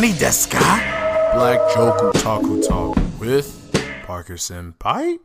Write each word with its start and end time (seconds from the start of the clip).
Nani 0.00 0.14
desu 0.14 0.48
ka? 0.48 1.30
Black 1.34 1.60
Joke 1.74 1.98
Otaku 1.98 2.66
Talk 2.66 2.96
with 3.20 3.70
Parker 4.06 4.36
Senpai. 4.36 5.18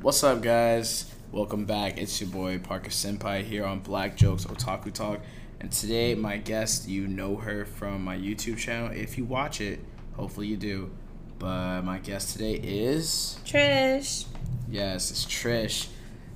What's 0.00 0.24
up, 0.24 0.40
guys? 0.40 1.12
Welcome 1.30 1.66
back. 1.66 1.98
It's 1.98 2.18
your 2.22 2.30
boy 2.30 2.58
Parker 2.58 2.88
Senpai 2.88 3.44
here 3.44 3.66
on 3.66 3.80
Black 3.80 4.16
Jokes 4.16 4.46
Otaku 4.46 4.90
Talk. 4.94 5.20
And 5.60 5.70
today, 5.70 6.14
my 6.14 6.38
guest, 6.38 6.88
you 6.88 7.06
know 7.06 7.36
her 7.36 7.66
from 7.66 8.02
my 8.02 8.16
YouTube 8.16 8.56
channel. 8.56 8.90
If 8.92 9.18
you 9.18 9.26
watch 9.26 9.60
it, 9.60 9.80
hopefully 10.16 10.46
you 10.46 10.56
do. 10.56 10.90
But 11.38 11.82
my 11.82 11.98
guest 11.98 12.32
today 12.32 12.54
is. 12.54 13.38
Trish. 13.44 14.24
Yes, 14.70 15.10
it's 15.10 15.26
Trish. 15.26 15.88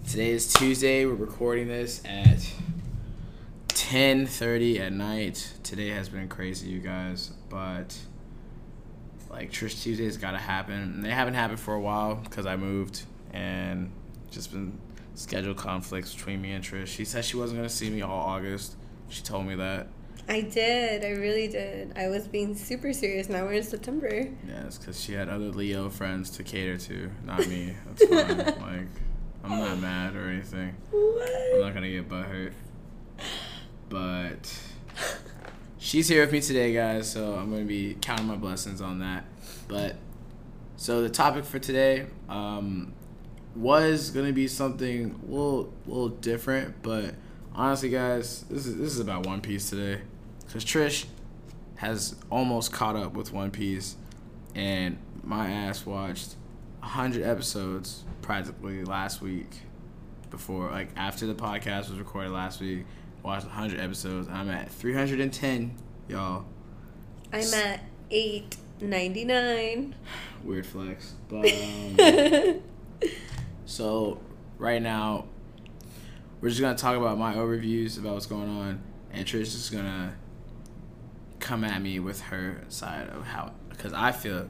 Today 0.07 0.33
is 0.33 0.53
Tuesday. 0.53 1.07
We're 1.07 1.15
recording 1.15 1.69
this 1.69 2.03
at 2.05 2.53
10:30 3.79 4.81
at 4.81 4.93
night. 4.93 5.53
Today 5.63 5.91
has 5.91 6.09
been 6.09 6.29
crazy, 6.29 6.69
you 6.69 6.81
guys, 6.81 7.31
but 7.49 7.97
like 9.31 9.53
Trish 9.53 9.83
Tuesday's 9.83 10.17
got 10.17 10.33
to 10.33 10.39
happen. 10.39 10.75
And 10.75 11.05
they 11.05 11.11
haven't 11.11 11.35
happened 11.35 11.61
for 11.61 11.75
a 11.75 11.81
while 11.81 12.17
because 12.17 12.45
I 12.45 12.57
moved 12.57 13.05
and 13.33 13.93
just 14.33 14.51
been 14.51 14.77
schedule 15.15 15.55
conflicts 15.55 16.13
between 16.13 16.43
me 16.43 16.53
and 16.53 16.65
Trish. 16.65 16.89
She 16.89 17.05
said 17.05 17.25
she 17.25 17.37
wasn't 17.37 17.61
gonna 17.61 17.69
see 17.69 17.89
me 17.89 18.03
all 18.03 18.19
August. 18.19 18.75
She 19.11 19.23
told 19.23 19.47
me 19.47 19.55
that. 19.55 19.87
I 20.29 20.41
did. 20.41 21.05
I 21.05 21.11
really 21.11 21.47
did. 21.47 21.97
I 21.97 22.09
was 22.09 22.27
being 22.27 22.57
super 22.57 22.93
serious. 22.93 23.29
Now 23.29 23.45
we're 23.45 23.53
in 23.53 23.63
September. 23.63 24.29
Yes, 24.47 24.77
because 24.77 25.01
she 25.01 25.13
had 25.13 25.29
other 25.29 25.51
Leo 25.51 25.89
friends 25.89 26.31
to 26.31 26.43
cater 26.43 26.79
to, 26.79 27.11
not 27.25 27.47
me. 27.47 27.77
That's 27.87 28.07
fine. 28.07 28.39
like, 28.61 28.89
I'm 29.45 29.51
not 29.51 29.79
mad 29.79 30.17
or 30.17 30.29
anything. 30.29 30.75
What? 30.91 31.31
I'm 31.55 31.61
not 31.61 31.75
gonna 31.75 31.91
get 31.91 32.09
butthurt. 32.09 32.53
But 33.89 34.61
she's 35.79 36.09
here 36.09 36.21
with 36.23 36.33
me 36.33 36.41
today, 36.41 36.73
guys. 36.73 37.11
So 37.11 37.35
I'm 37.35 37.51
gonna 37.51 37.65
be 37.65 37.97
counting 38.01 38.27
my 38.27 38.37
blessings 38.37 38.81
on 38.81 38.99
that. 39.01 39.25
But 39.67 39.97
so 40.77 41.03
the 41.03 41.11
topic 41.11 41.45
for 41.45 41.59
today 41.59 42.07
um, 42.29 42.93
was 43.57 44.11
gonna 44.11 44.33
be 44.33 44.47
something 44.47 45.21
a 45.23 45.31
little, 45.31 45.73
little 45.87 46.09
different, 46.09 46.83
but 46.83 47.15
honestly, 47.55 47.89
guys, 47.89 48.45
this 48.51 48.67
is 48.67 48.77
this 48.77 48.93
is 48.93 49.01
about 49.01 49.27
One 49.27 49.41
Piece 49.41 49.69
today, 49.69 50.03
because 50.47 50.65
Trish 50.65 51.07
has 51.77 52.17
almost 52.31 52.73
caught 52.73 52.97
up 52.97 53.15
with 53.15 53.33
One 53.33 53.51
Piece, 53.51 53.97
and 54.55 54.99
my 55.23 55.51
ass 55.51 55.85
watched 55.85 56.37
hundred 56.81 57.25
episodes 57.25 58.05
practically 58.23 58.85
last 58.85 59.21
week. 59.21 59.49
Before, 60.31 60.71
like 60.71 60.91
after 60.95 61.27
the 61.27 61.35
podcast 61.35 61.89
was 61.89 61.99
recorded 61.99 62.33
last 62.33 62.61
week, 62.61 62.85
watched 63.23 63.47
100 63.47 63.81
episodes. 63.81 64.29
I'm 64.29 64.49
at 64.51 64.71
310, 64.71 65.75
y'all. 66.09 66.45
I'm 67.33 67.55
at 67.55 67.85
eight 68.11 68.57
ninety 68.81 69.25
nine. 69.25 69.95
Weird 70.45 70.67
flex. 70.67 71.15
But 71.29 71.53
um, 72.01 72.63
so 73.67 74.21
right 74.59 74.81
now, 74.81 75.27
we're 76.41 76.49
just 76.49 76.61
gonna 76.61 76.77
talk 76.77 76.97
about 76.97 77.19
my 77.19 77.35
overviews 77.35 77.99
about 77.99 78.15
what's 78.15 78.27
going 78.27 78.49
on, 78.49 78.81
and 79.13 79.27
Trish 79.27 79.55
is 79.55 79.71
gonna 79.71 80.15
come 81.41 81.65
at 81.65 81.81
me 81.83 81.99
with 82.01 82.21
her 82.23 82.65
side 82.69 83.09
of 83.11 83.25
how, 83.25 83.53
because 83.71 83.93
I 83.93 84.13
feel 84.13 84.49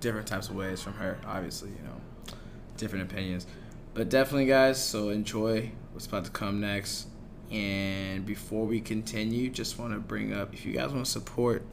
different 0.00 0.26
types 0.26 0.48
of 0.48 0.56
ways 0.56 0.82
from 0.82 0.94
her. 0.94 1.18
Obviously, 1.26 1.70
you 1.70 1.82
know, 1.82 2.36
different 2.76 3.10
opinions, 3.10 3.46
but 3.94 4.08
definitely, 4.08 4.46
guys. 4.46 4.82
So 4.82 5.08
enjoy 5.08 5.72
what's 5.92 6.06
about 6.06 6.24
to 6.26 6.30
come 6.30 6.60
next. 6.60 7.08
And 7.50 8.24
before 8.24 8.64
we 8.64 8.80
continue, 8.80 9.50
just 9.50 9.78
want 9.78 9.92
to 9.92 9.98
bring 9.98 10.32
up 10.32 10.54
if 10.54 10.64
you 10.64 10.72
guys 10.72 10.92
want 10.92 11.04
to 11.04 11.10
support 11.10 11.64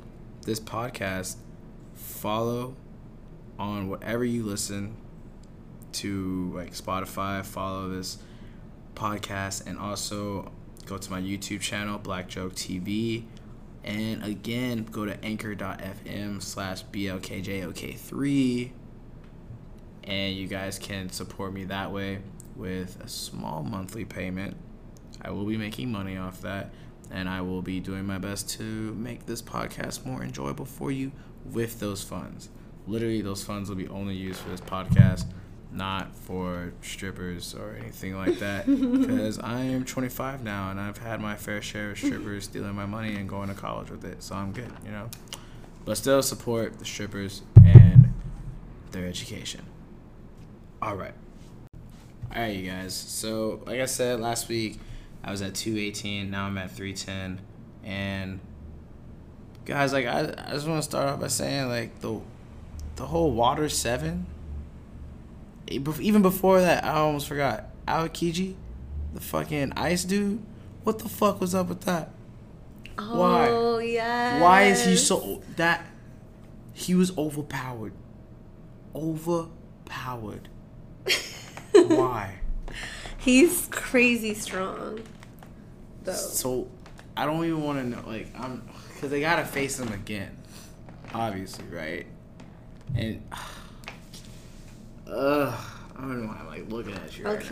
this 0.41 0.59
podcast, 0.59 1.35
follow 1.93 2.75
on 3.59 3.87
whatever 3.89 4.23
you 4.23 4.43
listen 4.43 4.95
to 5.93 6.51
like 6.55 6.73
Spotify, 6.73 7.45
follow 7.45 7.89
this 7.89 8.17
podcast 8.95 9.67
and 9.67 9.77
also 9.77 10.51
go 10.85 10.97
to 10.97 11.11
my 11.11 11.21
YouTube 11.21 11.61
channel, 11.61 11.97
Black 11.99 12.27
Joke 12.27 12.55
TV. 12.55 13.25
And 13.83 14.23
again, 14.23 14.83
go 14.83 15.05
to 15.05 15.23
anchor.fm 15.23 16.41
slash 16.41 16.83
BLKJOK3. 16.85 18.71
And 20.03 20.35
you 20.35 20.47
guys 20.47 20.79
can 20.79 21.09
support 21.09 21.53
me 21.53 21.65
that 21.65 21.91
way 21.91 22.19
with 22.55 22.99
a 23.03 23.07
small 23.07 23.63
monthly 23.63 24.05
payment. 24.05 24.57
I 25.27 25.31
will 25.31 25.45
be 25.45 25.57
making 25.57 25.91
money 25.91 26.15
off 26.17 26.41
that. 26.41 26.69
And 27.11 27.27
I 27.27 27.41
will 27.41 27.61
be 27.61 27.79
doing 27.79 28.05
my 28.05 28.17
best 28.17 28.49
to 28.51 28.63
make 28.63 29.25
this 29.25 29.41
podcast 29.41 30.05
more 30.05 30.23
enjoyable 30.23 30.65
for 30.65 30.91
you 30.91 31.11
with 31.45 31.79
those 31.79 32.03
funds. 32.03 32.49
Literally, 32.85 33.21
those 33.21 33.43
funds 33.43 33.69
will 33.69 33.75
be 33.75 33.87
only 33.89 34.15
used 34.15 34.39
for 34.39 34.49
this 34.49 34.61
podcast, 34.61 35.25
not 35.71 36.15
for 36.15 36.73
strippers 36.81 37.53
or 37.53 37.75
anything 37.79 38.15
like 38.15 38.39
that. 38.39 38.65
Because 39.07 39.39
I 39.39 39.61
am 39.61 39.83
25 39.85 40.43
now 40.43 40.71
and 40.71 40.79
I've 40.79 40.97
had 40.97 41.21
my 41.21 41.35
fair 41.35 41.61
share 41.61 41.91
of 41.91 41.97
strippers 41.97 42.43
stealing 42.45 42.75
my 42.75 42.85
money 42.85 43.15
and 43.15 43.27
going 43.27 43.49
to 43.49 43.55
college 43.55 43.89
with 43.89 44.05
it. 44.05 44.23
So 44.23 44.35
I'm 44.35 44.51
good, 44.51 44.71
you 44.85 44.91
know? 44.91 45.09
But 45.85 45.97
still 45.97 46.21
support 46.21 46.79
the 46.79 46.85
strippers 46.85 47.41
and 47.63 48.13
their 48.91 49.05
education. 49.05 49.65
All 50.81 50.95
right. 50.95 51.13
All 52.35 52.41
right, 52.41 52.55
you 52.55 52.69
guys. 52.69 52.93
So, 52.93 53.61
like 53.65 53.79
I 53.79 53.85
said 53.85 54.19
last 54.19 54.49
week, 54.49 54.79
I 55.27 55.31
was 55.31 55.41
at 55.41 55.55
218. 55.55 56.31
Now 56.31 56.45
I'm 56.45 56.57
at 56.57 56.71
310. 56.71 57.41
And 57.83 58.39
guys, 59.65 59.91
like 59.91 60.05
I, 60.05 60.21
I 60.21 60.51
just 60.51 60.65
want 60.65 60.81
to 60.81 60.89
start 60.89 61.09
off 61.09 61.19
by 61.19 61.27
saying 61.27 61.67
like 61.67 61.99
the 61.99 62.21
the 62.95 63.05
whole 63.05 63.31
Water 63.31 63.67
Seven. 63.67 64.25
Even 65.69 66.21
before 66.21 66.61
that, 66.61 66.85
I 66.85 66.93
almost 66.93 67.27
forgot 67.27 67.65
Aokiji, 67.85 68.55
the 69.13 69.19
fucking 69.19 69.73
ice 69.75 70.05
dude. 70.05 70.41
What 70.85 70.99
the 70.99 71.09
fuck 71.09 71.41
was 71.41 71.53
up 71.53 71.67
with 71.67 71.81
that? 71.81 72.09
Oh, 72.97 73.19
Why? 73.19 73.47
Oh 73.49 73.77
yeah. 73.79 74.41
Why 74.41 74.63
is 74.63 74.85
he 74.85 74.95
so 74.95 75.43
that? 75.57 75.85
He 76.73 76.95
was 76.95 77.15
overpowered. 77.17 77.91
Overpowered. 78.95 80.47
Why? 81.73 82.35
He's 83.17 83.67
crazy 83.69 84.33
strong. 84.33 85.01
Though. 86.07 86.13
So 86.13 86.67
I 87.15 87.25
don't 87.25 87.43
even 87.45 87.61
want 87.61 87.79
to 87.79 87.85
know. 87.87 88.03
Like 88.07 88.27
I'm, 88.39 88.67
because 88.93 89.09
they 89.09 89.19
gotta 89.19 89.45
face 89.45 89.79
him 89.79 89.91
again, 89.93 90.35
obviously, 91.13 91.65
right? 91.65 92.05
And, 92.95 93.21
ugh, 95.07 95.53
I 95.95 96.01
don't 96.01 96.21
know 96.21 96.27
why 96.27 96.37
I'm 96.39 96.47
like 96.47 96.69
looking 96.71 96.93
at 96.93 97.17
you 97.17 97.25
right 97.25 97.39
now. 97.39 97.45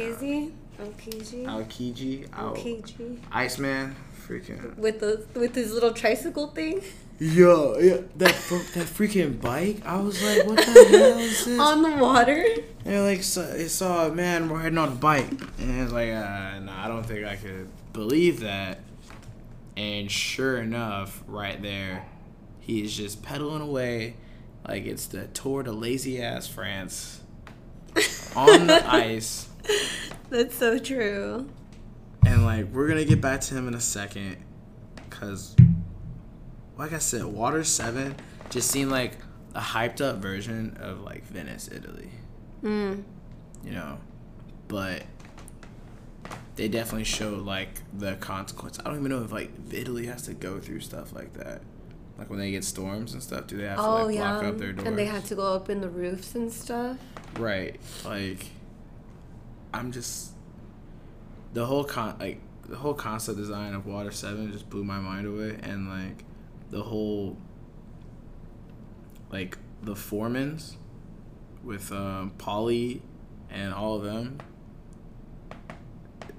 Aokiji, 0.78 2.28
Ao- 2.34 2.54
Aokiji. 2.54 3.20
Iceman, 3.32 3.96
freaking. 4.28 4.78
With 4.78 5.00
the 5.00 5.26
with 5.34 5.56
his 5.56 5.72
little 5.74 5.94
tricycle 5.94 6.48
thing 6.48 6.82
Yo, 7.18 7.78
yeah, 7.80 7.98
that 8.18 8.34
that 8.74 8.88
freaking 8.88 9.40
bike. 9.40 9.86
I 9.86 9.98
was 10.02 10.22
like, 10.22 10.46
what 10.46 10.58
the 10.58 10.64
hell 10.66 11.18
is 11.18 11.46
this? 11.46 11.58
on 11.60 11.82
the 11.82 11.92
water. 11.92 12.46
And 12.84 13.06
like 13.06 13.20
it 13.20 13.70
saw 13.70 14.08
a 14.08 14.12
man 14.14 14.50
riding 14.50 14.78
on 14.78 14.90
a 14.90 14.96
bike, 14.96 15.30
and 15.58 15.82
it's 15.82 15.94
like, 15.94 16.10
uh, 16.10 16.60
no, 16.60 16.74
I 16.74 16.90
don't 16.90 17.06
think 17.06 17.26
I 17.26 17.38
could 17.38 17.70
believe 17.96 18.42
that. 18.42 18.80
And 19.78 20.12
sure 20.12 20.58
enough, 20.58 21.24
right 21.28 21.62
there, 21.62 22.06
he 22.60 22.84
is 22.84 22.96
just 22.96 23.24
pedaling 23.24 23.62
away, 23.62 24.16
like 24.68 24.86
it's 24.86 25.08
the 25.08 25.28
Tour 25.28 25.64
de 25.64 25.72
Lazy 25.72 26.22
Ass 26.22 26.48
France, 26.48 27.22
on 28.36 28.68
the 28.68 28.84
ice. 28.94 29.50
That's 30.30 30.56
so 30.56 30.78
true. 30.78 31.50
And 32.26 32.46
like 32.46 32.72
we're 32.72 32.88
gonna 32.88 33.06
get 33.06 33.22
back 33.22 33.42
to 33.42 33.56
him 33.56 33.68
in 33.68 33.74
a 33.74 33.82
second, 33.82 34.38
cause, 35.10 35.56
like 36.78 36.94
I 36.94 37.00
said, 37.00 37.26
Water 37.26 37.64
Seven 37.64 38.16
just 38.50 38.72
seemed 38.72 38.92
like 38.92 39.18
a 39.54 39.62
hyped 39.62 40.02
up 40.02 40.18
version 40.18 40.78
of 40.80 41.02
like 41.02 41.26
Venice, 41.26 41.70
Italy. 41.72 42.12
Mm. 42.64 43.04
you 43.64 43.72
know. 43.72 44.00
But 44.68 45.04
they 46.56 46.68
definitely 46.68 47.04
show 47.04 47.32
like 47.36 47.82
the 47.98 48.16
consequence. 48.16 48.80
I 48.80 48.84
don't 48.84 49.00
even 49.00 49.10
know 49.12 49.24
if 49.24 49.32
like 49.32 49.52
Italy 49.72 50.06
has 50.08 50.24
to 50.24 50.34
go 50.34 50.60
through 50.60 50.80
stuff 50.82 51.14
like 51.14 51.34
that. 51.34 51.62
Like 52.18 52.30
when 52.30 52.40
they 52.40 52.52
get 52.52 52.64
storms 52.64 53.14
and 53.14 53.22
stuff, 53.22 53.48
do 53.48 53.58
they 53.58 53.66
have 53.66 53.78
to 53.78 53.84
Oh 53.84 54.06
like 54.06 54.16
yeah. 54.16 54.32
block 54.40 54.44
up 54.46 54.58
their 54.58 54.72
doors? 54.72 54.88
And 54.88 54.98
they 54.98 55.06
had 55.06 55.26
to 55.26 55.36
go 55.36 55.54
up 55.54 55.70
in 55.70 55.82
the 55.82 55.90
roofs 55.90 56.36
and 56.36 56.52
stuff. 56.52 56.98
Right. 57.38 57.80
Like 58.06 58.46
I'm 59.74 59.92
just 59.92 60.32
the 61.54 61.66
whole 61.66 61.84
con 61.84 62.16
like 62.20 62.40
the 62.68 62.78
whole 62.78 62.94
concept 62.94 63.38
design 63.38 63.74
of 63.74 63.86
Water 63.86 64.12
Seven 64.12 64.52
just 64.52 64.70
blew 64.70 64.84
my 64.84 64.98
mind 65.00 65.28
away 65.28 65.60
and 65.62 65.90
like 65.90 66.24
the 66.72 66.82
whole 66.82 67.38
like 69.30 69.58
the 69.84 69.94
foremans 69.94 70.76
with 71.64 71.92
um 71.92 72.32
Paulie 72.38 73.02
and 73.50 73.74
all 73.74 73.96
of 73.96 74.04
them 74.04 74.40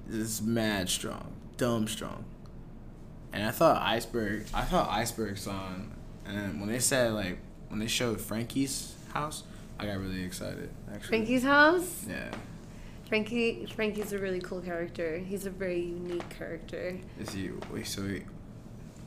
is 0.09 0.41
mad 0.41 0.89
strong. 0.89 1.33
Dumb 1.57 1.87
strong. 1.87 2.25
And 3.33 3.43
I 3.43 3.51
thought 3.51 3.81
Iceberg 3.81 4.45
I 4.53 4.61
thought 4.61 4.89
Iceberg 4.89 5.37
song 5.37 5.91
And 6.25 6.59
when 6.59 6.69
they 6.69 6.79
said 6.79 7.13
like 7.13 7.39
when 7.69 7.79
they 7.79 7.87
showed 7.87 8.21
Franky's 8.21 8.95
house, 9.13 9.43
I 9.79 9.85
got 9.85 9.99
really 9.99 10.23
excited. 10.23 10.69
Actually. 10.91 11.07
Franky's 11.09 11.43
house. 11.43 12.05
Yeah. 12.07 12.31
Franky. 13.07 13.65
Franky's 13.65 14.13
a 14.13 14.19
really 14.19 14.39
cool 14.39 14.61
character. 14.61 15.17
He's 15.19 15.45
a 15.45 15.49
very 15.49 15.81
unique 15.81 16.27
character. 16.29 16.97
Is 17.19 17.31
he? 17.31 17.51
Wait. 17.71 17.87
So 17.87 18.03
we. 18.03 18.23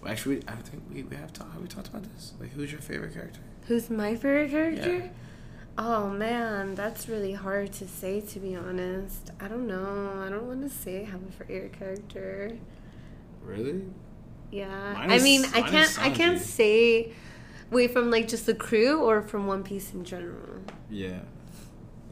Actually, 0.07 0.43
I 0.49 0.53
think 0.53 0.83
we, 0.91 1.03
we 1.03 1.17
have 1.17 1.33
talked. 1.33 1.53
Have 1.53 1.61
we 1.63 1.69
talked 1.69 1.89
about 1.89 2.05
this? 2.15 2.33
Like, 2.41 2.51
who's 2.53 2.73
your 2.73 2.81
favorite 2.81 3.13
character? 3.13 3.41
Who's 3.67 3.91
my 3.91 4.15
favorite 4.15 4.51
character? 4.51 4.97
Yeah. 4.97 5.09
Oh 5.83 6.11
man, 6.11 6.75
that's 6.75 7.09
really 7.09 7.33
hard 7.33 7.73
to 7.75 7.89
say 7.89 8.21
to 8.21 8.39
be 8.39 8.55
honest. 8.55 9.31
I 9.41 9.49
don't 9.49 9.67
know. 9.67 10.23
I 10.25 10.29
don't 10.29 10.47
want 10.47 10.61
to 10.63 10.69
say 10.69 11.01
I 11.01 11.05
have 11.05 11.23
a 11.27 11.33
favorite 11.33 11.73
character. 11.73 12.59
Really? 13.43 13.85
Yeah. 14.51 14.93
Mine 14.93 15.11
I 15.11 15.15
is- 15.15 15.23
mean, 15.23 15.45
I 15.55 15.61
mine 15.63 15.71
can't 15.71 15.91
is 15.91 15.99
I 15.99 16.11
can't 16.11 16.39
Sanji. 16.39 16.45
say 16.45 17.13
wait 17.71 17.93
from 17.93 18.11
like 18.11 18.29
just 18.29 18.45
the 18.45 18.55
crew 18.55 19.01
or 19.01 19.23
from 19.23 19.47
One 19.47 19.63
Piece 19.63 19.95
in 19.95 20.05
general. 20.05 20.61
Yeah. 20.91 21.21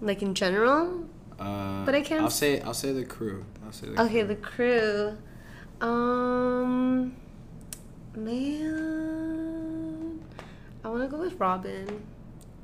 Like 0.00 0.22
in 0.22 0.34
general? 0.34 1.04
Uh, 1.38 1.84
But 1.84 1.94
I 1.94 2.00
can't 2.00 2.22
I'll 2.22 2.30
say. 2.30 2.60
I'll 2.62 2.72
say 2.74 2.92
the 2.92 3.04
crew. 3.04 3.44
I'll 3.66 3.72
say 3.72 3.88
the. 3.88 4.02
Okay, 4.04 4.24
crew. 4.24 4.28
the 4.28 4.36
crew. 4.36 5.18
Um 5.86 7.14
man. 8.16 10.20
I 10.82 10.88
want 10.88 11.02
to 11.02 11.08
go 11.08 11.18
with 11.22 11.38
Robin. 11.38 12.02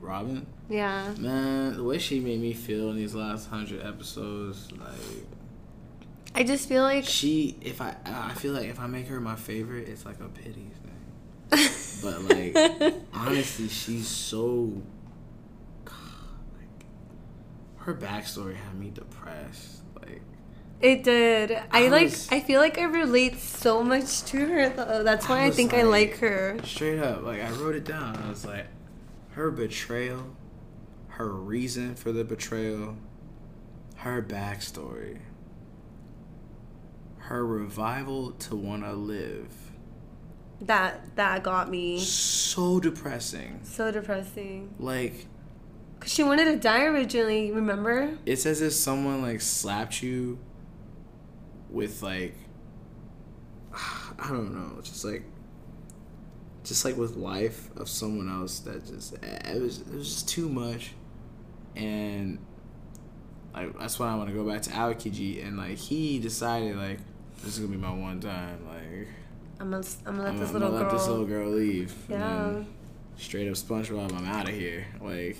Robin. 0.05 0.47
Yeah. 0.69 1.13
Man, 1.19 1.77
the 1.77 1.83
way 1.85 1.99
she 1.99 2.21
made 2.21 2.41
me 2.41 2.53
feel 2.53 2.91
in 2.91 2.97
these 2.97 3.15
last 3.15 3.49
hundred 3.49 3.85
episodes, 3.85 4.71
like 4.73 5.25
I 6.35 6.43
just 6.43 6.69
feel 6.69 6.83
like 6.83 7.05
she. 7.05 7.57
If 7.61 7.81
I, 7.81 7.97
I 8.05 8.33
feel 8.35 8.53
like 8.53 8.69
if 8.69 8.81
I 8.81 8.87
make 8.87 9.07
her 9.09 9.21
my 9.21 9.37
favorite, 9.37 9.89
it's 9.89 10.05
like 10.05 10.21
a 10.21 10.29
pity 10.29 10.69
thing. 10.83 10.91
But 12.03 12.23
like, 12.23 12.95
honestly, 13.15 13.69
she's 13.69 14.07
so. 14.07 14.71
God, 15.87 15.95
like, 16.59 16.87
her 17.77 17.95
backstory 17.95 18.57
had 18.57 18.79
me 18.79 18.91
depressed. 18.91 19.81
Like, 20.01 20.21
It 20.83 21.03
did. 21.03 21.53
I, 21.71 21.85
I 21.87 21.89
like. 21.89 22.05
was- 22.11 22.29
I 22.31 22.41
feel 22.41 22.61
like 22.61 22.79
I 22.79 22.85
relate 22.85 23.39
so 23.39 23.83
much 23.83 24.23
to 24.25 24.39
her. 24.45 24.69
Though. 24.71 25.03
That's 25.03 25.29
why 25.29 25.43
I, 25.43 25.47
was 25.47 25.57
think 25.57 25.73
I 25.73 25.83
like 25.83 26.19
her. 26.19 26.59
Straight 26.65 26.99
up, 26.99 27.23
like 27.23 27.41
I 27.43 27.51
wrote 27.53 27.75
it 27.77 27.85
down. 27.85 28.17
I 28.17 28.29
was 28.29 28.45
like, 28.45 28.67
her 29.35 29.51
betrayal, 29.51 30.37
her 31.09 31.29
reason 31.29 31.95
for 31.95 32.13
the 32.13 32.25
betrayal, 32.25 32.97
her 33.97 34.23
backstory, 34.23 35.21
her 37.19 37.45
revival 37.45 38.31
to 38.33 38.55
want 38.57 38.85
to 38.85 38.93
live. 38.93 39.49
That 40.61 41.17
that 41.17 41.43
got 41.43 41.69
me 41.69 41.99
So 41.99 42.79
depressing. 42.81 43.61
so 43.65 43.91
depressing. 43.91 44.75
Like 44.79 45.27
Cause 46.01 46.13
she 46.13 46.23
wanted 46.23 46.45
to 46.47 46.57
die 46.57 46.85
originally. 46.85 47.51
Remember? 47.51 48.17
it's 48.25 48.47
as 48.47 48.61
if 48.63 48.73
someone 48.73 49.21
like 49.21 49.41
slapped 49.41 50.03
you 50.03 50.39
with 51.71 52.03
like 52.03 52.37
I 53.75 54.29
don't 54.29 54.55
know, 54.55 54.81
just 54.81 55.05
like 55.05 55.25
just 56.65 56.85
like 56.85 56.97
with 56.97 57.17
life 57.17 57.69
of 57.77 57.89
someone 57.89 58.29
else 58.31 58.59
that 58.61 58.85
just 58.87 59.15
eh, 59.23 59.53
it 59.55 59.61
was 59.63 59.81
it 59.81 59.93
was 59.95 60.09
just 60.09 60.29
too 60.29 60.49
much 60.49 60.93
and 61.77 62.39
like 63.55 63.79
that's 63.79 63.99
why 63.99 64.09
I 64.11 64.15
want 64.17 64.29
to 64.31 64.35
go 64.35 64.45
back 64.51 64.63
to 64.63 64.71
Aokiji 64.71 65.47
and 65.47 65.57
like 65.57 65.77
he 65.77 66.19
decided 66.19 66.77
like 66.77 66.99
this 67.43 67.55
is 67.55 67.59
gonna 67.61 67.71
be 67.73 67.79
my 67.79 67.93
one 67.93 68.21
time 68.21 68.59
like 68.69 69.09
I'm 69.61 69.71
gonna 69.71 69.85
I'm 70.07 70.17
gonna 70.17 70.23
let 70.25 70.29
I'm, 70.33 70.39
this 70.39 70.49
I'm 70.49 70.55
little 70.55 70.69
gonna 70.71 70.81
girl. 70.85 70.91
let 70.93 70.99
this 70.99 71.09
little 71.09 71.27
girl 71.27 71.49
leave 71.51 71.95
Yeah. 72.09 72.63
straight 73.17 73.49
up 73.49 73.55
SpongeBob 73.55 74.13
I'm 74.17 74.25
out 74.27 74.49
of 74.49 74.55
here 74.55 74.87
like 75.01 75.37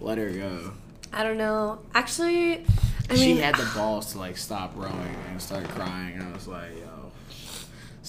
let 0.00 0.18
her 0.18 0.30
go 0.30 0.72
I 1.10 1.22
don't 1.24 1.38
know. 1.38 1.78
Actually, 1.94 2.66
I 3.08 3.14
she 3.14 3.28
mean, 3.32 3.36
had 3.38 3.54
the 3.54 3.66
balls 3.74 4.12
to 4.12 4.18
like 4.18 4.36
stop 4.36 4.74
rowing 4.76 5.16
and 5.30 5.40
start 5.40 5.66
crying, 5.70 6.12
and 6.18 6.22
I 6.22 6.32
was 6.34 6.46
like, 6.46 6.68
"Yo, 6.78 6.87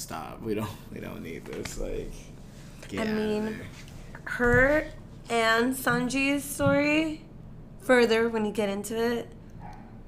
stop! 0.10 0.42
We 0.42 0.56
don't, 0.56 0.70
we 0.92 1.00
don't 1.00 1.22
need 1.22 1.46
this. 1.46 1.78
Like, 1.78 2.12
get 2.88 3.08
I 3.08 3.12
mean- 3.14 3.60
her 4.24 4.88
and 5.30 5.74
Sanji's 5.76 6.44
story 6.44 7.22
further 7.82 8.28
when 8.30 8.44
you 8.46 8.52
get 8.52 8.70
into 8.70 8.96
it. 9.00 9.28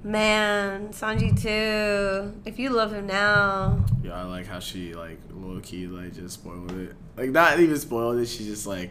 Man, 0.04 0.88
Sanji 0.88 1.40
too. 1.40 2.34
If 2.44 2.58
you 2.58 2.70
love 2.70 2.92
him 2.92 3.06
now, 3.06 3.84
Yeah, 4.02 4.20
I 4.20 4.24
like 4.24 4.46
how 4.48 4.58
she 4.58 4.94
like 4.94 5.18
low 5.32 5.60
key 5.60 5.86
like 5.86 6.12
just 6.14 6.34
spoiled 6.34 6.72
it. 6.72 6.94
Like 7.16 7.30
not 7.30 7.60
even 7.60 7.78
spoiled 7.78 8.18
it. 8.18 8.26
She 8.26 8.44
just 8.44 8.66
like 8.66 8.90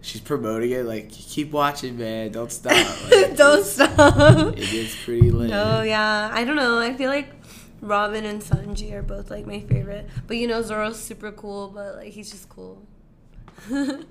she's 0.00 0.20
promoting 0.20 0.70
it. 0.70 0.84
Like 0.84 1.10
keep 1.10 1.50
watching, 1.50 1.98
man. 1.98 2.30
Don't 2.30 2.52
stop. 2.52 2.72
Like, 3.10 3.36
don't 3.36 3.64
stop. 3.64 4.56
It 4.56 4.70
gets 4.70 5.04
pretty 5.04 5.32
lit. 5.32 5.50
No, 5.50 5.82
yeah, 5.82 6.30
I 6.32 6.44
don't 6.44 6.54
know. 6.56 6.78
I 6.78 6.94
feel 6.94 7.10
like 7.10 7.41
Robin 7.82 8.24
and 8.24 8.40
Sanji 8.40 8.92
are 8.94 9.02
both 9.02 9.30
like 9.30 9.46
my 9.46 9.60
favorite. 9.60 10.08
But 10.26 10.38
you 10.38 10.46
know, 10.46 10.62
Zoro's 10.62 10.98
super 10.98 11.32
cool, 11.32 11.68
but 11.68 11.96
like 11.96 12.12
he's 12.12 12.30
just 12.30 12.48
cool. 12.48 12.82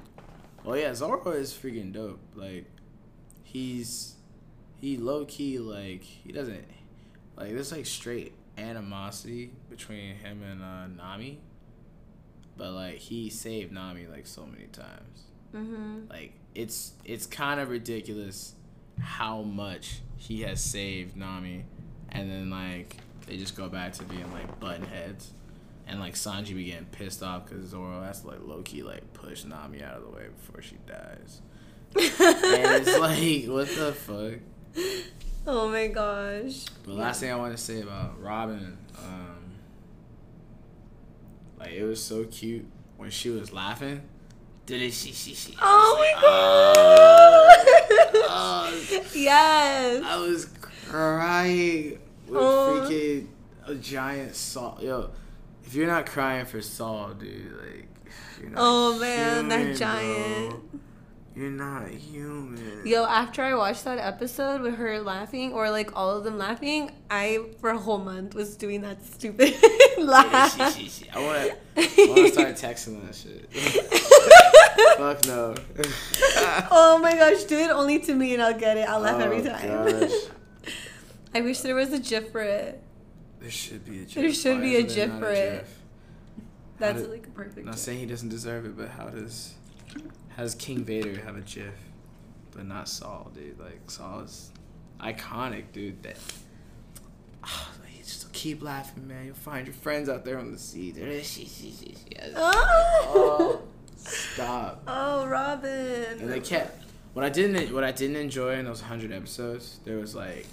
Oh 0.64 0.76
yeah, 0.76 0.94
Zoro 0.94 1.32
is 1.32 1.54
freaking 1.54 1.92
dope. 1.92 2.20
Like 2.36 2.66
he's 3.44 4.14
he 4.80 4.96
low 4.98 5.26
key 5.26 5.58
like 5.58 6.04
he 6.04 6.32
doesn't 6.32 6.66
like 7.36 7.50
there's 7.50 7.72
like 7.72 7.86
straight 7.88 8.34
animosity 8.60 9.54
between 9.70 10.16
him 10.18 10.44
and 10.44 10.62
uh, 10.62 10.88
Nami. 10.88 11.40
But 12.58 12.74
like 12.74 12.98
he 12.98 13.30
saved 13.32 13.72
Nami 13.72 14.06
like 14.06 14.28
so 14.28 14.46
many 14.46 14.66
times. 14.68 15.24
mhm. 15.56 16.08
Like 16.10 16.34
it's 16.54 16.94
it's 17.06 17.26
kind 17.26 17.60
of 17.60 17.70
ridiculous 17.70 18.54
how 19.00 19.42
much 19.42 20.02
he 20.18 20.42
has 20.42 20.64
saved 20.64 21.16
Nami 21.18 21.66
and 22.10 22.30
then 22.30 22.52
like 22.52 22.98
they 23.32 23.38
just 23.38 23.56
go 23.56 23.70
back 23.70 23.94
to 23.94 24.04
being 24.04 24.30
like 24.34 24.60
button 24.60 24.86
heads. 24.86 25.32
And 25.88 26.00
like 26.02 26.16
Sanji 26.16 26.54
be 26.54 26.66
getting 26.66 26.86
pissed 26.88 27.24
off 27.24 27.46
because 27.48 27.70
Zoro 27.70 28.02
has 28.02 28.20
to 28.22 28.28
like 28.28 28.40
low 28.46 28.62
key 28.62 28.84
like 28.84 29.14
push 29.14 29.46
Nami 29.46 29.82
out 29.82 29.96
of 29.98 30.04
the 30.04 30.10
way 30.10 30.26
before 30.38 30.62
she 30.62 30.76
dies. 30.86 31.42
and 31.96 32.82
it's 32.82 33.00
like, 33.00 33.46
what 33.46 33.68
the 33.70 33.94
fuck? 33.94 34.40
oh 35.48 35.70
my 35.70 35.88
gosh. 35.88 36.66
The 36.84 36.92
last 36.94 37.22
thing 37.22 37.32
I 37.32 37.36
want 37.38 37.56
to 37.56 37.62
say 37.62 37.82
about 37.82 38.22
Robin, 38.22 38.78
um, 39.00 39.38
like 41.58 41.72
it 41.72 41.84
was 41.86 42.04
so 42.04 42.26
cute 42.26 42.66
when 42.98 43.12
she 43.12 43.30
was 43.30 43.54
laughing. 43.54 44.02
Did 44.66 44.82
it? 44.82 44.92
She 44.94 45.14
she 45.14 45.34
she. 45.34 45.56
Oh 45.62 45.96
my 46.00 46.14
Oh, 48.28 48.28
god. 48.28 48.74
yes. 49.16 50.04
I 50.06 50.18
was 50.18 50.46
crying 50.62 51.98
with 52.32 52.42
freaking 52.42 53.28
a 53.68 53.76
giant 53.76 54.36
Saul. 54.36 54.78
Yo, 54.82 55.10
if 55.64 55.74
you're 55.74 55.88
not 55.88 56.06
crying 56.06 56.46
for 56.46 56.62
Saul, 56.62 57.14
dude, 57.14 57.52
like, 57.62 57.88
you're 58.40 58.50
not 58.50 58.60
Oh 58.62 59.00
man, 59.00 59.46
human, 59.46 59.50
that 59.50 59.78
giant. 59.78 60.50
bro. 60.50 60.62
You're 61.34 61.50
not 61.50 61.88
human. 61.88 62.82
Yo, 62.86 63.06
after 63.06 63.42
I 63.42 63.54
watched 63.56 63.86
that 63.86 64.00
episode 64.00 64.60
with 64.60 64.76
her 64.76 65.00
laughing, 65.00 65.54
or 65.54 65.70
like 65.72 65.96
all 65.96 66.18
of 66.18 66.26
them 66.26 66.38
laughing, 66.38 66.92
I 67.10 67.46
for 67.62 67.70
a 67.70 67.78
whole 67.78 68.00
month 68.00 68.36
was 68.36 68.58
doing 68.58 68.82
that 68.82 69.02
stupid 69.06 69.54
Yeah, 69.98 70.04
laugh. 70.04 70.76
she, 70.76 70.90
she, 70.90 71.06
she. 71.06 71.10
I 71.10 71.20
want 71.20 71.54
to 71.76 72.28
start 72.34 72.56
texting 72.56 73.02
that 73.06 73.16
shit. 73.16 73.50
Fuck 74.98 75.26
no. 75.26 75.56
oh 76.70 77.00
my 77.02 77.14
gosh, 77.16 77.44
do 77.44 77.58
it 77.58 77.70
only 77.72 78.00
to 78.00 78.14
me 78.14 78.34
and 78.34 78.44
I'll 78.44 78.58
get 78.58 78.76
it. 78.76 78.90
I'll 78.90 79.00
laugh 79.00 79.22
every 79.22 79.40
Oh, 79.40 79.44
time. 79.46 80.10
I 81.34 81.42
wish 81.42 81.62
there 81.62 81.76
was 81.76 81.94
a 81.94 82.00
GIF 82.00 82.32
for 82.32 82.42
it. 82.42 82.82
There 83.40 83.50
should 83.50 83.86
be 83.86 84.02
a 84.02 84.06
GIF. 84.06 84.14
There 84.16 84.34
should 84.34 84.56
Why 84.58 84.62
be 84.62 84.76
a 84.78 84.84
GIF 84.84 85.12
for 85.20 85.30
it. 85.32 85.62
GIF? 85.62 85.78
That's 86.80 87.02
did- 87.02 87.12
like 87.12 87.28
a 87.28 87.30
perfect. 87.32 87.66
Not 87.66 87.72
GIF. 87.76 87.80
saying 87.80 88.00
he 88.00 88.06
doesn't 88.06 88.30
deserve 88.30 88.66
it, 88.66 88.78
but 88.78 88.90
how 88.90 89.08
does 89.10 89.54
how 90.36 90.44
does 90.44 90.56
King 90.56 90.84
Vader 90.84 91.20
have 91.22 91.36
a 91.38 91.42
GIF, 91.42 91.74
but 92.52 92.66
not 92.66 92.88
Saul, 92.90 93.32
dude? 93.34 93.60
Like 93.60 93.90
Saul 93.90 94.22
is 94.22 94.52
iconic, 95.00 95.72
dude. 95.74 96.02
That 96.04 96.18
Ah, 97.44 97.72
like, 97.82 97.98
just 98.06 98.32
keep 98.34 98.62
laughing, 98.62 99.08
man. 99.08 99.26
You'll 99.26 99.36
find 99.36 99.66
your 99.66 99.74
friends 99.74 100.10
out 100.10 100.24
there 100.26 100.38
on 100.38 100.52
the 100.52 100.60
sea. 100.60 100.94
Yes. 100.98 102.34
Oh. 102.36 103.12
Oh, 103.16 103.62
stop. 103.98 104.84
Oh, 104.88 105.26
Robin. 105.26 106.20
And 106.20 106.30
they 106.32 106.40
kept 106.40 106.84
what 107.14 107.26
I 107.26 107.30
didn't 107.30 107.74
what 107.74 107.84
I 107.84 107.92
didn't 107.92 108.18
enjoy 108.18 108.54
in 108.60 108.66
those 108.66 108.82
hundred 108.82 109.12
episodes. 109.12 109.80
There 109.86 109.98
was 109.98 110.14
like 110.16 110.46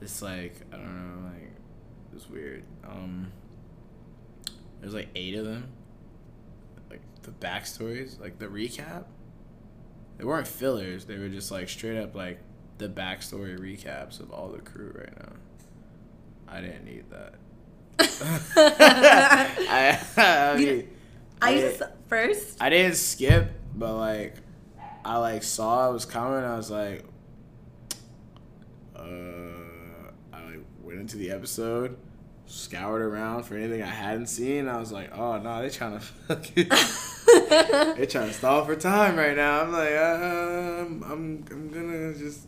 this 0.00 0.22
like 0.22 0.60
I 0.72 0.76
don't 0.76 1.22
know 1.22 1.28
like 1.28 1.42
it 1.44 2.14
was 2.14 2.28
weird. 2.28 2.64
Um, 2.84 3.32
there's 4.80 4.94
like 4.94 5.08
eight 5.14 5.34
of 5.34 5.44
them. 5.44 5.68
Like 6.90 7.00
the 7.22 7.30
backstories, 7.30 8.20
like 8.20 8.38
the 8.38 8.46
recap. 8.46 9.04
They 10.18 10.24
weren't 10.24 10.46
fillers. 10.46 11.06
They 11.06 11.18
were 11.18 11.28
just 11.28 11.50
like 11.50 11.68
straight 11.68 11.98
up 11.98 12.14
like 12.14 12.38
the 12.78 12.88
backstory 12.88 13.58
recaps 13.58 14.20
of 14.20 14.30
all 14.30 14.48
the 14.48 14.58
crew 14.60 14.92
right 14.96 15.16
now. 15.18 15.32
I 16.48 16.60
didn't 16.60 16.84
need 16.84 17.04
that. 17.10 17.34
I, 18.56 19.98
I 20.16 20.56
mean, 20.56 20.88
I 21.42 21.54
Yeah. 21.54 21.60
just 21.68 21.82
first. 22.08 22.62
I 22.62 22.68
didn't 22.70 22.96
skip, 22.96 23.50
but 23.74 23.94
like 23.96 24.36
I 25.04 25.18
like 25.18 25.42
saw 25.42 25.90
it 25.90 25.92
was 25.92 26.04
coming. 26.04 26.44
I 26.44 26.56
was 26.56 26.70
like, 26.70 27.04
uh, 28.96 29.02
went 30.96 31.00
into 31.12 31.16
the 31.16 31.30
episode, 31.30 31.96
scoured 32.46 33.02
around 33.02 33.44
for 33.44 33.56
anything 33.56 33.82
I 33.82 33.86
hadn't 33.86 34.26
seen. 34.26 34.68
I 34.68 34.78
was 34.78 34.92
like, 34.92 35.16
oh 35.16 35.38
no, 35.38 35.62
they 35.62 35.70
trying 35.70 35.92
to 35.98 36.00
fucking, 36.00 36.68
they 37.96 38.06
trying 38.06 38.28
to 38.28 38.32
stall 38.32 38.64
for 38.64 38.76
time 38.76 39.16
right 39.16 39.36
now. 39.36 39.62
I'm 39.62 39.72
like, 39.72 39.94
um, 39.96 41.04
I'm 41.10 41.44
I'm 41.50 41.70
gonna 41.70 42.14
just 42.14 42.46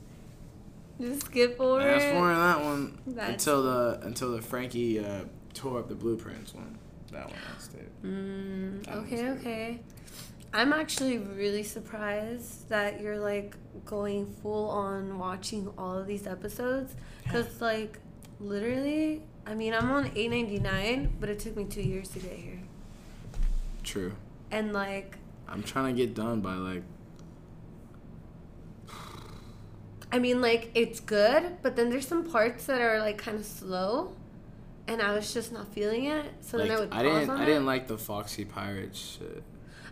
Just 1.01 1.27
skip 1.27 1.57
over. 1.61 1.83
fast 1.83 2.07
forward 2.13 2.35
that 2.35 2.61
one 2.65 2.99
That's- 3.07 3.31
until 3.33 3.63
the 3.63 4.01
until 4.03 4.33
the 4.33 4.43
Franky 4.43 4.99
uh, 4.99 5.25
tore 5.55 5.81
up 5.81 5.89
the 5.89 5.95
blueprints 5.95 6.55
one. 6.55 6.79
That 7.13 7.27
one 7.27 7.37
I 7.57 7.61
stayed. 7.63 8.03
Mm, 8.05 8.85
That 8.85 8.97
okay, 8.99 9.29
okay. 9.31 9.81
I'm 10.53 10.73
actually 10.73 11.19
really 11.19 11.63
surprised 11.63 12.69
that 12.69 13.01
you're 13.01 13.19
like 13.19 13.57
going 13.85 14.27
full 14.43 14.69
on 14.71 15.19
watching 15.19 15.69
all 15.79 15.97
of 15.99 16.07
these 16.07 16.27
episodes 16.27 16.95
because 17.23 17.61
like 17.61 17.99
literally, 18.41 19.23
I 19.47 19.55
mean, 19.55 19.75
I'm 19.75 19.91
on 19.91 20.11
8.99, 20.11 21.11
but 21.21 21.29
it 21.29 21.39
took 21.39 21.57
me 21.57 21.65
two 21.65 21.83
years 21.83 22.09
to 22.11 22.19
get 22.19 22.33
here, 22.33 22.61
True. 23.83 24.13
and 24.51 24.73
like, 24.73 25.19
I'm 25.49 25.63
trying 25.63 25.95
to 25.95 26.01
get 26.07 26.15
done 26.15 26.41
by 26.41 26.55
like 26.55 26.83
I 30.13 30.19
mean, 30.19 30.41
like 30.41 30.71
it's 30.75 31.01
good, 31.01 31.59
but 31.63 31.77
then 31.77 31.91
there's 31.91 32.07
some 32.07 32.25
parts 32.25 32.67
that 32.67 32.81
are 32.81 33.01
like 33.01 33.19
kind 33.19 33.37
of 33.39 33.45
slow, 33.45 34.13
and 34.87 35.03
I 35.03 35.13
was 35.13 35.35
just 35.35 35.53
not 35.53 35.69
feeling 35.69 36.05
it. 36.07 36.25
So 36.41 36.59
like 36.59 36.69
then 36.69 36.77
I 36.77 36.81
would 36.81 36.91
pause 36.91 37.01
I 37.01 37.03
didn't 37.03 37.31
I 37.31 37.43
it. 37.43 37.47
didn't 37.47 37.67
like 37.67 37.87
the 37.87 37.99
Foxy 37.99 38.45
Pirates 38.45 39.19
shit. 39.19 39.43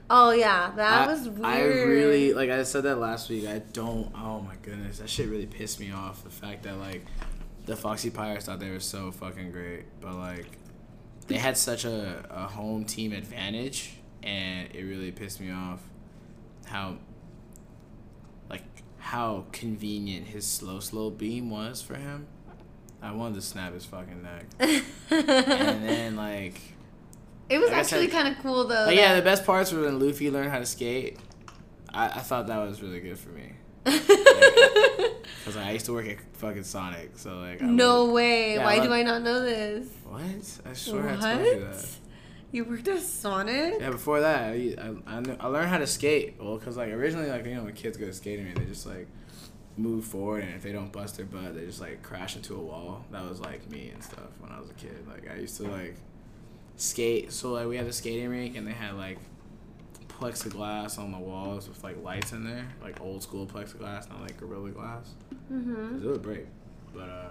Oh 0.09 0.31
yeah, 0.31 0.73
that 0.77 1.09
I, 1.09 1.13
was 1.13 1.29
weird. 1.29 1.45
I 1.45 1.63
really 1.63 2.33
like 2.33 2.49
I 2.51 2.63
said 2.63 2.85
that 2.85 2.97
last 2.97 3.29
week. 3.29 3.47
I 3.47 3.59
don't. 3.59 4.13
Oh 4.15 4.41
my 4.41 4.55
goodness, 4.63 4.99
that 4.99 5.11
shit 5.11 5.29
really 5.29 5.47
pissed 5.47 5.81
me 5.81 5.93
off. 5.93 6.23
The 6.23 6.31
fact 6.31 6.63
that 6.63 6.79
like 6.79 7.05
the 7.67 7.77
Foxy 7.77 8.11
Pirates 8.11 8.47
thought 8.47 8.61
they 8.61 8.71
were 8.71 8.81
so 8.81 9.11
fucking 9.11 9.51
great, 9.51 9.85
but 10.01 10.15
like 10.15 10.59
they 11.27 11.39
had 11.39 11.57
such 11.57 11.85
a, 11.85 12.25
a 12.31 12.47
home 12.47 12.85
team 12.85 13.13
advantage, 13.13 13.97
and 14.23 14.69
it 14.75 14.83
really 14.83 15.11
pissed 15.11 15.41
me 15.41 15.51
off 15.51 15.81
how 16.67 16.97
like 18.51 18.65
how 18.99 19.45
convenient 19.53 20.27
his 20.27 20.47
slow 20.47 20.81
slow 20.81 21.11
beam 21.11 21.51
was 21.51 21.81
for 21.81 21.95
him. 21.95 22.27
I 23.03 23.13
wanted 23.13 23.37
to 23.37 23.43
snap 23.43 23.75
his 23.75 23.85
fucking 23.85 24.23
neck, 24.23 24.47
and 25.11 25.89
then 25.89 26.17
like. 26.17 26.61
it 27.49 27.59
was 27.59 27.71
like 27.71 27.81
actually 27.81 28.09
kind 28.09 28.29
of 28.29 28.43
cool 28.43 28.65
though. 28.65 28.87
But 28.87 28.95
yeah, 28.95 29.15
the 29.15 29.23
best 29.23 29.45
parts 29.45 29.73
were 29.73 29.83
when 29.83 29.99
Luffy 29.99 30.31
learned 30.31 30.51
how 30.51 30.59
to 30.59 30.67
skate. 30.67 31.19
I, 31.93 32.07
I 32.07 32.21
thought 32.21 32.47
that 32.49 32.59
was 32.59 32.83
really 32.83 33.01
good 33.01 33.19
for 33.19 33.31
me. 33.31 33.53
Because 35.45 35.59
I 35.59 35.73
used 35.73 35.85
to 35.87 35.93
work 35.93 36.07
at 36.09 36.17
fucking 36.39 36.65
Sonic, 36.65 37.19
so 37.19 37.37
like. 37.37 37.63
I 37.63 37.67
no 37.67 38.07
would- 38.07 38.15
way. 38.15 38.55
Yeah, 38.55 38.65
Why 38.65 38.77
I 38.77 38.81
do 38.87 38.93
I 38.93 39.03
not 39.03 39.21
know 39.23 39.41
this? 39.41 39.89
What? 40.05 40.23
I 40.65 40.73
swear 40.73 41.03
what? 41.03 41.23
I 41.23 41.35
told 41.35 41.47
you 41.47 41.61
that. 41.61 41.87
You 42.51 42.65
worked 42.65 42.89
at 42.89 43.01
Sonic? 43.01 43.75
Yeah, 43.81 43.91
before 43.91 44.21
that, 44.21 44.45
I, 44.45 44.75
I, 44.79 45.17
I, 45.17 45.21
knew, 45.21 45.37
I 45.41 45.49
learned 45.49 45.69
how 45.69 45.79
to 45.79 45.87
skate. 45.87 46.37
Well, 46.41 46.57
because 46.57 46.77
like 46.77 46.91
originally, 46.93 47.29
like 47.29 47.45
you 47.45 47.57
know, 47.57 47.65
when 47.65 47.75
kids 47.75 47.97
go 47.99 48.07
to 48.07 48.13
skating, 48.13 48.53
they 48.55 48.65
just 48.65 48.87
like 48.87 49.07
move 49.77 50.05
forward, 50.05 50.45
and 50.45 50.55
if 50.55 50.63
they 50.63 50.73
don't 50.73 50.93
bust 50.93 51.17
their 51.17 51.27
butt, 51.27 51.55
they 51.55 51.67
just 51.67 51.81
like 51.81 52.03
crash 52.03 52.37
into 52.37 52.55
a 52.55 52.61
wall. 52.61 53.05
That 53.11 53.29
was 53.29 53.41
like 53.41 53.69
me 53.71 53.91
and 53.93 54.03
stuff 54.03 54.31
when 54.39 54.51
I 54.53 54.61
was 54.61 54.71
a 54.71 54.75
kid. 54.75 55.05
Like 55.09 55.31
I 55.31 55.41
used 55.41 55.57
to 55.59 55.65
like 55.65 55.97
skate. 56.77 57.33
So 57.33 57.53
like 57.53 57.67
we 57.67 57.77
had 57.77 57.87
a 57.87 57.93
skating 57.93 58.29
rink, 58.31 58.57
and 58.57 58.67
they 58.67 58.73
had 58.73 58.95
like 58.95 59.19
plexiglass 60.21 60.99
on 60.99 61.13
the 61.13 61.19
walls 61.19 61.69
with 61.69 61.83
like 61.85 62.03
lights 62.03 62.33
in 62.33 62.45
there, 62.45 62.67
like 62.83 63.01
old 63.01 63.23
school 63.23 63.47
plexiglass, 63.47 64.09
not 64.09 64.21
like 64.23 64.37
gorilla 64.39 64.71
glass. 64.71 65.15
Mm-hmm. 65.53 65.95
'Cause 65.97 66.03
it 66.05 66.09
would 66.09 66.23
break, 66.23 66.47
but 66.95 67.09
uh, 67.09 67.31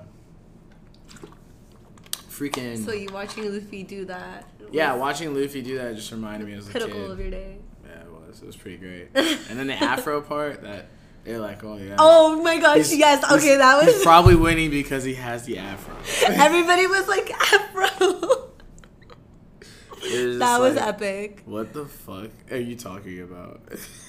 freaking 2.30 2.84
So 2.84 2.92
you 2.94 3.10
watching 3.13 3.52
Luffy 3.54 3.84
do 3.84 4.06
that? 4.06 4.48
yeah, 4.72 4.94
watching 4.96 5.34
Luffy 5.40 5.62
do 5.62 5.78
that 5.78 5.96
just 5.96 6.12
reminded 6.12 6.48
me 6.48 6.56
as 6.56 6.68
a 6.70 6.72
pinnacle 6.72 7.02
kid. 7.02 7.12
of 7.12 7.20
your 7.20 7.30
day. 7.32 7.58
Yeah, 7.86 8.02
it 8.02 8.12
was. 8.12 8.42
It 8.42 8.46
was 8.48 8.56
pretty 8.56 8.78
great. 8.78 9.08
and 9.16 9.60
then 9.60 9.68
the 9.68 9.75
afro 9.82 10.22
part 10.22 10.63
that 10.63 10.88
they're 11.24 11.40
like, 11.40 11.63
oh 11.63 11.78
yeah. 11.78 11.96
Oh 12.00 12.42
my 12.44 12.60
gosh! 12.60 12.78
He's- 12.90 12.98
yes. 12.98 13.20
he's- 13.25 13.34
Okay, 13.44 13.56
that 13.58 13.84
He's 13.86 13.94
was. 13.96 14.04
probably 14.04 14.36
winning 14.36 14.70
because 14.70 15.04
he 15.04 15.13
has 15.16 15.46
the 15.46 15.58
afro. 15.60 15.96
Everybody 16.28 16.88
was 16.88 17.08
like 17.08 17.32
Afro. 17.32 18.50
It 20.05 20.39
that 20.39 20.60
was 20.60 20.75
like, 20.75 20.88
epic. 20.88 21.41
What 21.45 21.72
the 21.74 21.86
fuck 21.86 22.29
are 22.51 22.57
you 22.57 22.75
talking 22.75 23.22
about? 23.22 23.62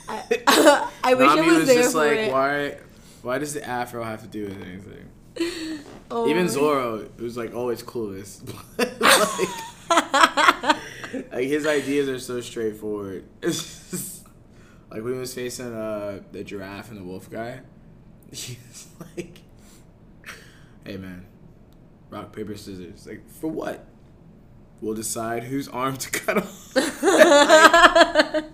I, 0.08 0.42
I 1.04 1.14
wish 1.14 1.26
Nami 1.26 1.40
I 1.40 1.46
was, 1.46 1.56
was 1.58 1.66
there 1.68 1.76
just 1.82 1.92
for 1.92 1.98
like, 1.98 2.18
it. 2.18 2.32
why? 2.32 2.78
Why 3.22 3.38
does 3.38 3.54
the 3.54 3.66
afro 3.66 4.02
have 4.02 4.22
to 4.22 4.28
do 4.28 4.46
with 4.46 4.60
anything? 4.62 5.08
Oh 6.10 6.28
Even 6.28 6.48
Zoro 6.48 7.08
was 7.18 7.36
like 7.36 7.54
always 7.54 7.82
clueless. 7.82 8.40
like, 8.78 8.88
like 11.32 11.46
his 11.48 11.66
ideas 11.66 12.08
are 12.08 12.18
so 12.20 12.40
straightforward. 12.42 13.24
Just, 13.40 14.26
like 14.90 15.02
when 15.02 15.14
he 15.14 15.18
was 15.18 15.34
facing 15.34 15.74
uh, 15.74 16.20
the 16.30 16.44
giraffe 16.44 16.90
and 16.90 17.00
the 17.00 17.04
wolf 17.04 17.30
guy, 17.30 17.62
he's 18.30 18.86
like, 19.16 19.40
"Hey 20.84 20.98
man, 20.98 21.24
rock 22.10 22.32
paper 22.32 22.56
scissors. 22.56 23.06
Like 23.06 23.28
for 23.28 23.48
what? 23.48 23.84
We'll 24.80 24.94
decide 24.94 25.44
whose 25.44 25.68
arm 25.68 25.96
to 25.96 26.10
cut 26.20 26.38
off." 26.38 26.76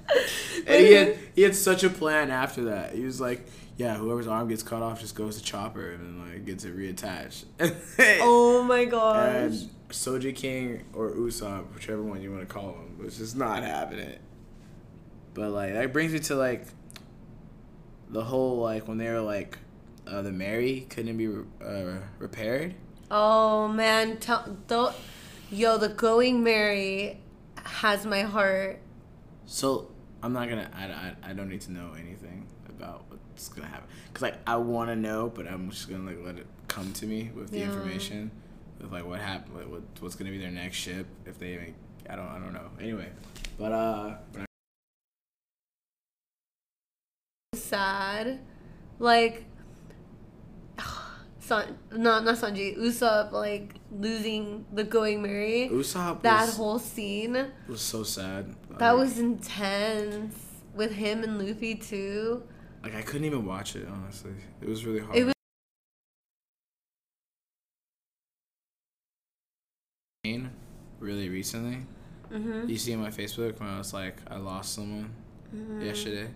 and 0.67 0.87
he 0.87 0.93
had 0.93 1.19
he 1.35 1.43
had 1.43 1.55
such 1.55 1.85
a 1.85 1.91
plan 1.91 2.31
after 2.31 2.65
that. 2.65 2.95
He 2.95 3.05
was 3.05 3.21
like, 3.21 3.47
"Yeah, 3.77 3.97
whoever's 3.97 4.27
arm 4.27 4.49
gets 4.49 4.63
cut 4.63 4.83
off 4.83 5.01
just 5.01 5.15
goes 5.15 5.37
to 5.39 5.43
Chopper 5.43 5.91
and 5.93 6.01
then 6.01 6.29
like 6.29 6.45
gets 6.45 6.65
it 6.65 6.77
reattached." 6.77 7.45
oh 8.21 8.63
my 8.63 8.85
gosh. 8.85 9.37
and 9.37 9.71
Sogeking 9.89 10.83
or 10.93 11.11
Usopp, 11.11 11.73
whichever 11.75 12.03
one 12.03 12.23
you 12.23 12.31
want 12.31 12.49
to 12.49 12.53
call 12.53 12.75
him, 12.75 12.99
was 12.99 13.19
just 13.19 13.37
not 13.37 13.63
having 13.63 13.99
it. 13.99 14.21
But 15.35 15.51
like 15.51 15.73
that 15.73 15.93
brings 15.93 16.13
me 16.13 16.19
to 16.21 16.37
like 16.37 16.67
the 18.09 18.23
whole 18.25 18.59
like 18.59 18.89
when 18.89 18.99
they 18.99 19.09
were 19.09 19.21
like 19.21 19.59
uh, 20.07 20.23
the 20.23 20.33
Merry 20.33 20.87
couldn't 20.91 21.17
be 21.17 21.29
uh, 21.65 21.99
repaired. 22.19 22.75
Oh 23.11 23.69
man, 23.69 24.19
tell, 24.19 24.57
don't, 24.67 24.95
yo, 25.51 25.77
the 25.79 25.89
Going 25.89 26.43
Merry 26.43 27.21
has 27.65 28.07
my 28.07 28.23
heart. 28.23 28.81
So 29.47 29.91
I'm 30.23 30.33
not 30.33 30.49
gonna. 30.49 30.71
I, 30.75 30.85
I, 30.85 31.31
I 31.31 31.33
don't 31.33 31.49
need 31.49 31.61
to 31.63 31.73
know 31.73 31.93
anything 31.99 32.47
about 32.69 33.05
what's 33.09 33.49
gonna 33.49 33.69
happen 33.69 33.89
because 34.09 34.23
like 34.23 34.37
I 34.47 34.57
want 34.57 34.91
to 34.91 34.97
know, 34.97 35.31
but 35.35 35.47
I'm 35.47 35.71
just 35.71 35.89
gonna 35.89 36.05
like 36.05 36.25
let 36.25 36.37
it 36.39 36.47
come 36.69 36.93
to 36.95 37.07
me 37.07 37.31
with 37.35 37.51
the 37.51 37.61
Yeah. 37.61 37.67
information 37.67 38.31
of 38.81 38.93
like 38.93 39.05
what 39.05 39.21
happened, 39.21 39.57
like, 39.57 39.69
what 39.69 39.83
what's 40.01 40.15
gonna 40.15 40.31
be 40.31 40.39
their 40.39 40.51
next 40.51 40.77
ship 40.77 41.07
if 41.27 41.39
they 41.39 41.55
even. 41.55 41.75
I 42.09 42.17
don't. 42.17 42.27
I 42.29 42.39
don't 42.39 42.53
know. 42.53 42.71
Anyway, 42.81 43.09
but 43.59 43.73
uh, 43.73 44.17
Sad, 47.55 48.41
like, 48.99 49.45
San, 51.51 51.77
not 52.07 52.23
not 52.25 52.37
Sanji, 52.39 52.79
Usopp 52.79 53.33
like 53.33 53.75
losing 53.91 54.65
the 54.73 54.85
Going 54.85 55.21
Merry. 55.23 55.69
Usopp 55.73 56.23
That 56.23 56.47
was, 56.47 56.57
whole 56.57 56.79
scene, 56.79 57.35
was 57.69 57.81
so 57.83 58.03
sad. 58.05 58.55
that 58.79 58.93
Like- 58.93 58.99
was 59.03 59.19
intense 59.19 60.37
with 60.75 60.93
him 60.93 61.25
and 61.25 61.39
Luffy 61.43 61.75
too. 61.75 62.43
like 62.85 62.95
I 62.95 63.03
couldn't 63.03 63.25
even 63.31 63.45
watch 63.45 63.75
it 63.77 63.87
honestly. 63.91 64.37
It 64.63 64.69
was 64.69 64.87
really 64.87 65.01
hard. 65.01 65.17
It 65.17 65.25
was 65.25 65.35
really 71.01 71.29
recently. 71.29 71.79
hmm 72.31 72.69
You 72.69 72.79
see 72.79 72.95
on 72.95 73.01
my 73.01 73.11
Facebook 73.11 73.59
when 73.59 73.69
I 73.69 73.79
was 73.79 73.93
like 73.93 74.17
I 74.31 74.37
lost 74.37 74.75
someone 74.75 75.11
Mm-hmm. 75.55 75.81
yesterday. 75.83 76.29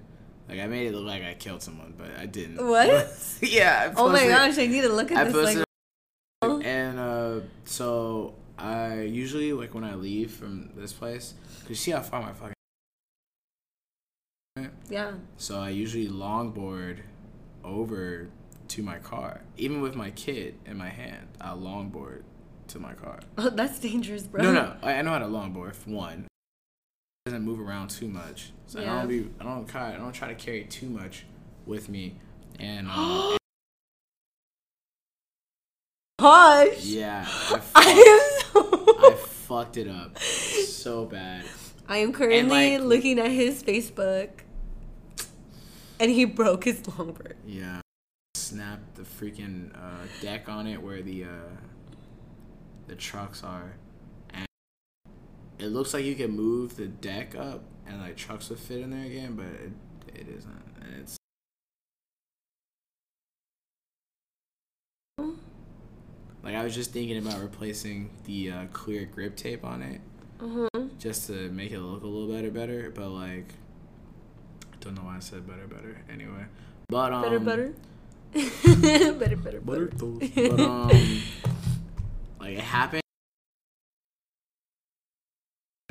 Like 0.49 0.61
I 0.61 0.67
made 0.67 0.87
it 0.87 0.95
look 0.95 1.07
like 1.07 1.23
I 1.25 1.35
killed 1.35 1.63
someone, 1.63 1.95
but 1.97 2.11
I 2.19 2.27
didn't. 2.27 2.65
What? 2.67 3.39
yeah. 3.43 3.91
I 3.91 4.01
Oh 4.01 4.09
my 4.11 4.27
gosh, 4.27 4.59
I 4.59 4.67
need 4.67 4.83
to 4.83 4.89
look 4.91 5.11
at 5.11 5.17
I 5.19 5.25
this. 5.25 5.33
posted, 5.33 5.65
Like, 6.43 6.67
and 6.67 6.99
uh, 6.99 7.41
so 7.65 8.35
I 8.59 9.03
usually 9.03 9.53
like 9.53 9.75
when 9.75 9.85
I 9.85 9.95
leave 9.95 10.31
from 10.33 10.71
this 10.77 10.93
place, 10.93 11.35
cause 11.63 11.71
you 11.71 11.75
see 11.77 11.91
how 11.93 12.01
far 12.03 12.21
my 12.21 12.33
fucking. 12.33 12.55
yeah. 14.89 15.13
So 15.37 15.59
I 15.59 15.71
usually 15.71 16.09
longboard 16.09 16.99
over 17.65 18.29
to 18.69 18.83
my 18.83 18.99
car, 18.99 19.41
even 19.57 19.81
with 19.81 19.95
my 19.95 20.11
kid 20.11 20.57
in 20.67 20.77
my 20.77 20.91
hand. 20.91 21.29
I 21.41 21.51
longboard 21.51 22.23
to 22.69 22.79
my 22.79 22.93
car. 22.95 23.21
Oh, 23.39 23.51
that's 23.51 23.79
dangerous, 23.79 24.25
bro. 24.25 24.43
No, 24.43 24.53
no, 24.53 24.77
I, 24.83 24.95
I 24.95 25.03
know 25.03 25.11
how 25.11 25.19
to 25.19 25.27
longboard. 25.27 25.75
One, 25.87 26.27
doesn't 27.27 27.43
move 27.43 27.59
around 27.59 27.89
too 27.89 28.07
much, 28.07 28.53
so 28.67 28.81
I 28.81 28.85
don't 28.85 29.09
be. 29.09 29.27
I 29.41 29.45
don't 29.45 29.67
try. 29.67 29.95
I 29.95 29.97
don't 29.97 30.13
try 30.13 30.29
to 30.29 30.35
carry 30.35 30.65
too 30.65 30.91
much 30.91 31.25
with 31.65 31.89
me, 31.89 32.17
and 32.61 32.87
um, 32.87 33.39
Gosh. 36.19 36.85
yeah, 36.85 37.25
I, 37.27 37.61
I 37.75 37.83
fucked, 37.83 37.99
am 37.99 38.21
so. 38.53 38.97
I 38.99 39.15
fucked 39.27 39.77
it 39.79 39.89
up 39.89 40.19
so 40.19 41.07
bad. 41.07 41.47
I 41.89 41.97
am 41.99 42.13
currently 42.13 42.77
like- 42.77 42.87
looking 42.87 43.19
at 43.19 43.31
his 43.31 43.63
Facebook, 43.63 44.29
and 45.99 46.11
he 46.11 46.27
broke 46.27 46.65
his 46.65 46.81
longboard. 46.83 47.37
Yeah. 47.47 47.81
Snapped 48.35 48.97
the 48.97 49.03
freaking 49.03 49.75
uh, 49.75 50.05
deck 50.21 50.51
on 50.51 50.67
it 50.67 50.83
where 50.83 51.01
the 51.01 51.25
uh, 51.25 51.29
the 52.87 52.95
trucks 52.95 53.43
are, 53.43 53.77
it 55.65 55.71
looks 55.71 55.95
like 55.95 56.05
you 56.05 56.15
can 56.15 56.31
move 56.31 56.77
the 56.77 56.87
deck 56.87 57.35
up 57.35 57.63
and 57.87 58.01
like 58.01 58.17
trucks 58.17 58.51
would 58.51 58.59
fit 58.59 58.81
in 58.81 58.91
there 58.91 59.07
again, 59.07 59.35
but 59.35 59.47
it, 59.47 59.73
it 60.21 60.29
isn't. 60.29 60.63
And 60.83 61.01
it's 61.01 61.17
like 66.43 66.55
I 66.55 66.63
was 66.63 66.75
just 66.75 66.93
thinking 66.93 67.17
about 67.17 67.41
replacing 67.41 68.11
the 68.25 68.51
uh, 68.51 68.67
clear 68.73 69.07
grip 69.07 69.37
tape 69.37 69.65
on 69.65 69.81
it 69.81 70.01
huh. 70.39 70.69
just 70.99 71.27
to 71.29 71.51
make 71.51 71.73
it 71.73 71.81
look 71.81 72.03
a 72.03 72.07
little 72.07 72.35
better, 72.35 72.51
better. 72.51 72.93
But 72.95 73.09
like, 73.09 73.55
I 74.73 74.77
don't 74.81 74.95
know 74.95 75.03
why 75.03 75.17
I 75.17 75.21
said 75.21 75.47
better, 75.47 75.67
better. 75.67 76.03
Anyway, 76.13 76.45
but 76.89 77.13
um, 77.13 77.23
Better, 77.23 77.41
better. 77.41 77.75
better, 79.15 79.37
better, 79.37 79.61
better. 79.61 79.87
but 80.51 80.61
um, 80.61 81.23
like 82.39 82.59
it 82.59 82.61
happened. 82.61 83.04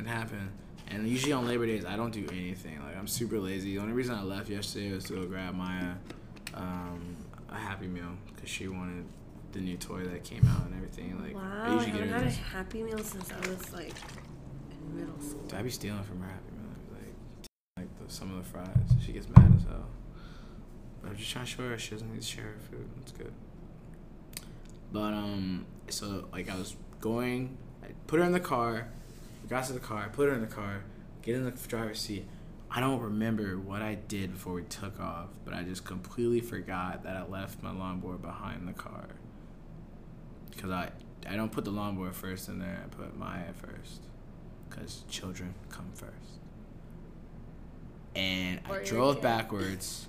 It 0.04 0.08
happened, 0.08 0.50
and 0.88 1.08
usually 1.08 1.32
on 1.32 1.46
Labor 1.46 1.66
Days 1.66 1.84
I 1.86 1.96
don't 1.96 2.10
do 2.12 2.26
anything. 2.30 2.78
Like 2.84 2.96
I'm 2.96 3.06
super 3.06 3.38
lazy. 3.38 3.74
The 3.74 3.78
only 3.80 3.94
reason 3.94 4.14
I 4.14 4.22
left 4.22 4.50
yesterday 4.50 4.92
was 4.92 5.04
to 5.04 5.14
go 5.14 5.24
grab 5.26 5.54
Maya 5.54 5.94
um, 6.52 7.16
a 7.48 7.54
Happy 7.56 7.86
Meal 7.86 8.16
because 8.34 8.50
she 8.50 8.68
wanted 8.68 9.04
the 9.52 9.60
new 9.60 9.76
toy 9.78 10.04
that 10.04 10.24
came 10.24 10.46
out 10.46 10.66
and 10.66 10.74
everything. 10.74 11.18
Like 11.22 11.34
I 11.34 11.38
Wow, 11.38 11.62
I 11.64 11.74
usually 11.74 11.92
get 11.92 12.00
haven't 12.00 12.12
her 12.12 12.18
had 12.18 12.26
a. 12.26 12.30
Happy 12.36 12.82
Meal 12.82 12.98
since 12.98 13.32
I 13.32 13.48
was 13.48 13.72
like 13.72 13.94
in 14.70 14.96
middle 14.98 15.20
school. 15.20 15.48
I 15.56 15.62
be 15.62 15.70
stealing 15.70 16.02
from 16.02 16.20
her 16.20 16.28
Happy 16.28 16.52
Meal, 16.52 16.76
like 16.92 17.48
like 17.78 18.06
the, 18.06 18.12
some 18.12 18.30
of 18.36 18.44
the 18.44 18.50
fries. 18.50 18.68
She 19.04 19.12
gets 19.12 19.28
mad 19.30 19.52
as 19.56 19.62
hell. 19.64 19.86
But 21.00 21.10
I'm 21.12 21.16
just 21.16 21.30
trying 21.30 21.46
to 21.46 21.50
show 21.50 21.62
her 21.68 21.78
she 21.78 21.92
doesn't 21.92 22.12
need 22.12 22.20
to 22.20 22.26
share 22.26 22.44
her 22.44 22.58
food. 22.70 22.88
It's 23.00 23.12
good. 23.12 23.32
But 24.92 25.14
um, 25.14 25.64
so 25.88 26.28
like 26.30 26.50
I 26.50 26.56
was 26.56 26.76
going, 27.00 27.56
I 27.82 27.88
put 28.06 28.18
her 28.20 28.26
in 28.26 28.32
the 28.32 28.40
car, 28.40 28.88
we 29.44 29.50
got 29.50 29.64
to 29.66 29.74
the 29.74 29.78
car, 29.78 30.08
put 30.10 30.26
her 30.26 30.34
in 30.34 30.40
the 30.40 30.46
car, 30.46 30.84
get 31.20 31.34
in 31.34 31.44
the 31.44 31.50
driver's 31.68 32.00
seat. 32.00 32.26
I 32.70 32.80
don't 32.80 33.00
remember 33.00 33.58
what 33.58 33.82
I 33.82 33.94
did 33.94 34.32
before 34.32 34.54
we 34.54 34.62
took 34.62 34.98
off, 34.98 35.28
but 35.44 35.52
I 35.52 35.62
just 35.62 35.84
completely 35.84 36.40
forgot 36.40 37.04
that 37.04 37.14
I 37.14 37.26
left 37.26 37.62
my 37.62 37.70
longboard 37.70 38.22
behind 38.22 38.66
the 38.66 38.72
car. 38.72 39.06
Because 40.50 40.70
I 40.70 40.90
I 41.28 41.36
don't 41.36 41.52
put 41.52 41.64
the 41.66 41.70
longboard 41.70 42.14
first 42.14 42.48
in 42.48 42.58
there. 42.58 42.82
I 42.84 42.88
put 42.88 43.16
Maya 43.16 43.52
first. 43.52 44.00
Because 44.68 45.04
children 45.08 45.54
come 45.68 45.90
first. 45.94 46.40
And 48.16 48.60
Or 48.68 48.80
I 48.80 48.84
drove 48.84 49.16
kid. 49.16 49.22
backwards. 49.22 50.08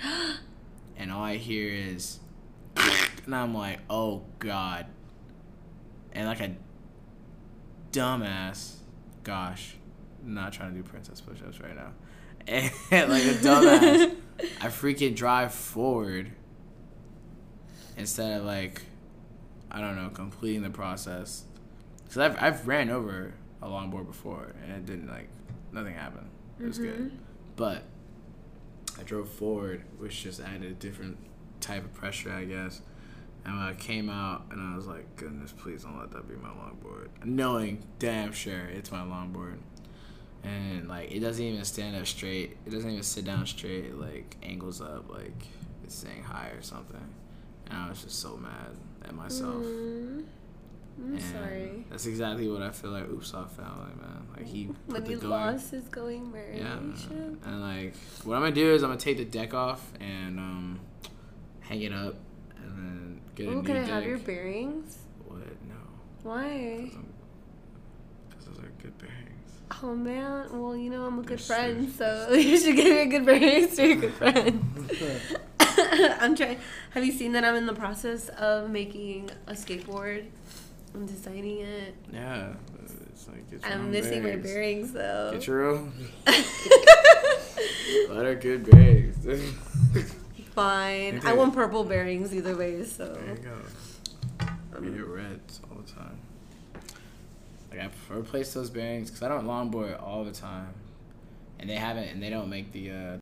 and 0.96 1.12
all 1.12 1.24
I 1.24 1.36
hear 1.36 1.68
is. 1.68 2.20
And 3.26 3.34
I'm 3.34 3.54
like, 3.54 3.78
oh 3.90 4.22
God. 4.38 4.86
And 6.12 6.26
like 6.26 6.40
a 6.40 6.56
dumbass. 7.92 8.76
Gosh. 9.22 9.76
not 10.22 10.52
trying 10.52 10.74
to 10.74 10.76
do 10.76 10.82
princess 10.82 11.20
push 11.20 11.40
ups 11.42 11.60
right 11.60 11.76
now. 11.76 11.92
And 12.90 13.10
like 13.10 13.24
a 13.24 13.34
dumbass. 13.34 14.16
I 14.60 14.68
freaking 14.68 15.14
drive 15.14 15.52
forward 15.52 16.32
instead 17.96 18.40
of 18.40 18.46
like 18.46 18.82
I 19.70 19.80
don't 19.80 19.96
know 19.96 20.08
completing 20.08 20.62
the 20.62 20.70
process 20.70 21.44
because 22.04 22.18
I've 22.18 22.42
I've 22.42 22.66
ran 22.66 22.90
over 22.90 23.34
a 23.62 23.68
longboard 23.68 24.06
before 24.06 24.54
and 24.64 24.72
it 24.72 24.86
didn't 24.86 25.08
like 25.08 25.28
nothing 25.72 25.94
happened. 25.94 26.28
It 26.58 26.66
was 26.66 26.78
good, 26.78 26.98
mm-hmm. 26.98 27.16
but 27.56 27.84
I 28.98 29.02
drove 29.02 29.28
forward, 29.28 29.84
which 29.98 30.22
just 30.22 30.40
added 30.40 30.64
a 30.64 30.74
different 30.74 31.18
type 31.60 31.84
of 31.84 31.92
pressure, 31.94 32.32
I 32.32 32.44
guess. 32.44 32.82
And 33.44 33.54
when 33.56 33.66
I 33.66 33.74
came 33.74 34.10
out, 34.10 34.44
and 34.50 34.60
I 34.60 34.76
was 34.76 34.86
like, 34.86 35.16
"Goodness, 35.16 35.52
please 35.56 35.84
don't 35.84 35.98
let 35.98 36.10
that 36.12 36.28
be 36.28 36.34
my 36.36 36.50
longboard," 36.50 37.08
knowing 37.24 37.82
damn 37.98 38.32
sure 38.32 38.66
it's 38.66 38.92
my 38.92 39.00
longboard 39.00 39.56
and 40.42 40.88
like 40.88 41.10
it 41.12 41.20
doesn't 41.20 41.44
even 41.44 41.64
stand 41.64 41.96
up 41.96 42.06
straight. 42.06 42.56
It 42.66 42.70
doesn't 42.70 42.88
even 42.90 43.02
sit 43.02 43.24
down 43.24 43.46
straight. 43.46 43.86
It, 43.86 43.98
like 43.98 44.36
angles 44.42 44.80
up, 44.80 45.10
like 45.10 45.32
it's 45.84 45.94
saying 45.94 46.22
hi 46.22 46.48
or 46.48 46.62
something. 46.62 47.02
And 47.68 47.78
I 47.78 47.88
was 47.88 48.02
just 48.02 48.18
so 48.20 48.36
mad 48.36 48.76
at 49.04 49.14
myself. 49.14 49.62
Mm, 49.64 50.24
I'm 50.98 51.12
And 51.14 51.22
sorry. 51.22 51.86
That's 51.90 52.06
exactly 52.06 52.48
what 52.48 52.62
I 52.62 52.70
feel 52.70 52.90
like 52.90 53.06
Usopp 53.08 53.50
found, 53.50 53.80
like 53.80 53.96
man. 54.00 54.26
Like 54.36 54.46
he 54.46 54.66
put 54.88 54.94
When 54.94 55.04
the 55.04 55.10
he 55.10 55.16
going. 55.16 55.30
lost 55.30 55.70
his 55.72 55.84
going 55.88 56.26
Yeah, 56.26 56.76
variation. 56.78 57.38
and 57.44 57.60
like 57.60 57.94
what 58.24 58.36
I'm 58.36 58.42
gonna 58.42 58.54
do 58.54 58.72
is 58.74 58.82
I'm 58.82 58.90
gonna 58.90 59.00
take 59.00 59.18
the 59.18 59.24
deck 59.24 59.52
off 59.54 59.92
and 60.00 60.38
um 60.38 60.80
hang 61.60 61.82
it 61.82 61.92
up 61.92 62.14
and 62.56 62.76
then 62.78 63.19
get 63.40 63.48
Oh, 63.48 63.54
new 63.60 63.62
can 63.62 63.76
I 63.76 63.82
have 63.84 64.04
your 64.04 64.18
bearings? 64.18 64.98
What? 65.26 65.38
No, 65.68 65.74
Why? 66.22 66.90
because 68.28 68.44
those 68.46 68.58
are 68.58 68.70
good 68.82 68.96
bearings. 68.98 69.52
Oh 69.82 69.94
man, 69.94 70.48
well 70.60 70.76
you 70.76 70.90
know 70.90 71.04
I'm 71.06 71.18
a 71.18 71.22
good 71.22 71.40
friend, 71.40 71.90
so 71.90 72.32
you 72.34 72.58
should 72.58 72.76
give 72.76 72.86
me 72.86 73.00
a 73.02 73.06
good 73.06 73.24
bearings 73.24 73.76
to 73.76 73.82
a 73.92 73.94
good 73.96 74.12
friend. 74.14 74.64
I'm 76.20 76.34
trying. 76.36 76.58
Have 76.90 77.04
you 77.04 77.12
seen 77.12 77.32
that 77.32 77.44
I'm 77.44 77.54
in 77.54 77.66
the 77.66 77.72
process 77.74 78.28
of 78.30 78.68
making 78.70 79.30
a 79.46 79.52
skateboard? 79.52 80.26
I'm 80.94 81.06
designing 81.06 81.60
it. 81.60 81.94
Yeah, 82.12 82.52
it's 83.12 83.28
like 83.28 83.50
your 83.50 83.60
I'm 83.64 83.90
missing 83.92 84.22
my 84.22 84.36
bearings. 84.36 84.90
bearings 84.90 84.92
though. 84.92 85.30
Get 85.32 85.46
your 85.46 85.70
own. 85.70 85.92
Let 88.10 88.24
her 88.26 88.34
good 88.34 88.68
bearings. 88.70 89.24
There 90.54 91.20
Fine. 91.20 91.26
I 91.26 91.32
want 91.32 91.54
purple 91.54 91.84
bearings 91.84 92.34
either 92.34 92.56
way, 92.56 92.84
so. 92.84 93.16
you 93.26 93.34
go. 93.42 94.46
Um, 94.76 94.84
You 94.84 94.90
get 94.92 95.06
reds 95.06 95.60
all 95.70 95.78
the 95.78 95.90
time. 95.92 96.18
Like 97.70 97.80
I 97.80 98.14
replace 98.14 98.52
those 98.52 98.70
bearings 98.70 99.10
because 99.10 99.22
I 99.22 99.28
don't 99.28 99.46
longboard 99.46 100.02
all 100.02 100.24
the 100.24 100.32
time, 100.32 100.74
and 101.58 101.70
they 101.70 101.76
haven't, 101.76 102.04
and 102.04 102.22
they 102.22 102.30
don't 102.30 102.48
make 102.48 102.72
the. 102.72 102.90
uh 102.90 103.16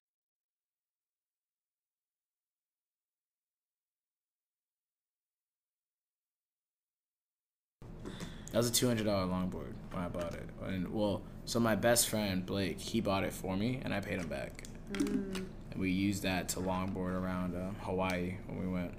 That 8.53 8.57
was 8.57 8.71
a 8.71 8.73
two 8.73 8.87
hundred 8.89 9.05
dollar 9.05 9.27
longboard 9.27 9.75
when 9.93 10.03
I 10.03 10.09
bought 10.09 10.33
it, 10.35 10.49
and 10.67 10.93
well, 10.93 11.21
so 11.45 11.61
my 11.61 11.75
best 11.75 12.09
friend 12.09 12.47
Blake, 12.47 12.81
he 12.81 13.01
bought 13.03 13.23
it 13.25 13.33
for 13.35 13.55
me, 13.57 13.81
and 13.85 13.93
I 13.93 14.01
paid 14.01 14.19
him 14.21 14.29
back. 14.29 14.65
Mm. 14.93 15.45
We 15.79 15.91
used 15.93 16.25
that 16.25 16.49
to 16.51 16.61
longboard 16.61 17.15
around 17.15 17.55
uh, 17.55 17.71
Hawaii 17.85 18.35
when 18.47 18.59
we 18.59 18.67
went. 18.67 18.93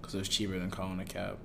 Because 0.00 0.14
it 0.14 0.18
was 0.18 0.28
cheaper 0.28 0.58
than 0.58 0.70
calling 0.70 0.98
a 0.98 1.04
cab. 1.04 1.38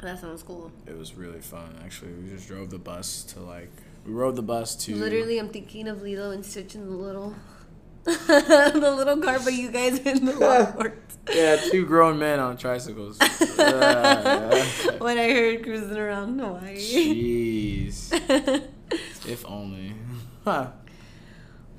That 0.00 0.18
sounds 0.20 0.42
cool. 0.42 0.72
It 0.86 0.96
was 0.96 1.14
really 1.14 1.40
fun, 1.40 1.76
actually. 1.84 2.12
We 2.12 2.30
just 2.30 2.48
drove 2.48 2.70
the 2.70 2.78
bus 2.78 3.24
to, 3.34 3.40
like, 3.40 3.70
we 4.06 4.12
rode 4.12 4.36
the 4.36 4.42
bus 4.42 4.76
to. 4.86 4.94
Literally, 4.94 5.38
I'm 5.38 5.48
thinking 5.48 5.88
of 5.88 6.02
Lilo 6.02 6.30
and 6.30 6.46
Stitch 6.46 6.74
in 6.74 6.86
the 6.86 6.96
little, 6.96 7.34
the 8.04 8.94
little 8.96 9.20
car, 9.20 9.38
but 9.44 9.52
you 9.52 9.70
guys 9.70 9.98
in 9.98 10.24
the 10.24 10.32
longboards. 10.34 10.94
Yeah, 11.34 11.56
two 11.56 11.84
grown 11.84 12.18
men 12.18 12.38
on 12.40 12.56
tricycles. 12.56 13.18
Uh, 13.58 14.64
when 14.98 15.18
I 15.18 15.30
heard 15.32 15.64
cruising 15.64 15.96
around 15.96 16.38
Hawaii. 16.38 16.76
Jeez. 16.78 18.12
if 19.26 19.44
only. 19.44 19.94
Huh. 20.44 20.68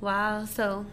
Wow. 0.02 0.46
So, 0.46 0.86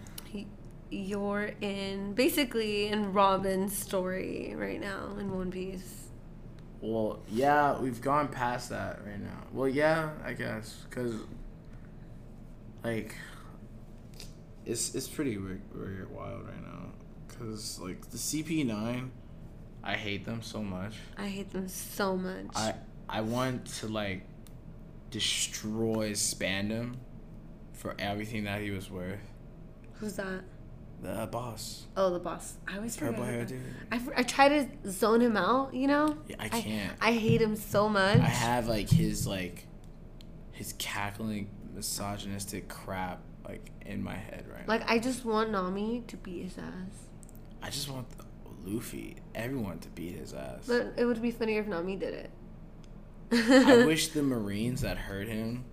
you're 0.90 1.52
in 1.60 2.14
basically 2.14 2.88
in 2.88 3.12
Robin's 3.12 3.76
story 3.76 4.54
right 4.56 4.80
now 4.80 5.16
in 5.18 5.34
One 5.34 5.50
Piece. 5.50 6.08
Well, 6.80 7.20
yeah, 7.28 7.78
we've 7.78 8.00
gone 8.00 8.28
past 8.28 8.70
that 8.70 9.00
right 9.04 9.20
now. 9.20 9.44
Well, 9.52 9.68
yeah, 9.68 10.10
I 10.24 10.34
guess, 10.34 10.84
cause 10.90 11.14
like 12.84 13.14
it's 14.64 14.94
it's 14.94 15.08
pretty 15.08 15.38
weird, 15.38 15.62
weird 15.74 16.10
wild 16.14 16.46
right 16.46 16.62
now, 16.62 16.92
cause 17.38 17.80
like 17.82 18.10
the 18.10 18.18
CP 18.18 18.66
nine, 18.66 19.10
I 19.82 19.94
hate 19.94 20.24
them 20.24 20.42
so 20.42 20.62
much. 20.62 20.94
I 21.16 21.26
hate 21.26 21.52
them 21.52 21.68
so 21.68 22.16
much. 22.16 22.46
I 22.54 22.74
I 23.08 23.22
want 23.22 23.66
to 23.78 23.88
like 23.88 24.22
destroy 25.10 26.10
Spandam 26.10 26.96
for 27.76 27.94
everything 27.98 28.44
that 28.44 28.60
he 28.60 28.70
was 28.70 28.90
worth. 28.90 29.20
Who's 29.94 30.14
that? 30.14 30.42
The 31.02 31.10
uh, 31.10 31.26
boss, 31.26 31.86
Oh, 31.96 32.10
the 32.10 32.18
boss. 32.18 32.54
I 32.66 32.76
always 32.76 32.96
forget. 32.96 33.12
purple 33.14 33.26
hair 33.26 33.44
dude. 33.44 33.60
I, 33.92 34.00
I 34.16 34.22
try 34.22 34.48
to 34.48 34.66
zone 34.90 35.20
him 35.20 35.36
out, 35.36 35.74
you 35.74 35.86
know? 35.86 36.16
Yeah, 36.26 36.36
I 36.38 36.48
can't. 36.48 36.96
I, 37.00 37.12
hate 37.12 37.40
him 37.42 37.54
so 37.54 37.88
much. 37.88 38.16
I 38.16 38.20
have 38.28 38.66
like 38.66 38.88
his 38.88 39.26
like 39.26 39.66
his 40.52 40.74
cackling 40.78 41.50
misogynistic 41.74 42.68
crap 42.68 43.20
like 43.46 43.70
in 43.84 44.02
my 44.02 44.14
head 44.14 44.46
right 44.50 44.66
now. 44.66 44.72
like, 44.72 44.90
I 44.90 44.98
just 44.98 45.24
want 45.26 45.50
Nami 45.50 46.02
to 46.06 46.16
beat 46.16 46.44
his 46.44 46.56
ass. 46.56 47.08
I 47.62 47.68
just 47.68 47.90
want 47.90 48.06
Luffy, 48.64 49.16
everyone 49.34 49.78
to 49.80 49.88
beat 49.90 50.16
his 50.16 50.32
ass. 50.32 50.64
But 50.66 50.94
it 50.96 51.04
would 51.04 51.20
be 51.20 51.30
funnier 51.30 51.60
if 51.60 51.66
Nami 51.66 51.96
did 51.96 52.14
it. 52.14 52.30
I 53.32 53.84
wish 53.86 54.08
the 54.08 54.22
Marines 54.22 54.80
that 54.80 54.96
hurt 54.96 55.28
him 55.28 55.64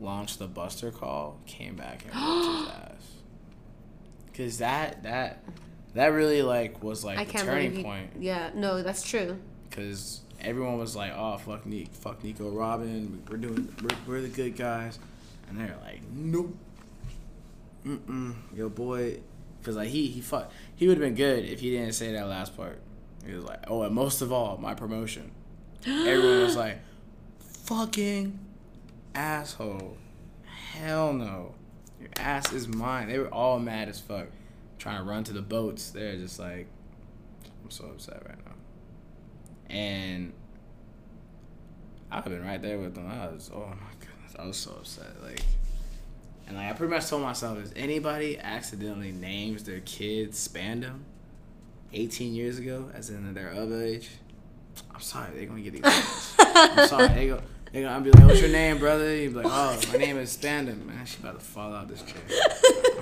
launched 0.00 0.38
the 0.38 0.46
Buster 0.46 0.90
call, 0.90 1.38
came 1.46 1.76
back 1.76 2.04
and 2.04 2.14
whipped 2.14 2.58
his 2.58 2.68
ass. 2.74 3.14
Cause 4.34 4.58
that 4.58 5.04
that 5.04 5.44
that 5.94 6.08
really 6.08 6.42
like 6.42 6.82
was 6.82 7.04
like 7.04 7.18
I 7.18 7.24
the 7.24 7.32
turning 7.32 7.76
he, 7.76 7.82
point. 7.82 8.10
Yeah, 8.18 8.50
no, 8.54 8.82
that's 8.82 9.08
true. 9.08 9.38
Cause 9.70 10.20
everyone 10.40 10.78
was 10.78 10.96
like, 10.96 11.12
"Oh 11.14 11.38
fuck 11.38 11.64
Nick, 11.66 11.94
fuck 11.94 12.22
Nico 12.24 12.50
Robin, 12.50 13.22
we're 13.30 13.36
doing, 13.36 13.74
we're, 13.80 13.96
we're 14.06 14.20
the 14.20 14.28
good 14.28 14.56
guys," 14.56 14.98
and 15.48 15.58
they're 15.58 15.76
like, 15.84 16.00
"Nope, 16.10 16.56
mm 17.86 17.98
mm, 17.98 18.34
yo 18.54 18.68
boy," 18.68 19.20
cause 19.62 19.76
like 19.76 19.88
he 19.88 20.08
he 20.08 20.20
fuck 20.20 20.50
he 20.74 20.88
would 20.88 20.96
have 20.98 21.06
been 21.06 21.14
good 21.14 21.44
if 21.44 21.60
he 21.60 21.70
didn't 21.70 21.92
say 21.94 22.12
that 22.12 22.26
last 22.26 22.56
part. 22.56 22.80
He 23.24 23.32
was 23.32 23.44
like, 23.44 23.60
"Oh, 23.68 23.82
and 23.82 23.94
most 23.94 24.20
of 24.20 24.32
all, 24.32 24.58
my 24.58 24.74
promotion." 24.74 25.30
Everyone 25.86 26.42
was 26.42 26.56
like, 26.64 26.78
"Fucking 27.66 28.38
asshole, 29.14 29.96
hell 30.72 31.12
no, 31.12 31.54
your 32.00 32.10
ass 32.16 32.52
is 32.52 32.68
mine." 32.68 33.08
They 33.08 33.18
were 33.18 33.32
all 33.32 33.58
mad 33.58 33.88
as 33.88 34.00
fuck, 34.00 34.28
trying 34.78 34.98
to 34.98 35.04
run 35.04 35.24
to 35.24 35.32
the 35.32 35.42
boats. 35.42 35.90
They're 35.90 36.16
just 36.16 36.38
like, 36.38 36.66
"I'm 37.62 37.70
so 37.70 37.86
upset 37.86 38.22
right 38.26 38.38
now." 38.44 38.54
and 39.74 40.32
I've 42.10 42.24
been 42.24 42.44
right 42.44 42.62
there 42.62 42.78
with 42.78 42.94
them. 42.94 43.08
I 43.10 43.26
was, 43.26 43.50
oh 43.52 43.66
my 43.66 43.92
goodness, 43.98 44.36
I 44.38 44.46
was 44.46 44.56
so 44.56 44.70
upset. 44.72 45.22
Like, 45.22 45.42
and 46.46 46.56
like 46.56 46.70
I 46.70 46.72
pretty 46.74 46.94
much 46.94 47.08
told 47.08 47.22
myself, 47.22 47.58
if 47.58 47.72
anybody 47.74 48.38
accidentally 48.38 49.12
names 49.12 49.64
their 49.64 49.80
kid 49.80 50.32
Spandam, 50.32 51.00
18 51.92 52.34
years 52.34 52.58
ago, 52.58 52.90
as 52.94 53.10
in 53.10 53.34
their 53.34 53.48
of 53.48 53.72
age, 53.72 54.10
I'm 54.94 55.00
sorry, 55.00 55.30
they're 55.34 55.46
gonna 55.46 55.60
get 55.60 55.74
exposed. 55.84 56.34
I'm 56.38 56.88
sorry, 56.88 57.08
they 57.08 57.26
go. 57.28 57.40
Gonna 57.82 58.00
be 58.02 58.12
like, 58.12 58.24
"What's 58.24 58.40
your 58.40 58.50
name, 58.50 58.78
brother?" 58.78 59.16
You'd 59.16 59.32
be 59.32 59.42
like, 59.42 59.46
"Oh, 59.48 59.80
my 59.92 59.98
name 60.04 60.16
is 60.16 60.36
Spandam." 60.36 60.86
Man, 60.86 61.04
she 61.04 61.18
about 61.18 61.40
to 61.40 61.44
fall 61.44 61.74
out 61.74 61.88
this 61.88 62.02
chair. 62.02 62.22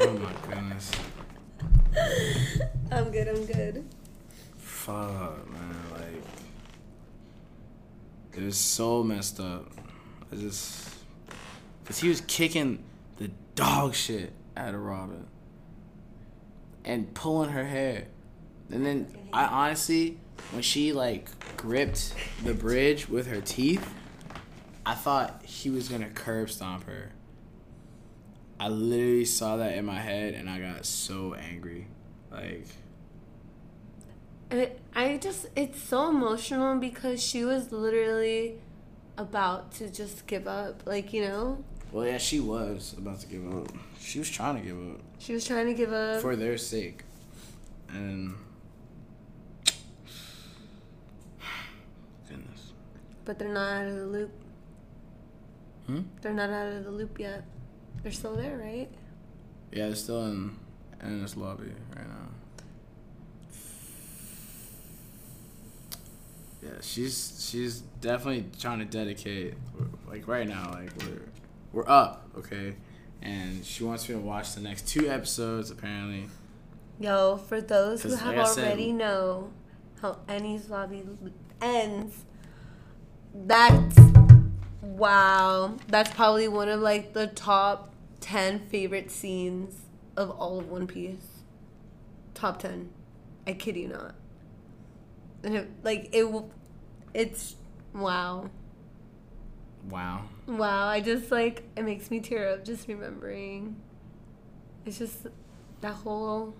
Oh 0.00 0.14
my 0.14 0.32
goodness. 0.48 0.90
I'm 2.90 3.10
good. 3.10 3.28
I'm 3.28 3.44
good. 3.46 3.84
Fuck, 4.56 5.48
man. 5.52 5.76
Like, 5.92 6.24
it 8.34 8.42
was 8.42 8.56
so 8.56 9.04
messed 9.04 9.38
up. 9.38 9.70
I 10.32 10.36
just. 10.36 10.88
Because 11.82 11.98
he 11.98 12.08
was 12.08 12.22
kicking 12.22 12.82
the 13.18 13.30
dog 13.54 13.94
shit 13.94 14.32
out 14.56 14.74
of 14.74 14.80
Robin. 14.80 15.26
And 16.84 17.12
pulling 17.14 17.50
her 17.50 17.66
hair. 17.66 18.06
And 18.70 18.84
then, 18.84 19.06
I 19.32 19.44
honestly, 19.44 20.18
when 20.50 20.62
she, 20.62 20.92
like, 20.92 21.28
gripped 21.56 22.14
the 22.42 22.54
bridge 22.54 23.08
with 23.08 23.26
her 23.28 23.40
teeth, 23.40 23.86
I 24.84 24.94
thought 24.94 25.42
he 25.44 25.70
was 25.70 25.88
gonna 25.88 26.10
curb 26.10 26.50
stomp 26.50 26.84
her. 26.84 27.12
I 28.58 28.68
literally 28.68 29.24
saw 29.24 29.56
that 29.56 29.76
in 29.76 29.84
my 29.84 29.98
head 29.98 30.34
and 30.34 30.48
I 30.48 30.60
got 30.60 30.84
so 30.86 31.34
angry. 31.34 31.88
Like, 32.30 32.66
It, 34.50 34.80
I 34.94 35.16
just, 35.16 35.46
it's 35.56 35.80
so 35.82 36.10
emotional 36.10 36.76
because 36.76 37.22
she 37.22 37.44
was 37.44 37.72
literally 37.72 38.60
about 39.16 39.72
to 39.72 39.90
just 39.90 40.26
give 40.26 40.46
up. 40.46 40.82
Like, 40.86 41.12
you 41.12 41.22
know, 41.22 41.64
Well, 41.90 42.06
yeah, 42.06 42.18
she 42.18 42.40
was 42.40 42.94
about 42.96 43.20
to 43.20 43.26
give 43.26 43.52
up. 43.52 43.68
She 44.00 44.18
was 44.18 44.30
trying 44.30 44.56
to 44.56 44.62
give 44.62 44.78
up 44.78 45.00
she 45.22 45.32
was 45.34 45.44
trying 45.44 45.66
to 45.66 45.74
give 45.74 45.92
up. 45.92 46.20
for 46.20 46.34
their 46.34 46.58
sake, 46.58 47.04
and 47.88 48.34
goodness, 52.28 52.72
but 53.24 53.38
they're 53.38 53.54
not 53.54 53.82
out 53.82 53.86
of 53.86 53.94
the 53.94 54.06
loop. 54.06 54.32
Hmm? 55.92 56.00
They're 56.22 56.32
not 56.32 56.48
out 56.48 56.72
of 56.72 56.84
the 56.84 56.90
loop 56.90 57.18
yet. 57.18 57.44
They're 58.02 58.12
still 58.12 58.34
there, 58.34 58.56
right? 58.56 58.88
yeah, 59.72 59.86
they're 59.86 59.94
still 59.94 60.24
in 60.26 60.56
in 61.02 61.20
this 61.20 61.36
lobby 61.36 61.72
right 61.96 62.08
now. 62.08 62.28
Yeah, 66.62 66.70
she's 66.80 67.46
she's 67.50 67.80
definitely 68.00 68.46
trying 68.58 68.78
to 68.78 68.84
dedicate. 68.84 69.54
Like 70.08 70.26
right 70.28 70.48
now, 70.48 70.70
like 70.72 70.90
we're 71.02 71.22
we're 71.72 71.88
up, 71.88 72.28
okay, 72.38 72.74
and 73.20 73.64
she 73.64 73.82
wants 73.84 74.08
me 74.08 74.14
to 74.14 74.20
watch 74.20 74.54
the 74.54 74.60
next 74.60 74.86
two 74.88 75.10
episodes. 75.10 75.70
Apparently, 75.70 76.28
Yo, 77.00 77.36
for 77.36 77.60
those 77.60 78.02
who 78.02 78.14
have 78.14 78.28
like 78.28 78.38
I 78.38 78.44
said- 78.44 78.64
already 78.68 78.92
know 78.92 79.50
how 80.00 80.18
Enies 80.28 80.68
Lobby 80.70 81.02
ends, 81.60 82.24
that's 83.34 83.96
wow. 84.82 85.76
That's 85.88 86.10
probably 86.10 86.48
one 86.48 86.68
of 86.68 86.80
like 86.80 87.14
the 87.14 87.28
top 87.28 87.94
ten 88.20 88.58
favorite 88.58 89.10
scenes 89.10 89.82
of 90.16 90.30
all 90.30 90.58
of 90.58 90.68
One 90.68 90.86
Piece. 90.86 91.42
Top 92.34 92.58
ten. 92.58 92.90
I 93.46 93.54
kid 93.54 93.76
you 93.76 93.88
not. 93.88 94.14
And 95.42 95.54
it, 95.56 95.70
like 95.82 96.10
it, 96.12 96.44
it's 97.14 97.56
wow, 97.94 98.50
wow. 99.88 100.24
wow. 100.46 100.86
I 100.86 101.00
just 101.00 101.30
like 101.30 101.64
it 101.76 101.84
makes 101.84 102.10
me 102.10 102.20
tear 102.20 102.50
up 102.50 102.64
just 102.64 102.88
remembering. 102.88 103.76
It's 104.84 104.98
just 104.98 105.26
that 105.80 105.94
whole. 105.94 106.54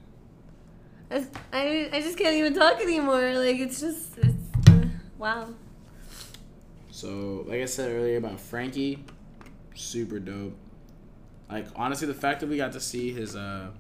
I, 1.11 1.27
I, 1.53 1.91
I 1.93 2.01
just 2.01 2.17
can't 2.17 2.37
even 2.37 2.55
talk 2.55 2.81
anymore. 2.81 3.35
Like 3.35 3.59
it's 3.59 3.81
just 3.81 4.19
it's 4.19 4.69
uh, 4.69 4.83
wow. 5.19 5.49
So, 7.03 7.45
like 7.49 7.61
I 7.61 7.65
said 7.65 7.91
earlier 7.91 8.17
about 8.19 8.39
Franky, 8.39 9.05
super 9.75 10.21
dope. 10.21 10.57
Like 11.51 11.67
honestly, 11.75 12.07
the 12.07 12.15
fact 12.15 12.39
that 12.39 12.49
we 12.49 12.57
got 12.57 12.71
to 12.75 12.81
see 12.81 13.11
his 13.13 13.35
uh, 13.35 13.71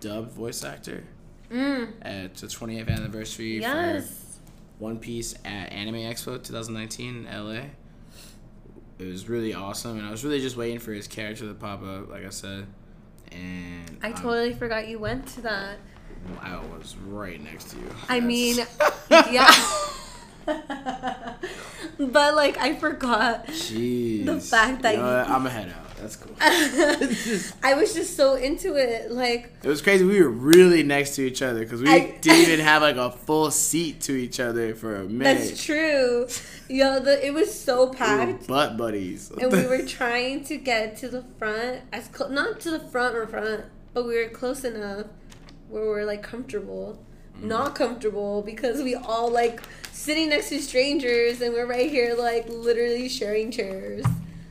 dub 0.00 0.30
voice 0.30 0.64
actor 0.64 1.04
Mm. 1.52 1.92
at 2.00 2.36
the 2.36 2.46
20th 2.46 2.88
anniversary 2.88 3.60
for 3.60 4.02
One 4.78 4.98
Piece 4.98 5.34
at 5.44 5.70
Anime 5.74 5.96
Expo 5.96 6.42
2019 6.42 7.26
in 7.26 7.44
LA. 7.44 7.64
It 8.98 9.04
was 9.06 9.28
really 9.28 9.52
awesome, 9.52 9.98
and 9.98 10.06
I 10.06 10.10
was 10.10 10.24
really 10.24 10.40
just 10.40 10.56
waiting 10.56 10.78
for 10.78 10.92
his 10.94 11.06
character 11.06 11.48
to 11.48 11.52
pop 11.54 11.82
up, 11.82 12.08
like 12.08 12.24
I 12.24 12.30
said. 12.30 12.66
And 13.30 13.98
I 14.02 14.06
um, 14.08 14.14
totally 14.14 14.54
forgot 14.54 14.88
you 14.88 14.98
went 14.98 15.26
to 15.34 15.42
that. 15.42 15.76
I 16.40 16.56
was 16.78 16.96
right 16.96 17.42
next 17.42 17.64
to 17.72 17.76
you. 17.76 17.90
I 18.08 18.20
That's- 18.20 18.22
mean, 18.22 18.56
yeah. 19.34 19.52
but 21.98 22.34
like 22.34 22.58
I 22.58 22.74
forgot. 22.74 23.46
Jeez. 23.48 24.24
the 24.26 24.40
fact 24.40 24.82
that 24.82 24.94
you 24.96 25.00
know? 25.00 25.24
I'm 25.26 25.42
gonna 25.42 25.50
head 25.50 25.68
out. 25.68 25.86
That's 26.00 26.16
cool. 26.16 26.34
I 27.62 27.74
was 27.74 27.92
just 27.92 28.16
so 28.16 28.34
into 28.34 28.74
it. 28.76 29.10
Like 29.12 29.52
It 29.62 29.68
was 29.68 29.82
crazy. 29.82 30.02
We 30.04 30.22
were 30.22 30.30
really 30.30 30.82
next 30.82 31.14
to 31.16 31.22
each 31.26 31.42
other 31.42 31.60
because 31.60 31.82
we 31.82 31.90
I- 31.90 32.16
didn't 32.22 32.50
even 32.50 32.60
have 32.60 32.80
like 32.80 32.96
a 32.96 33.10
full 33.10 33.50
seat 33.50 34.00
to 34.02 34.12
each 34.12 34.40
other 34.40 34.74
for 34.74 34.96
a 34.96 35.04
minute. 35.04 35.40
that's 35.48 35.62
true. 35.62 36.26
Yo, 36.68 37.00
the 37.00 37.24
it 37.26 37.34
was 37.34 37.52
so 37.52 37.84
We 37.84 37.90
were 37.90 37.94
packed. 37.96 38.46
butt 38.46 38.76
buddies. 38.78 39.30
and 39.30 39.52
we 39.52 39.66
were 39.66 39.82
trying 39.86 40.42
to 40.44 40.56
get 40.56 40.96
to 40.98 41.08
the 41.08 41.22
front 41.38 41.80
as 41.92 42.08
cl- 42.16 42.30
not 42.30 42.60
to 42.60 42.70
the 42.70 42.80
front 42.80 43.14
or 43.14 43.26
front, 43.26 43.64
but 43.92 44.06
we 44.06 44.16
were 44.22 44.30
close 44.30 44.64
enough 44.64 45.06
where 45.68 45.84
we're 45.84 46.04
like 46.06 46.22
comfortable. 46.22 46.98
Mm-hmm. 47.36 47.48
Not 47.48 47.74
comfortable 47.74 48.42
because 48.42 48.82
we 48.82 48.94
all 48.94 49.30
like 49.30 49.60
sitting 49.92 50.30
next 50.30 50.48
to 50.50 50.60
strangers 50.60 51.40
and 51.40 51.52
we're 51.52 51.66
right 51.66 51.90
here 51.90 52.14
like 52.14 52.48
literally 52.48 53.08
sharing 53.08 53.50
chairs 53.50 54.04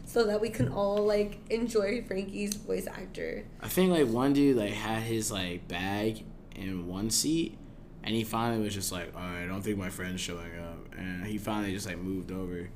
so 0.09 0.25
that 0.25 0.41
we 0.41 0.49
can 0.49 0.67
all 0.69 1.05
like 1.05 1.37
enjoy 1.51 2.01
Franky's 2.01 2.55
voice 2.55 2.87
actor. 2.87 3.45
I 3.61 3.67
think 3.67 3.91
like 3.91 4.07
one 4.07 4.33
dude 4.33 4.57
like 4.57 4.71
had 4.71 5.03
his 5.03 5.31
like 5.31 5.67
bag 5.67 6.23
in 6.55 6.87
one 6.87 7.11
seat, 7.11 7.57
and 8.03 8.15
he 8.15 8.23
finally 8.23 8.63
was 8.63 8.73
just 8.73 8.91
like, 8.91 9.13
"All 9.15 9.21
right, 9.21 9.43
I 9.43 9.45
don't 9.45 9.61
think 9.61 9.77
my 9.77 9.89
friend's 9.89 10.19
showing 10.19 10.57
up," 10.59 10.95
and 10.97 11.27
he 11.27 11.37
finally 11.37 11.73
just 11.73 11.85
like 11.85 11.99
moved 11.99 12.31
over, 12.31 12.69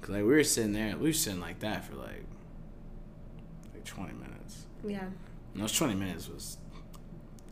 cause 0.00 0.10
like 0.10 0.22
we 0.22 0.28
were 0.28 0.44
sitting 0.44 0.72
there, 0.72 0.96
we 0.96 1.10
were 1.10 1.12
sitting 1.12 1.40
like 1.40 1.58
that 1.60 1.84
for 1.84 1.94
like 1.96 2.24
like 3.74 3.84
twenty 3.84 4.14
minutes. 4.14 4.64
Yeah. 4.82 5.04
And 5.52 5.62
those 5.62 5.72
twenty 5.72 5.94
minutes 5.94 6.26
was 6.26 6.56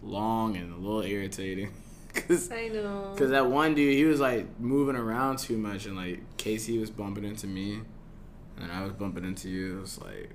long 0.03 0.57
and 0.57 0.73
a 0.73 0.77
little 0.77 1.03
irritating, 1.03 1.75
cause 2.29 2.50
I 2.50 2.68
know. 2.68 3.14
Cause 3.16 3.31
that 3.31 3.46
one 3.46 3.74
dude, 3.74 3.94
he 3.94 4.05
was 4.05 4.20
like 4.20 4.59
moving 4.61 4.96
around 4.96 5.38
too 5.38 5.57
much, 5.59 5.87
and 5.87 5.96
like 5.96 6.20
Casey 6.37 6.79
was 6.79 6.90
bumping 6.90 7.24
into 7.24 7.46
me, 7.46 7.81
and 8.59 8.72
I 8.72 8.83
was 8.83 8.92
bumping 8.92 9.24
into 9.24 9.48
you. 9.48 9.79
It 9.79 9.81
was 9.83 10.00
like, 10.00 10.31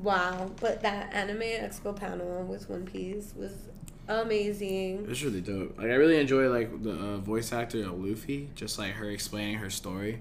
Wow, 0.00 0.50
but 0.60 0.82
that 0.82 1.12
anime 1.12 1.40
expo 1.40 1.94
panel 1.94 2.44
with 2.44 2.68
One 2.68 2.86
Piece 2.86 3.34
was 3.36 3.52
it 3.52 3.74
amazing. 4.08 5.06
was 5.06 5.22
really 5.24 5.40
dope. 5.40 5.76
Like 5.78 5.86
I 5.88 5.94
really 5.94 6.18
enjoy 6.18 6.48
like 6.48 6.82
the 6.82 6.92
uh, 6.92 7.16
voice 7.18 7.52
actor 7.52 7.80
of 7.84 8.00
Luffy, 8.00 8.48
just 8.54 8.78
like 8.78 8.92
her 8.92 9.10
explaining 9.10 9.56
her 9.58 9.70
story. 9.70 10.20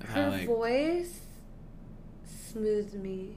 Of 0.00 0.08
how 0.10 0.22
Her 0.24 0.30
like 0.30 0.46
voice 0.46 1.20
smoothed 2.24 2.94
me. 2.94 3.36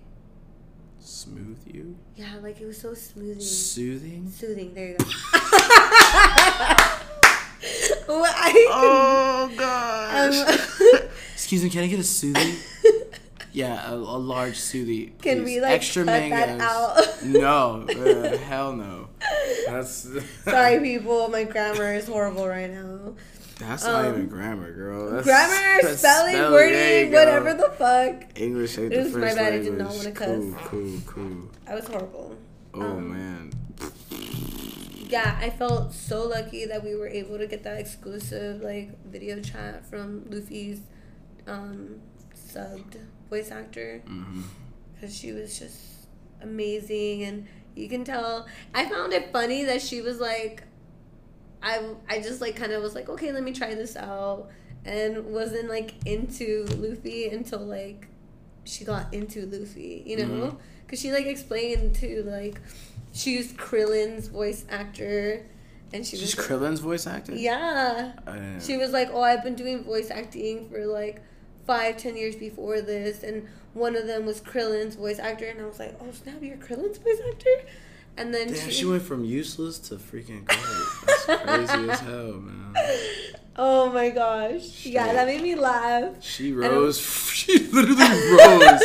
Smooth 1.08 1.58
you, 1.65 1.96
Yeah, 2.15 2.34
like 2.43 2.60
it 2.62 2.65
was 2.67 2.80
so 2.80 2.93
smoothing. 2.93 3.39
soothing. 3.39 4.30
Soothing. 4.30 4.74
There 4.74 4.89
you 4.89 4.98
go. 4.98 5.06
Well, 8.08 8.24
I 8.26 8.67
Oh 8.70 9.52
gosh. 9.58 10.38
um, 11.02 11.10
Excuse 11.34 11.63
me, 11.63 11.70
can 11.70 11.84
I 11.84 11.88
get 11.88 12.00
a 12.00 12.04
soothing? 12.17 12.56
Yeah, 13.52 13.89
a, 13.91 13.96
a 13.96 13.98
large 14.20 14.56
smoothie. 14.56 15.20
Can 15.22 15.43
we, 15.43 15.60
like, 15.60 15.72
extra 15.72 16.06
cut 16.06 16.12
that 16.30 16.30
mangoes? 16.30 16.62
out? 16.62 17.24
no, 17.26 17.82
uh, 17.89 18.38
hell 18.38 18.74
no. 18.74 19.10
That's 19.67 20.08
Sorry, 20.46 20.80
people. 20.80 21.28
My 21.30 21.43
grammar 21.43 21.93
is 21.96 22.08
horrible 22.08 22.48
right 22.48 22.72
now. 22.72 23.15
That's 23.60 23.84
not 23.84 24.06
Um, 24.06 24.13
even 24.13 24.28
grammar, 24.28 24.72
girl. 24.72 25.10
That's, 25.12 25.26
grammar, 25.26 25.82
that's 25.82 26.00
spelling, 26.00 26.34
There 26.34 26.52
wording, 26.52 27.12
whatever 27.12 27.54
the 27.56 27.70
fuck. 27.72 28.39
English 28.39 28.78
ain't 28.78 28.93
It 28.93 28.98
the 28.98 29.04
was 29.04 29.13
my 29.15 29.22
first 29.22 29.36
bad, 29.38 29.54
I 29.54 29.58
did 29.58 29.65
language. 29.65 29.80
not 29.80 29.96
wanna 29.96 30.12
Cool, 30.12 30.52
cuss. 30.54 30.67
cool, 30.67 31.00
cool. 31.08 31.50
I 31.67 31.76
was 31.76 31.88
horrible. 31.88 32.38
Oh 32.76 32.82
Um, 32.82 33.12
man. 33.12 33.52
Yeah, 35.10 35.38
I 35.41 35.50
felt 35.50 35.93
so 35.93 36.28
lucky 36.28 36.65
that 36.65 36.84
we 36.84 36.93
were 36.96 37.08
able 37.08 37.38
to 37.38 37.48
get 37.48 37.63
that 37.63 37.80
exclusive 37.80 38.62
like 38.62 38.89
video 39.06 39.39
chat 39.41 39.86
from 39.89 40.26
Luffy's 40.30 40.82
um, 41.48 42.02
subbed 42.36 42.98
voice 43.30 43.50
actor 43.50 44.02
because 44.93 45.15
she 45.17 45.32
was 45.32 45.58
just 45.58 45.78
amazing 46.41 47.24
and 47.24 47.48
you 47.74 47.88
can 47.88 48.04
tell. 48.04 48.48
I 48.76 48.86
found 48.89 49.13
it 49.13 49.32
funny 49.32 49.63
that 49.63 49.82
she 49.82 50.02
was 50.02 50.20
like, 50.20 50.63
I 51.62 51.82
I 52.08 52.22
just 52.22 52.41
like 52.41 52.56
kind 52.56 52.72
of 52.72 52.82
was 52.84 52.96
like 52.96 53.10
okay 53.10 53.32
let 53.32 53.43
me 53.43 53.52
try 53.52 53.74
this 53.76 53.96
out 53.96 54.50
and 54.86 55.26
wasn't 55.26 55.70
like 55.70 55.96
into 56.06 56.65
Luffy 56.78 57.28
until 57.30 57.60
like 57.60 58.08
she 58.63 58.84
got 58.86 59.13
into 59.13 59.46
Luffy, 59.46 60.04
you 60.06 60.17
know, 60.17 60.26
mm-hmm. 60.26 60.58
because 60.86 61.00
she 61.00 61.12
like 61.12 61.26
explained 61.26 61.96
to 61.96 62.24
like 62.24 62.62
she 63.13 63.34
used 63.34 63.58
Krillin's 63.58 64.28
voice 64.28 64.65
actor, 64.70 65.46
and 65.93 66.06
she 66.06 66.17
She's 66.17 66.36
was 66.36 66.46
Krillin's 66.46 66.80
voice 66.80 67.08
actor. 67.08 67.34
yeah. 67.36 68.13
She 68.60 68.78
was 68.78 68.91
like, 68.91 69.10
"Oh, 69.12 69.22
I've 69.22 69.43
been 69.43 69.56
doing 69.56 69.84
voice 69.84 70.12
acting 70.12 70.70
for 70.70 70.86
like 70.86 71.22
five, 71.65 71.98
ten 71.98 72.15
years 72.15 72.36
before 72.36 72.82
this, 72.82 73.24
and 73.24 73.48
one 73.74 73.96
of 73.96 74.06
them 74.08 74.26
was 74.26 74.41
Krillin's 74.41 74.96
voice 74.96 75.20
actor." 75.20 75.46
And 75.46 75.62
I 75.62 75.65
was 75.65 75.80
like, 75.80 75.98
"Oh 76.02 76.12
snap, 76.12 76.41
you're 76.41 76.58
Krillin's 76.58 76.98
voice 76.98 77.22
actor!" 77.28 77.65
And 78.17 78.34
then 78.34 78.47
Damn, 78.47 78.69
she, 78.69 78.71
she 78.71 78.86
went 78.86 79.03
from 79.03 79.23
useless 79.23 79.77
to 79.80 79.95
freaking 79.95 80.43
great. 80.45 81.06
That's 81.06 81.25
crazy 81.43 81.89
as 81.89 81.99
hell, 81.99 82.34
man. 82.34 82.75
Oh 83.56 83.91
my 83.91 84.10
gosh, 84.10 84.86
yeah, 84.86 85.13
that 85.13 85.27
made 85.27 85.41
me 85.41 85.56
laugh. 85.56 86.15
She 86.21 86.51
rose. 86.53 86.99
She 87.38 87.60
literally 87.60 88.03
rose 88.03 88.84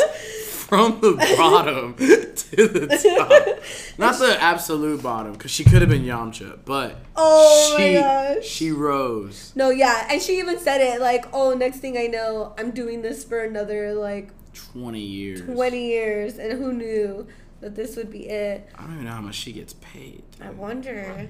from 0.66 1.00
the 1.00 1.12
bottom 1.36 1.94
to 1.96 2.68
the 2.68 2.86
top. 2.86 3.98
Not 3.98 4.18
the 4.18 4.40
absolute 4.40 5.02
bottom, 5.02 5.32
because 5.32 5.50
she 5.50 5.64
could 5.64 5.80
have 5.80 5.88
been 5.88 6.04
Yamcha, 6.04 6.58
but 6.64 6.96
Oh 7.16 7.76
my 7.78 7.94
gosh. 7.94 8.44
she 8.46 8.70
rose 8.70 9.52
No, 9.56 9.70
yeah, 9.70 10.06
and 10.10 10.20
she 10.20 10.38
even 10.38 10.58
said 10.58 10.80
it 10.80 11.00
like, 11.00 11.26
"Oh, 11.32 11.54
next 11.54 11.78
thing 11.78 11.96
I 11.98 12.06
know, 12.06 12.54
I'm 12.58 12.70
doing 12.70 13.00
this 13.02 13.24
for 13.24 13.42
another 13.42 13.94
like 13.94 14.30
twenty 14.54 15.00
years. 15.00 15.40
20 15.42 15.86
years, 15.86 16.38
and 16.38 16.52
who 16.58 16.72
knew 16.72 17.26
that 17.62 17.75
this 17.75 17.96
would 17.96 18.11
be 18.11 18.29
it?" 18.29 18.68
I 18.77 18.83
don't 18.83 18.92
even 18.94 19.05
know 19.05 19.12
how 19.12 19.20
much 19.20 19.37
she 19.37 19.53
gets 19.53 19.75
paid. 19.75 20.22
I 20.40 20.51
wonder. 20.51 21.29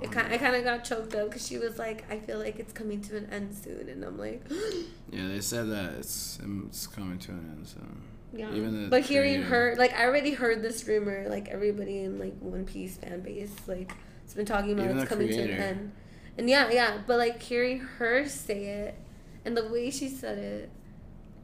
It 0.00 0.10
kind, 0.10 0.32
I 0.32 0.38
kind 0.38 0.56
of 0.56 0.64
got 0.64 0.84
choked 0.84 1.14
up 1.14 1.28
because 1.28 1.46
she 1.46 1.56
was 1.56 1.78
like, 1.78 2.04
"I 2.10 2.18
feel 2.18 2.38
like 2.38 2.58
it's 2.58 2.72
coming 2.72 3.00
to 3.02 3.16
an 3.16 3.28
end 3.30 3.54
soon," 3.54 3.88
and 3.88 4.04
I'm 4.04 4.18
like, 4.18 4.42
Yeah, 5.10 5.28
they 5.28 5.40
said 5.40 5.70
that 5.70 5.94
it's 5.94 6.38
it's 6.66 6.86
coming 6.86 7.18
to 7.18 7.30
an 7.30 7.54
end 7.56 7.66
soon. 7.66 8.02
"Yeah." 8.32 8.52
Even 8.54 8.90
but 8.90 9.02
hearing 9.02 9.34
creator. 9.34 9.48
her, 9.48 9.74
like, 9.78 9.94
I 9.94 10.04
already 10.06 10.32
heard 10.32 10.62
this 10.62 10.86
rumor. 10.88 11.26
Like 11.28 11.48
everybody 11.48 12.00
in 12.00 12.18
like 12.18 12.36
One 12.40 12.64
Piece 12.64 12.96
fan 12.96 13.20
base, 13.20 13.54
like, 13.66 13.92
has 14.24 14.34
been 14.34 14.46
talking 14.46 14.72
about 14.72 14.86
Even 14.86 14.98
it's 14.98 15.08
coming 15.08 15.28
to 15.28 15.42
an 15.42 15.50
end. 15.50 15.92
And 16.36 16.50
yeah, 16.50 16.70
yeah, 16.70 16.98
but 17.06 17.18
like 17.18 17.40
hearing 17.40 17.78
her 17.78 18.26
say 18.28 18.64
it 18.64 18.96
and 19.44 19.56
the 19.56 19.68
way 19.68 19.90
she 19.90 20.08
said 20.08 20.38
it, 20.38 20.70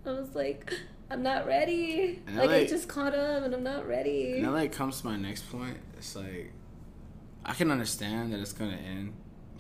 I 0.06 0.12
was 0.12 0.34
like, 0.34 0.72
I'm 1.10 1.22
not 1.22 1.46
ready. 1.46 2.20
And 2.26 2.36
Like, 2.36 2.50
I 2.50 2.66
just 2.66 2.88
caught 2.88 3.14
up 3.14 3.42
and 3.42 3.54
I'm 3.54 3.64
not 3.64 3.86
ready. 3.88 4.34
And 4.34 4.44
that 4.44 4.52
like 4.52 4.72
comes 4.72 5.00
to 5.00 5.06
my 5.06 5.16
next 5.16 5.50
point. 5.50 5.76
It's 5.98 6.14
like 6.14 6.52
I 7.44 7.52
can 7.54 7.70
understand 7.70 8.32
that 8.32 8.40
it's 8.40 8.52
gonna 8.52 8.76
end, 8.76 9.12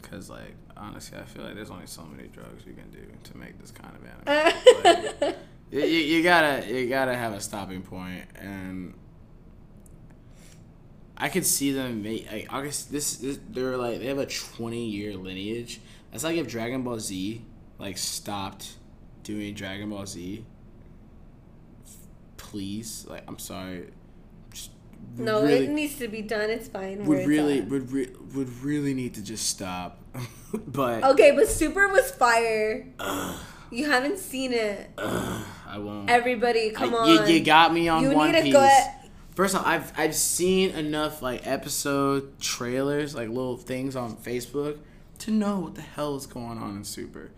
cause 0.02 0.30
like 0.30 0.54
honestly, 0.76 1.18
I 1.18 1.24
feel 1.24 1.44
like 1.44 1.54
there's 1.54 1.70
only 1.70 1.86
so 1.86 2.04
many 2.04 2.28
drugs 2.28 2.64
you 2.66 2.74
can 2.74 2.90
do 2.90 3.06
to 3.24 3.36
make 3.36 3.58
this 3.60 3.70
kind 3.70 3.94
of 3.96 4.04
anime. 4.28 5.34
Like, 5.72 5.78
you, 5.78 5.80
you, 5.82 6.16
you 6.16 6.22
gotta 6.24 6.66
you 6.66 6.88
gotta 6.88 7.14
have 7.14 7.32
a 7.32 7.40
stopping 7.40 7.82
point, 7.82 8.24
and 8.34 8.92
I 11.16 11.28
could 11.28 11.46
see 11.46 11.70
them 11.70 12.02
make. 12.02 12.30
Like, 12.30 12.52
August. 12.52 12.90
this, 12.90 13.16
this 13.18 13.38
they're 13.50 13.76
like 13.76 14.00
they 14.00 14.06
have 14.06 14.18
a 14.18 14.26
20 14.26 14.84
year 14.86 15.14
lineage. 15.14 15.80
That's 16.10 16.24
like 16.24 16.36
if 16.36 16.48
Dragon 16.48 16.82
Ball 16.82 16.98
Z 16.98 17.44
like 17.78 17.98
stopped 17.98 18.74
doing 19.22 19.54
Dragon 19.54 19.90
Ball 19.90 20.06
Z. 20.06 20.44
Please, 22.50 23.06
like 23.08 23.22
I'm 23.28 23.38
sorry. 23.38 23.90
Just 24.52 24.70
no, 25.16 25.42
really- 25.42 25.66
it 25.66 25.70
needs 25.70 25.98
to 25.98 26.08
be 26.08 26.20
done. 26.20 26.50
It's 26.50 26.66
fine. 26.68 27.04
would 27.04 27.26
really 27.26 27.60
would 27.60 27.92
re- 27.92 28.10
would 28.34 28.62
really 28.62 28.92
need 28.92 29.14
to 29.14 29.22
just 29.22 29.48
stop. 29.48 30.02
but 30.66 31.04
Okay, 31.04 31.30
but 31.30 31.46
Super 31.48 31.86
was 31.88 32.10
fire. 32.10 32.86
You 33.70 33.88
haven't 33.88 34.18
seen 34.18 34.52
it. 34.52 34.90
I 34.98 35.78
won't. 35.78 36.10
Everybody, 36.10 36.70
come 36.70 36.92
I- 36.92 36.98
on. 36.98 37.28
You, 37.28 37.34
you 37.34 37.44
got 37.44 37.72
me 37.72 37.86
on 37.88 38.02
You 38.02 38.10
One 38.10 38.32
need 38.32 38.42
Piece. 38.42 38.54
at- 38.56 38.96
First 39.36 39.54
off, 39.54 39.64
I've 39.64 39.92
I've 39.96 40.14
seen 40.16 40.70
enough 40.70 41.22
like 41.22 41.46
episode 41.46 42.40
trailers, 42.40 43.14
like 43.14 43.28
little 43.28 43.56
things 43.56 43.94
on 43.94 44.16
Facebook, 44.16 44.78
to 45.20 45.30
know 45.30 45.60
what 45.60 45.76
the 45.76 45.82
hell 45.82 46.16
is 46.16 46.26
going 46.26 46.58
on 46.58 46.76
in 46.78 46.82
Super. 46.84 47.30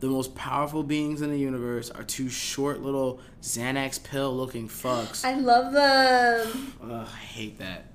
The 0.00 0.06
most 0.06 0.34
powerful 0.36 0.82
beings 0.84 1.22
in 1.22 1.30
the 1.30 1.38
universe 1.38 1.90
are 1.90 2.04
two 2.04 2.28
short 2.28 2.80
little 2.80 3.20
Xanax 3.42 4.02
pill 4.02 4.36
looking 4.36 4.68
fucks. 4.68 5.24
I 5.24 5.34
love 5.34 5.72
them. 5.72 6.72
Ugh, 6.82 7.08
I 7.12 7.16
hate 7.16 7.58
that. 7.58 7.86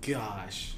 Gosh. 0.00 0.74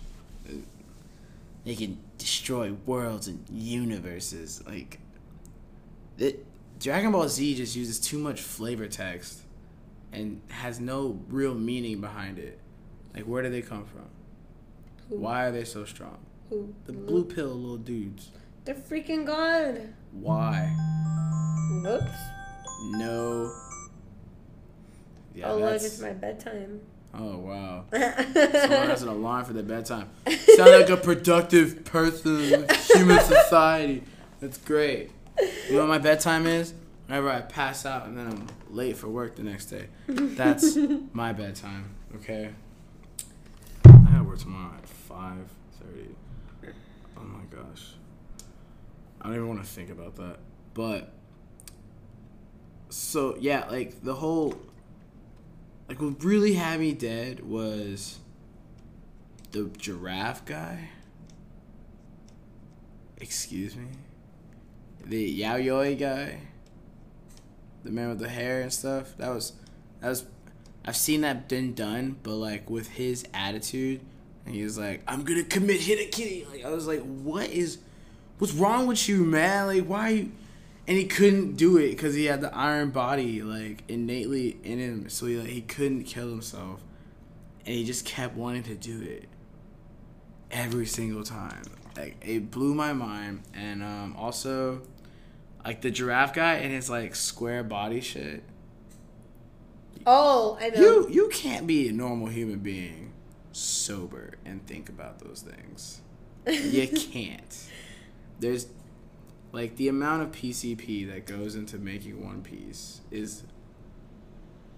They 1.64 1.74
can 1.74 1.98
destroy 2.18 2.72
worlds 2.84 3.28
and 3.28 3.44
universes. 3.50 4.62
Like, 4.66 4.98
it, 6.18 6.44
Dragon 6.78 7.12
Ball 7.12 7.28
Z 7.28 7.54
just 7.54 7.74
uses 7.74 7.98
too 7.98 8.18
much 8.18 8.40
flavor 8.40 8.88
text 8.88 9.40
and 10.12 10.42
has 10.48 10.78
no 10.78 11.20
real 11.28 11.54
meaning 11.54 12.00
behind 12.00 12.38
it. 12.38 12.58
Like, 13.14 13.24
where 13.24 13.42
do 13.42 13.48
they 13.48 13.62
come 13.62 13.86
from? 13.86 14.08
Who? 15.08 15.16
Why 15.16 15.46
are 15.46 15.52
they 15.52 15.64
so 15.64 15.84
strong? 15.84 16.18
Who? 16.50 16.74
The 16.84 16.92
blue 16.92 17.24
pill 17.24 17.48
little 17.48 17.76
dudes. 17.78 18.30
They're 18.64 18.74
freaking 18.74 19.26
God. 19.26 19.92
Why? 20.12 20.66
Whoops. 21.82 22.12
No. 22.92 23.52
Yeah, 25.34 25.50
oh, 25.50 25.54
look, 25.54 25.60
that's- 25.62 25.84
it's 25.84 26.00
my 26.00 26.12
bedtime. 26.12 26.80
Oh, 27.14 27.36
wow. 27.38 27.84
Someone 27.92 28.88
has 28.88 29.02
an 29.02 29.08
alarm 29.08 29.44
for 29.44 29.52
their 29.52 29.62
bedtime. 29.62 30.08
Sound 30.56 30.70
like 30.70 30.88
a 30.88 30.96
productive 30.96 31.84
person 31.84 32.40
in 32.40 32.66
human 32.94 33.20
society. 33.24 34.02
That's 34.40 34.56
great. 34.58 35.10
You 35.68 35.74
know 35.74 35.80
what 35.80 35.88
my 35.88 35.98
bedtime 35.98 36.46
is? 36.46 36.72
Whenever 37.06 37.28
I 37.30 37.40
pass 37.42 37.84
out 37.84 38.06
and 38.06 38.16
then 38.16 38.28
I'm 38.28 38.46
late 38.70 38.96
for 38.96 39.08
work 39.08 39.36
the 39.36 39.42
next 39.42 39.66
day. 39.66 39.88
That's 40.08 40.76
my 41.12 41.32
bedtime. 41.34 41.94
Okay. 42.16 42.50
I 43.84 43.90
gotta 43.90 44.24
work 44.24 44.38
tomorrow 44.38 44.72
at 44.78 44.88
five 44.88 45.46
thirty. 45.80 46.14
Oh 47.18 47.22
my 47.24 47.44
gosh. 47.54 47.92
I 49.22 49.28
don't 49.28 49.36
even 49.36 49.48
want 49.48 49.60
to 49.60 49.66
think 49.66 49.90
about 49.90 50.16
that. 50.16 50.38
But 50.74 51.12
so 52.88 53.36
yeah, 53.40 53.68
like 53.70 54.02
the 54.02 54.14
whole 54.14 54.60
like 55.88 56.00
what 56.00 56.22
really 56.24 56.54
had 56.54 56.80
me 56.80 56.92
dead 56.92 57.40
was 57.40 58.18
the 59.52 59.70
giraffe 59.78 60.44
guy. 60.44 60.88
Excuse 63.18 63.76
me. 63.76 63.86
The 65.04 65.40
Yaoi 65.40 65.98
guy. 65.98 66.40
The 67.84 67.90
man 67.90 68.08
with 68.08 68.18
the 68.18 68.28
hair 68.28 68.60
and 68.60 68.72
stuff. 68.72 69.16
That 69.18 69.28
was 69.28 69.52
that 70.00 70.08
was 70.08 70.24
I've 70.84 70.96
seen 70.96 71.20
that 71.20 71.48
been 71.48 71.74
done, 71.74 72.16
but 72.24 72.34
like 72.34 72.68
with 72.68 72.88
his 72.88 73.24
attitude 73.32 74.00
and 74.44 74.54
he 74.54 74.64
was 74.64 74.76
like, 74.76 75.02
I'm 75.06 75.22
gonna 75.22 75.44
commit 75.44 75.80
hit 75.80 76.00
a 76.00 76.10
kitty. 76.10 76.44
Like 76.50 76.64
I 76.64 76.70
was 76.70 76.88
like, 76.88 77.02
what 77.02 77.48
is 77.50 77.78
what's 78.42 78.54
wrong 78.54 78.88
with 78.88 79.08
you, 79.08 79.24
man? 79.24 79.68
Like 79.68 79.84
why 79.84 80.08
you 80.08 80.32
and 80.88 80.98
he 80.98 81.04
couldn't 81.04 81.54
do 81.54 81.76
it 81.76 81.90
because 81.90 82.16
he 82.16 82.24
had 82.24 82.40
the 82.40 82.52
iron 82.52 82.90
body 82.90 83.40
like 83.40 83.84
innately 83.86 84.56
in 84.64 84.80
him, 84.80 85.08
so 85.08 85.26
he 85.26 85.36
like 85.36 85.48
he 85.48 85.60
couldn't 85.60 86.02
kill 86.02 86.28
himself, 86.28 86.82
and 87.64 87.72
he 87.76 87.84
just 87.84 88.04
kept 88.04 88.34
wanting 88.34 88.64
to 88.64 88.74
do 88.74 89.00
it 89.00 89.28
every 90.50 90.86
single 90.86 91.22
time. 91.22 91.62
Like 91.96 92.16
it 92.20 92.50
blew 92.50 92.74
my 92.74 92.92
mind, 92.92 93.44
and 93.54 93.80
um, 93.80 94.16
also 94.18 94.82
like 95.64 95.80
the 95.80 95.92
giraffe 95.92 96.34
guy 96.34 96.54
and 96.54 96.72
his 96.72 96.90
like 96.90 97.14
square 97.14 97.62
body 97.62 98.00
shit. 98.00 98.42
oh, 100.04 100.58
I 100.60 100.70
know. 100.70 100.80
You 100.80 101.08
you 101.08 101.28
can't 101.28 101.64
be 101.64 101.86
a 101.86 101.92
normal 101.92 102.26
human 102.26 102.58
being 102.58 103.12
sober 103.52 104.34
and 104.44 104.66
think 104.66 104.88
about 104.88 105.20
those 105.20 105.42
things. 105.48 106.00
You 106.44 106.88
can't. 107.12 107.68
There's 108.40 108.66
like 109.52 109.76
the 109.76 109.88
amount 109.88 110.22
of 110.22 110.32
PCP 110.32 111.12
that 111.12 111.26
goes 111.26 111.54
into 111.54 111.78
making 111.78 112.24
One 112.24 112.42
Piece 112.42 113.02
is 113.10 113.44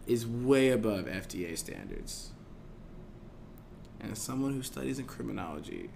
is 0.06 0.26
way 0.26 0.70
above 0.70 1.06
FDA 1.06 1.56
standards. 1.56 2.30
And 4.00 4.12
as 4.12 4.18
someone 4.18 4.52
who 4.52 4.62
studies 4.62 4.98
in 4.98 5.06
criminology, 5.06 5.88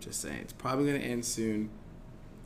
just 0.00 0.20
saying, 0.20 0.40
it's 0.40 0.52
probably 0.52 0.86
to 1.00 1.06
end 1.06 1.24
soon 1.24 1.70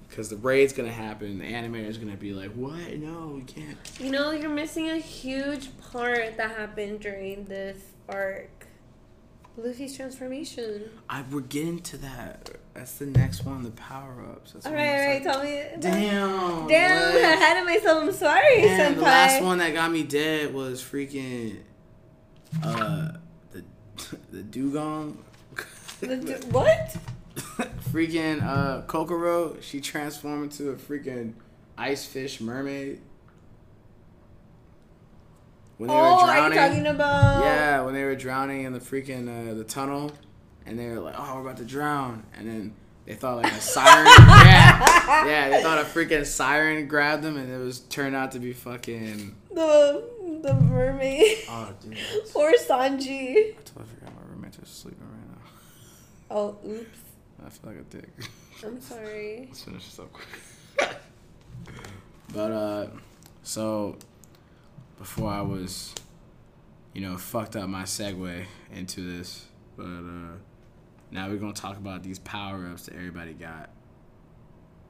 because 0.09 0.29
the 0.29 0.37
raid's 0.37 0.73
to 0.89 0.95
happen. 0.95 1.39
The 1.39 1.45
animator's 1.45 1.97
to 2.13 2.19
be 2.19 2.33
like, 2.35 2.51
what? 2.53 2.97
No, 2.99 3.33
we 3.37 3.43
can't. 3.43 3.79
You 3.99 4.11
know, 4.11 4.33
you're 4.33 4.51
missing 4.51 4.91
a 4.91 4.99
huge 4.99 5.71
part 5.91 6.37
that 6.37 6.51
happened 6.51 7.01
during 7.01 7.45
this 7.47 7.79
arc. 8.09 8.64
Luffy's 9.57 9.97
transformation. 9.97 10.91
I 11.09 11.23
we're 11.31 11.41
getting 11.41 11.79
to 11.81 11.97
that. 11.99 12.51
That's 12.75 12.99
the 12.99 13.07
next 13.07 13.45
one, 13.45 13.63
the 13.63 13.71
power 13.71 14.25
ups. 14.33 14.55
All 14.67 14.73
right, 14.73 15.01
all 15.01 15.07
right, 15.09 15.23
tell 15.23 15.43
me. 15.45 15.63
Damn. 15.79 16.67
Damn, 16.67 17.15
what? 17.15 17.25
ahead 17.25 17.57
of 17.59 17.65
myself. 17.65 18.03
I'm 18.03 18.13
sorry, 18.13 18.63
Man, 18.63 18.93
senpai. 18.93 18.97
the 18.97 19.03
last 19.03 19.43
one 19.43 19.59
that 19.59 19.73
got 19.75 19.93
me 19.93 20.03
dead 20.03 20.53
was 20.53 20.83
freaking 20.83 21.59
uh 22.65 23.13
the 23.53 23.65
the 24.33 24.43
dugong. 24.43 25.23
The 26.01 26.17
du- 26.17 26.33
what? 26.51 26.97
freaking 27.93 28.43
uh 28.43 28.83
Kokoro, 28.87 29.63
she 29.63 29.81
transformed 29.81 30.45
into 30.45 30.71
a 30.71 30.75
freaking 30.75 31.35
ice 31.79 32.05
fish 32.05 32.41
mermaid. 32.41 33.01
When 35.79 35.89
they 35.89 35.95
Oh, 35.95 35.99
were 35.99 36.03
are 36.03 36.19
you 36.49 36.55
drowning. 36.55 36.59
talking 36.59 36.87
about? 36.87 37.45
Yeah, 37.45 37.81
when 37.83 37.95
they 37.95 38.05
were 38.05 38.15
drowning 38.15 38.65
in 38.65 38.73
the 38.73 38.79
freaking 38.81 39.29
uh, 39.51 39.55
the 39.55 39.65
tunnel, 39.65 40.13
and 40.67 40.79
they 40.79 40.87
were 40.89 41.01
like, 41.01 41.15
"Oh, 41.19 41.35
we're 41.37 41.41
about 41.43 41.57
to 41.59 41.65
drown," 41.65 42.23
and 42.37 42.49
then 42.49 42.75
they 43.07 43.15
thought 43.15 43.43
like 43.43 43.53
a 43.53 43.61
siren. 43.61 44.07
yeah, 44.47 45.27
yeah, 45.27 45.49
they 45.51 45.63
thought 45.63 45.79
a 45.79 45.85
freaking 45.85 46.25
siren 46.25 46.87
grabbed 46.87 47.23
them, 47.25 47.37
and 47.37 47.53
it 47.53 47.59
was 47.59 47.81
turned 47.81 48.15
out 48.15 48.33
to 48.33 48.39
be 48.39 48.53
fucking. 48.53 49.35
The 49.53 50.05
the 50.43 50.55
mermaid. 50.55 51.39
Oh, 51.49 51.73
dude, 51.83 51.99
or 52.35 52.53
Sanji. 52.53 53.51
I 53.51 53.53
totally 53.65 53.87
forgot 53.99 54.15
my 54.15 54.31
roommate's 54.33 54.59
just 54.59 54.81
sleeping 54.81 55.01
right 55.03 55.29
now. 55.31 55.51
Oh, 56.31 56.57
oops. 56.69 56.99
I 57.45 57.49
feel 57.51 57.71
like 57.73 57.81
a 57.81 57.83
dick. 57.97 58.09
I'm 58.65 58.81
sorry. 58.81 59.47
Let's 59.49 59.63
finish 59.65 59.85
this 59.87 59.99
up 59.99 60.13
quick. 60.13 60.29
but 62.33 62.51
uh, 62.53 62.87
so 63.43 63.97
before 64.99 65.31
I 65.31 65.43
was, 65.43 65.95
you 66.93 67.01
know, 67.01 67.17
fucked 67.17 67.57
up 67.57 67.69
my 67.69 67.83
segue 67.83 68.45
into 68.73 69.01
this, 69.01 69.47
but 69.77 69.85
uh, 69.85 70.37
now 71.11 71.29
we're 71.29 71.37
gonna 71.37 71.53
talk 71.53 71.77
about 71.77 72.03
these 72.03 72.19
power 72.19 72.67
ups 72.67 72.87
that 72.87 72.95
everybody 72.95 73.33
got. 73.33 73.71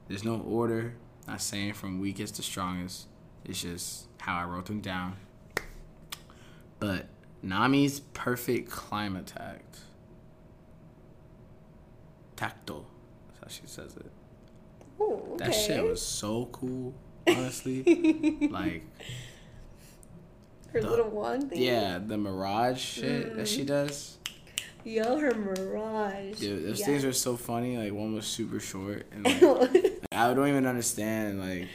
There's 0.08 0.24
no 0.24 0.40
order. 0.40 0.94
Not 1.26 1.40
saying 1.40 1.72
from 1.72 2.00
weakest 2.00 2.36
to 2.36 2.42
strongest. 2.42 3.06
It's 3.44 3.62
just 3.62 4.08
how 4.20 4.36
I 4.36 4.44
wrote 4.44 4.66
them 4.66 4.80
down. 4.80 5.16
But 6.78 7.06
Nami's 7.42 8.00
perfect 8.00 8.70
climb 8.70 9.16
attack. 9.16 9.62
Tactile. 12.36 12.86
That's 13.28 13.40
how 13.40 13.60
she 13.60 13.66
says 13.66 13.96
it. 13.96 14.10
Oh, 15.00 15.28
okay. 15.32 15.44
That 15.44 15.52
shit 15.52 15.82
was 15.82 16.02
so 16.02 16.46
cool, 16.52 16.94
honestly. 17.26 18.48
like, 18.50 18.84
her 20.74 20.80
the- 20.82 20.90
little 20.90 21.08
wand 21.08 21.50
thing. 21.50 21.62
yeah, 21.62 21.98
the 22.04 22.18
mirage 22.18 22.78
shit 22.78 23.34
that 23.36 23.44
Mm. 23.46 23.56
she 23.56 23.64
does. 23.64 24.18
Yo, 24.84 25.16
her 25.18 25.32
mirage. 25.34 26.38
Dude, 26.38 26.66
those 26.66 26.80
Yeah. 26.80 26.86
things 26.86 27.04
are 27.06 27.12
so 27.14 27.36
funny. 27.38 27.78
Like, 27.78 27.92
one 27.94 28.14
was 28.14 28.26
super 28.26 28.60
short, 28.60 29.06
and 29.12 29.24
like, 29.42 30.02
I 30.12 30.34
don't 30.34 30.46
even 30.48 30.66
understand. 30.66 31.40
Like, 31.40 31.68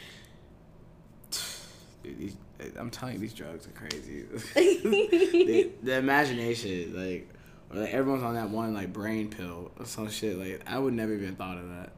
dude, 2.04 2.18
these, 2.18 2.36
I'm 2.78 2.90
telling 2.90 3.14
you, 3.14 3.20
these 3.20 3.34
drugs 3.34 3.66
are 3.66 3.70
crazy. 3.70 4.22
the, 4.54 5.70
the 5.82 5.94
imagination, 5.96 6.94
like, 6.96 7.28
or 7.72 7.80
like 7.80 7.92
everyone's 7.94 8.22
on 8.22 8.34
that 8.34 8.50
one 8.50 8.74
like 8.74 8.92
brain 8.92 9.28
pill 9.30 9.70
or 9.78 9.86
some 9.86 10.08
shit. 10.10 10.36
Like, 10.38 10.62
I 10.66 10.78
would 10.78 10.94
never 10.94 11.12
even 11.14 11.36
thought 11.36 11.58
of 11.58 11.68
that. 11.70 11.92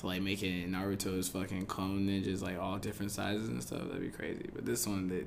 To 0.00 0.06
like 0.06 0.22
making 0.22 0.68
Naruto's 0.70 1.28
fucking 1.28 1.66
clone 1.66 2.06
ninjas 2.08 2.42
like 2.42 2.58
all 2.58 2.78
different 2.78 3.12
sizes 3.12 3.48
and 3.48 3.62
stuff. 3.62 3.82
That'd 3.86 4.00
be 4.00 4.08
crazy. 4.08 4.48
But 4.52 4.64
this 4.66 4.86
one, 4.88 5.08
that, 5.08 5.26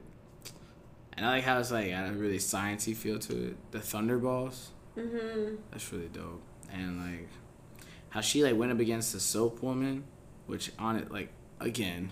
and 1.18 1.26
I 1.26 1.30
like 1.32 1.44
how 1.44 1.60
it's 1.60 1.72
like 1.72 1.90
got 1.90 2.08
a 2.10 2.14
really 2.14 2.38
sciencey 2.38 2.96
feel 2.96 3.20
to 3.20 3.48
it. 3.50 3.72
The 3.72 3.80
Thunderballs. 3.80 4.68
mm-hmm. 4.98 5.56
That's 5.72 5.92
really 5.92 6.10
dope. 6.10 6.42
And 6.72 6.98
like 7.00 7.28
how 8.10 8.22
she 8.22 8.44
like 8.44 8.56
went 8.56 8.72
up 8.72 8.80
against 8.80 9.14
the 9.14 9.20
soap 9.20 9.62
woman, 9.64 10.04
which 10.46 10.72
on 10.80 10.96
it 10.98 11.12
like 11.12 11.30
again, 11.60 12.12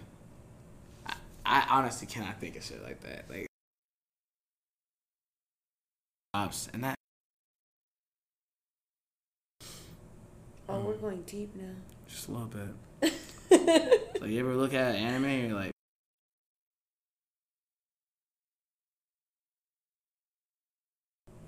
I, 1.06 1.14
I 1.46 1.66
honestly 1.70 2.08
cannot 2.08 2.40
think 2.40 2.56
of 2.58 2.64
shit 2.64 2.84
like 2.84 3.02
that. 3.02 3.26
Like 3.30 3.48
ops 6.34 6.68
and 6.74 6.84
that 6.84 6.96
Oh, 10.68 10.80
we're 10.80 10.94
going 10.96 11.22
deep 11.28 11.56
now. 11.56 11.70
just 12.08 12.28
a 12.28 12.32
little 12.32 12.48
bit. 12.48 13.14
Like 14.22 14.32
you 14.32 14.40
ever 14.40 14.56
look 14.56 14.74
at 14.74 14.96
anime 14.96 15.26
and 15.26 15.50
you're 15.50 15.60
like 15.60 15.72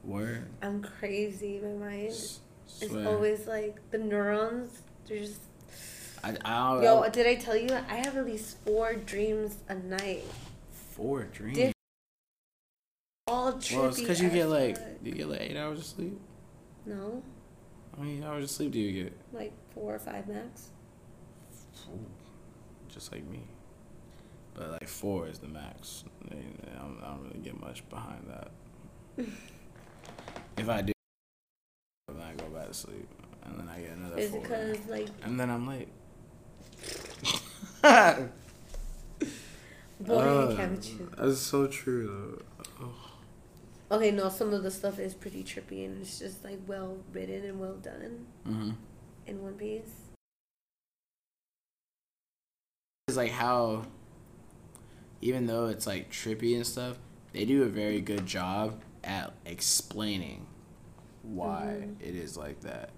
Word. 0.08 0.48
I'm 0.62 0.82
crazy. 0.82 1.60
My 1.62 1.86
mind 1.90 2.08
S- 2.08 2.40
is 2.82 2.96
always 3.06 3.46
like 3.46 3.78
the 3.92 3.98
neurons. 3.98 4.82
They're 5.06 5.20
just. 5.20 5.42
I, 6.24 6.30
I 6.46 6.74
don't 6.76 6.84
Yo, 6.84 7.10
did 7.10 7.28
I 7.28 7.36
tell 7.36 7.56
you? 7.58 7.70
I 7.90 7.96
have 7.98 8.16
at 8.18 8.26
least 8.26 8.58
four 8.66 8.96
dreams 8.96 9.58
a 9.70 9.76
night. 9.76 10.24
four 10.72 11.24
dreams. 11.26 11.58
Diff- 11.58 11.74
All 13.28 13.54
trippy. 13.54 13.76
Well, 13.78 13.90
it's 13.90 14.00
because 14.00 14.22
you 14.22 14.30
get 14.30 14.48
like 14.48 14.78
you 15.04 15.12
get 15.12 15.28
like 15.30 15.42
eight 15.42 15.58
hours 15.58 15.80
of 15.80 15.86
sleep. 15.86 16.18
No, 16.86 17.22
How 17.98 18.04
many 18.04 18.24
hours 18.24 18.46
of 18.46 18.50
sleep 18.50 18.72
do 18.72 18.80
you 18.80 19.04
get? 19.04 19.14
like 19.34 19.52
four 19.74 19.94
or 19.96 20.00
five 20.00 20.26
max. 20.30 20.70
just 22.88 23.12
like 23.12 23.28
me. 23.28 23.42
But 24.54 24.72
like 24.72 24.88
four 24.88 25.28
is 25.28 25.38
the 25.40 25.50
max. 25.50 26.06
I 26.32 26.36
don't 26.80 27.24
really 27.24 27.40
get 27.44 27.60
much 27.60 27.88
behind 27.90 28.26
that. 28.30 28.52
if 30.58 30.70
I 30.70 30.82
do, 30.82 30.94
then 32.08 32.22
I 32.22 32.34
go 32.34 32.46
back 32.50 32.68
to 32.68 32.74
sleep, 32.74 33.08
and 33.46 33.60
then 33.60 33.70
I 33.70 33.80
get 33.82 33.92
another 33.92 34.18
Is 34.18 34.32
because 34.32 34.78
like 34.88 35.08
and 35.24 35.40
then 35.40 35.50
I'm 35.50 35.68
late. 35.68 35.88
boring 40.00 40.58
Uh? 40.58 41.16
That's 41.18 41.40
so 41.40 41.68
true 41.68 42.42
though. 42.80 43.96
Okay, 43.96 44.12
no, 44.12 44.28
some 44.30 44.54
of 44.54 44.64
the 44.64 44.72
stuff 44.72 45.00
is 45.00 45.14
pretty 45.14 45.44
trippy 45.44 45.86
and 45.86 46.02
it's 46.02 46.20
just 46.20 46.44
like 46.44 46.60
well 46.68 46.98
written 47.14 47.46
and 47.46 47.60
well 47.60 47.76
done 47.76 48.26
Mm-hmm. 48.48 48.72
in 49.28 49.42
One 49.42 49.54
Piece. 49.54 49.84
It's 53.08 53.16
like 53.16 53.32
how, 53.32 53.84
even 55.22 55.48
though 55.48 55.68
it's 55.68 55.88
like 55.88 56.12
trippy 56.12 56.56
and 56.58 56.68
stuff, 56.68 56.98
they 57.32 57.46
do 57.46 57.64
a 57.64 57.68
very 57.68 58.02
good 58.02 58.26
job 58.26 58.82
at 59.08 59.34
explaining 59.46 60.46
why 61.24 61.82
Mhm. 61.82 61.96
it 62.02 62.16
is 62.16 62.38
like 62.38 62.62
that. 62.62 62.92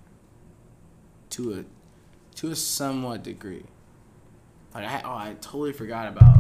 To 1.31 1.53
a, 1.53 1.65
to 2.37 2.51
a 2.51 2.55
somewhat 2.55 3.23
degree. 3.23 3.65
Like 4.73 4.85
I 4.85 5.01
oh 5.03 5.15
I 5.15 5.35
totally 5.41 5.73
forgot 5.73 6.07
about 6.07 6.39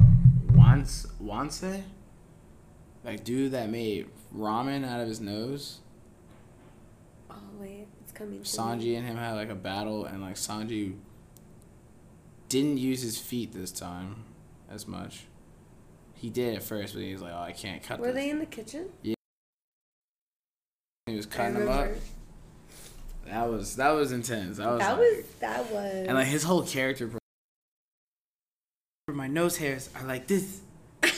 Wanze 0.53 1.07
Wanze, 1.21 1.83
like 3.03 3.23
dude 3.23 3.51
that 3.53 3.69
made 3.69 4.07
ramen 4.35 4.85
out 4.85 4.99
of 5.01 5.07
his 5.07 5.19
nose. 5.21 5.79
Oh 7.29 7.35
wait, 7.59 7.87
it's 8.01 8.11
coming. 8.11 8.41
Sanji 8.41 8.97
and 8.97 9.05
him 9.07 9.17
had 9.17 9.33
like 9.33 9.49
a 9.49 9.55
battle, 9.55 10.05
and 10.05 10.21
like 10.21 10.35
Sanji 10.35 10.95
didn't 12.49 12.77
use 12.77 13.01
his 13.01 13.17
feet 13.19 13.51
this 13.53 13.71
time 13.71 14.25
as 14.69 14.87
much. 14.87 15.25
He 16.15 16.29
did 16.29 16.55
at 16.55 16.63
first, 16.63 16.93
but 16.93 17.01
he 17.03 17.13
was 17.13 17.21
like, 17.21 17.33
"Oh, 17.33 17.41
I 17.41 17.51
can't 17.51 17.81
cut 17.81 17.99
Were 17.99 18.07
this." 18.07 18.15
they 18.15 18.29
in 18.29 18.39
the 18.39 18.45
kitchen? 18.45 18.89
He 21.09 21.17
was 21.17 21.25
cutting 21.25 21.55
them 21.59 21.69
up. 21.69 21.89
That 23.25 23.49
was 23.49 23.75
that 23.75 23.89
was 23.91 24.11
intense. 24.11 24.57
That 24.57 24.69
was 24.71 24.79
That 24.79 24.91
like- 24.91 24.99
was 24.99 25.25
that 25.39 25.71
was. 25.71 25.93
and 26.07 26.15
like 26.15 26.27
his 26.27 26.43
whole 26.43 26.63
character. 26.63 27.09
My 29.11 29.27
nose 29.27 29.57
hairs 29.57 29.89
are 29.95 30.03
like 30.05 30.27
this. 30.27 30.61
I 31.03 31.09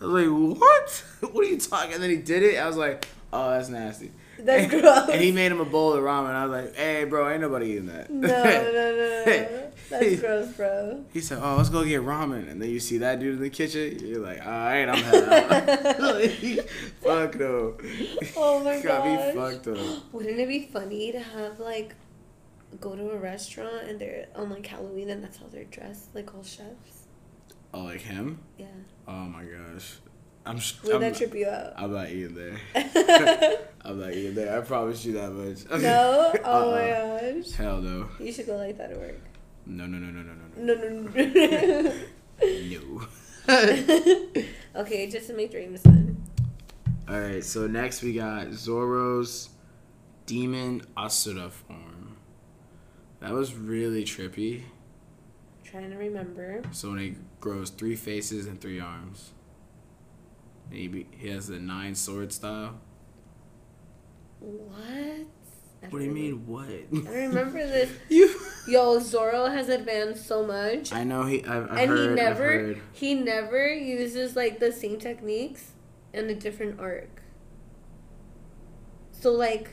was 0.00 0.12
like, 0.12 0.58
"What? 0.60 1.04
What 1.32 1.44
are 1.44 1.48
you 1.48 1.58
talking?" 1.58 1.94
And 1.94 2.02
then 2.02 2.10
he 2.10 2.16
did 2.16 2.42
it. 2.42 2.56
I 2.56 2.66
was 2.66 2.76
like, 2.76 3.06
"Oh, 3.32 3.50
that's 3.50 3.68
nasty." 3.68 4.10
That's 4.44 4.72
and, 4.72 4.82
gross. 4.82 5.08
And 5.10 5.20
he 5.20 5.32
made 5.32 5.52
him 5.52 5.60
a 5.60 5.64
bowl 5.64 5.92
of 5.92 6.02
ramen. 6.02 6.34
I 6.34 6.46
was 6.46 6.64
like, 6.64 6.76
"Hey, 6.76 7.04
bro, 7.04 7.28
ain't 7.28 7.40
nobody 7.40 7.72
eating 7.72 7.86
that." 7.86 8.10
no, 8.10 8.28
no, 8.28 8.72
no, 8.72 9.24
no. 9.26 9.70
That's 9.90 10.20
gross, 10.20 10.48
bro. 10.52 11.04
He 11.12 11.20
said, 11.20 11.38
"Oh, 11.42 11.56
let's 11.56 11.68
go 11.68 11.84
get 11.84 12.02
ramen," 12.02 12.50
and 12.50 12.62
then 12.62 12.70
you 12.70 12.80
see 12.80 12.98
that 12.98 13.20
dude 13.20 13.36
in 13.36 13.42
the 13.42 13.50
kitchen. 13.50 13.98
You're 14.00 14.20
like, 14.20 14.40
"All 14.40 14.50
right, 14.50 14.88
I'm 14.88 15.02
heading." 15.02 16.58
Fuck 17.00 17.38
no. 17.38 17.76
Oh 18.36 18.62
my 18.62 18.80
God. 18.80 18.84
Got 18.84 19.06
me 19.06 19.40
fucked 19.40 19.66
up. 19.68 20.12
Wouldn't 20.12 20.38
it 20.38 20.48
be 20.48 20.68
funny 20.72 21.12
to 21.12 21.20
have 21.20 21.58
like 21.58 21.94
go 22.80 22.94
to 22.94 23.10
a 23.10 23.16
restaurant 23.16 23.88
and 23.88 23.98
they're 23.98 24.26
on 24.36 24.50
like 24.50 24.66
Halloween 24.66 25.10
and 25.10 25.22
that's 25.24 25.38
how 25.38 25.46
they're 25.46 25.64
dressed, 25.64 26.14
like 26.14 26.34
all 26.34 26.42
chefs? 26.42 27.06
Oh, 27.72 27.82
like 27.82 28.00
him? 28.00 28.40
Yeah. 28.58 28.66
Oh 29.06 29.24
my 29.24 29.44
gosh. 29.44 29.96
I'm. 30.46 30.56
Would 30.84 30.94
I'm 30.94 31.00
that 31.02 31.14
trip 31.16 31.34
you 31.34 31.46
out? 31.46 31.74
I'm 31.76 31.92
not 31.92 32.08
eating 32.08 32.34
there. 32.34 32.58
I'm 33.84 34.00
not 34.00 34.12
eating 34.12 34.34
there. 34.34 34.56
I 34.58 34.62
promise 34.62 35.04
you 35.04 35.12
that 35.14 35.32
much. 35.32 35.82
no? 35.82 36.32
Oh 36.44 36.70
Uh-uh. 36.70 36.70
my 36.72 37.32
gosh. 37.42 37.52
Hell 37.52 37.78
no. 37.78 38.08
You 38.18 38.32
should 38.32 38.46
go 38.46 38.56
like 38.56 38.76
that 38.78 38.90
at 38.92 38.98
work. 38.98 39.18
No, 39.66 39.86
no, 39.86 39.98
no, 39.98 40.06
no, 40.10 40.22
no, 40.22 40.32
no, 40.34 40.74
No, 40.74 40.74
no, 40.74 40.88
no. 41.00 41.82
no. 41.82 41.92
No. 42.80 43.06
okay, 44.80 45.08
just 45.10 45.26
to 45.28 45.34
make 45.34 45.50
dreams 45.50 45.82
fun. 45.82 46.16
All 47.08 47.20
right. 47.20 47.44
So 47.44 47.66
next 47.66 48.02
we 48.02 48.14
got 48.14 48.52
Zoro's 48.52 49.50
demon 50.26 50.82
Asura 50.96 51.50
form. 51.50 52.16
That 53.20 53.32
was 53.32 53.54
really 53.54 54.04
trippy. 54.04 54.62
Trying 55.64 55.90
to 55.90 55.96
remember. 55.96 56.62
So 56.72 56.90
when 56.90 56.98
he 56.98 57.14
grows 57.40 57.70
three 57.70 57.96
faces 57.96 58.46
and 58.46 58.60
three 58.60 58.80
arms. 58.80 59.32
And 60.70 60.78
he 60.78 60.88
be, 60.88 61.06
he 61.16 61.28
has 61.28 61.48
the 61.48 61.58
nine 61.58 61.94
sword 61.94 62.32
style. 62.32 62.80
What? 64.38 65.26
What 65.90 65.98
do 65.98 66.04
you 66.04 66.10
mean 66.10 66.46
what? 66.46 66.68
I 66.68 67.14
remember 67.14 67.58
this. 67.66 67.90
you. 68.08 68.38
Yo, 68.68 68.98
Zoro 69.00 69.46
has 69.46 69.68
advanced 69.68 70.26
so 70.26 70.46
much. 70.46 70.92
I 70.92 71.04
know 71.04 71.24
he. 71.24 71.42
I've, 71.44 71.70
I've 71.70 71.78
and 71.78 71.90
heard. 71.90 71.98
he 71.98 72.08
I've 72.08 72.14
never 72.16 72.44
heard. 72.52 72.80
he 72.92 73.14
never 73.14 73.72
uses 73.74 74.36
like 74.36 74.60
the 74.60 74.72
same 74.72 74.98
techniques 74.98 75.72
in 76.12 76.28
a 76.28 76.34
different 76.34 76.78
arc. 76.78 77.22
So 79.12 79.32
like 79.32 79.70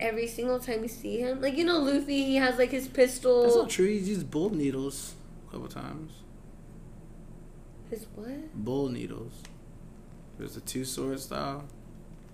every 0.00 0.26
single 0.26 0.58
time 0.60 0.82
you 0.82 0.88
see 0.88 1.18
him, 1.18 1.40
like 1.40 1.56
you 1.56 1.64
know 1.64 1.78
Luffy, 1.78 2.24
he 2.24 2.36
has 2.36 2.58
like 2.58 2.70
his 2.70 2.86
pistol. 2.88 3.42
That's 3.42 3.56
not 3.56 3.70
true. 3.70 3.86
He's 3.86 4.08
used 4.08 4.30
bull 4.30 4.50
needles 4.50 5.14
a 5.48 5.52
couple 5.52 5.68
times. 5.68 6.12
his 7.90 8.06
what? 8.14 8.54
Bull 8.64 8.88
needles. 8.90 9.32
There's 10.42 10.54
the 10.56 10.60
two 10.60 10.84
sword 10.84 11.20
style. 11.20 11.62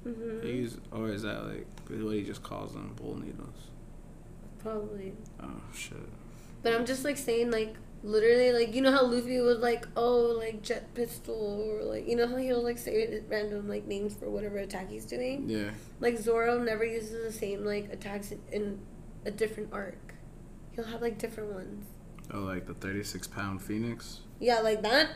hmm 0.03 0.41
They 0.41 0.53
use, 0.53 0.79
or 0.91 1.11
is 1.11 1.21
that 1.25 1.45
like 1.47 1.67
what 1.91 2.15
he 2.15 2.23
just 2.23 2.43
calls 2.43 2.73
them? 2.73 2.95
Bull 2.97 3.17
needles. 3.21 3.67
Probably. 4.61 5.13
Oh 5.43 5.61
shit. 5.75 5.99
But 6.63 6.73
I'm 6.73 6.87
just 6.87 7.05
like 7.05 7.19
saying 7.19 7.51
like 7.51 7.75
literally 8.03 8.51
like 8.53 8.75
you 8.75 8.81
know 8.81 8.93
how 8.93 9.05
Luffy 9.05 9.39
was 9.43 9.59
like 9.59 9.87
oh 9.95 10.35
like 10.39 10.63
jet 10.63 10.95
pistol 10.95 11.69
or 11.69 11.83
like 11.85 12.09
you 12.09 12.17
know 12.17 12.27
how 12.27 12.37
he'll 12.39 12.63
like 12.63 12.79
say 12.79 13.21
random 13.29 13.69
like 13.69 13.87
names 13.87 14.15
for 14.15 14.31
whatever 14.31 14.57
attack 14.57 14.89
he's 14.89 15.05
doing. 15.05 15.45
Yeah. 15.47 15.73
Like 16.01 16.17
Zoro 16.19 16.59
never 16.63 16.87
uses 16.87 17.23
the 17.31 17.39
same 17.39 17.63
like 17.63 17.93
attacks 17.93 18.33
in- 18.33 18.41
in 18.51 18.79
a 19.27 19.31
different 19.31 19.69
arc. 19.71 20.15
He'll 20.73 20.85
have 20.87 21.03
like 21.03 21.19
different 21.19 21.53
ones. 21.53 21.85
Oh, 22.33 22.41
like 22.41 22.67
the 22.67 22.73
36 22.73 23.27
pound 23.27 23.61
phoenix. 23.61 24.21
Yeah, 24.41 24.61
like 24.61 24.81
that. 24.81 25.11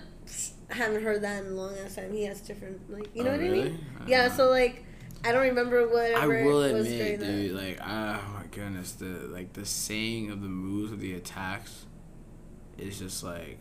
I 0.72 0.74
haven't 0.76 1.02
heard 1.02 1.22
that 1.22 1.44
in 1.44 1.52
a 1.52 1.54
long 1.54 1.76
ass 1.84 1.96
time. 1.96 2.12
He 2.12 2.24
has 2.24 2.40
different 2.40 2.90
like 2.90 3.14
you 3.14 3.22
know 3.24 3.30
Oh, 3.30 3.36
what 3.36 3.44
I 3.44 3.48
mean? 3.48 3.78
I 4.00 4.08
Yeah. 4.08 4.28
don't 4.28 4.36
So 4.36 4.48
like 4.50 4.84
I 5.24 5.30
don't 5.30 5.42
remember 5.42 5.86
what 5.86 6.14
I 6.14 6.26
whatever 6.26 6.44
will 6.44 6.72
was 6.72 6.88
admit, 6.90 7.20
dude, 7.20 7.50
that. 7.50 7.62
like 7.62 7.78
ah, 7.82 8.20
oh 8.26 8.32
my 8.40 8.46
goodness, 8.50 8.92
the 8.92 9.04
like 9.06 9.52
the 9.52 9.64
saying 9.66 10.30
of 10.30 10.40
the 10.42 10.48
moves 10.48 10.90
of 10.92 11.00
the 11.00 11.14
attacks 11.14 11.84
is 12.78 12.98
just 12.98 13.22
like 13.22 13.60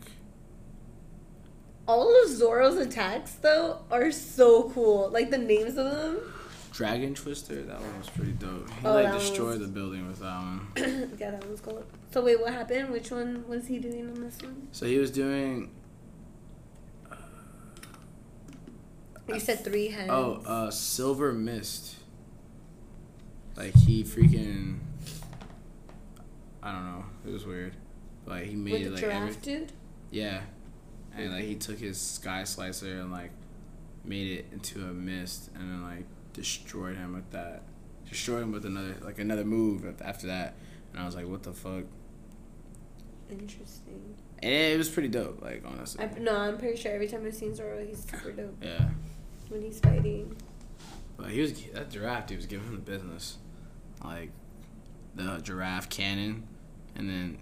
All 1.86 2.22
of 2.22 2.28
Zoro's 2.30 2.76
attacks 2.76 3.32
though 3.34 3.82
are 3.90 4.10
so 4.10 4.70
cool. 4.70 5.10
Like 5.10 5.30
the 5.30 5.38
names 5.38 5.76
of 5.76 5.90
them. 5.90 6.18
Dragon 6.72 7.14
Twister. 7.14 7.62
That 7.62 7.80
one 7.80 7.98
was 7.98 8.08
pretty 8.08 8.32
dope. 8.32 8.70
He 8.70 8.86
Oh, 8.86 8.94
like 8.94 9.12
destroyed 9.12 9.58
was- 9.58 9.60
the 9.60 9.66
building 9.68 10.06
with 10.08 10.20
that 10.20 10.38
one. 10.40 10.66
yeah, 11.18 11.32
that 11.32 11.48
was 11.50 11.60
cool. 11.60 11.84
So 12.12 12.22
wait, 12.24 12.40
what 12.40 12.52
happened? 12.52 12.90
Which 12.90 13.10
one 13.10 13.44
was 13.48 13.66
he 13.66 13.78
doing 13.78 14.08
on 14.10 14.20
this 14.22 14.38
one? 14.42 14.68
So 14.72 14.86
he 14.86 14.98
was 14.98 15.10
doing 15.10 15.70
You 19.34 19.40
said 19.40 19.64
three 19.64 19.88
heads. 19.88 20.10
oh 20.10 20.42
uh 20.46 20.70
Silver 20.70 21.32
Mist. 21.32 21.96
Like 23.56 23.74
he 23.74 24.02
freaking 24.04 24.78
I 26.62 26.72
don't 26.72 26.84
know. 26.84 27.04
It 27.26 27.32
was 27.32 27.44
weird. 27.44 27.74
Like 28.26 28.44
he 28.44 28.54
made 28.56 28.72
with 28.72 28.80
it 28.82 28.84
the 28.84 28.90
like 28.92 29.00
giraffe 29.00 29.28
every, 29.28 29.40
dude. 29.42 29.72
Yeah. 30.10 30.40
And 31.16 31.32
like 31.32 31.44
he 31.44 31.54
took 31.56 31.78
his 31.78 32.00
sky 32.00 32.44
slicer 32.44 33.00
and 33.00 33.10
like 33.10 33.30
made 34.04 34.38
it 34.38 34.46
into 34.52 34.80
a 34.80 34.92
mist 34.92 35.50
and 35.54 35.70
then 35.70 35.82
like 35.82 36.04
destroyed 36.32 36.96
him 36.96 37.14
with 37.14 37.30
that. 37.30 37.62
Destroyed 38.08 38.42
him 38.42 38.52
with 38.52 38.64
another 38.64 38.96
like 39.02 39.18
another 39.18 39.44
move 39.44 39.84
after 40.02 40.28
that. 40.28 40.54
And 40.92 41.02
I 41.02 41.06
was 41.06 41.16
like, 41.16 41.26
what 41.26 41.42
the 41.42 41.52
fuck? 41.52 41.84
Interesting. 43.30 44.14
And 44.42 44.52
it 44.52 44.76
was 44.76 44.88
pretty 44.88 45.08
dope, 45.08 45.40
like 45.42 45.62
honestly. 45.66 46.04
I, 46.04 46.18
no, 46.18 46.36
I'm 46.36 46.58
pretty 46.58 46.76
sure 46.76 46.92
every 46.92 47.06
time 47.08 47.24
I've 47.26 47.34
seen 47.34 47.54
Zoro, 47.54 47.84
he's 47.84 48.04
super 48.04 48.32
dope 48.36 48.56
Yeah. 48.62 48.88
When 49.52 49.62
he's 49.62 49.78
fighting. 49.78 50.34
But 51.16 51.30
he 51.30 51.40
was 51.40 51.52
that 51.74 51.90
giraffe 51.90 52.26
dude 52.26 52.38
was 52.38 52.46
giving 52.46 52.66
him 52.66 52.74
the 52.74 52.80
business. 52.80 53.38
Like 54.02 54.30
the 55.14 55.38
giraffe 55.42 55.88
cannon 55.88 56.48
and 56.96 57.08
then 57.08 57.38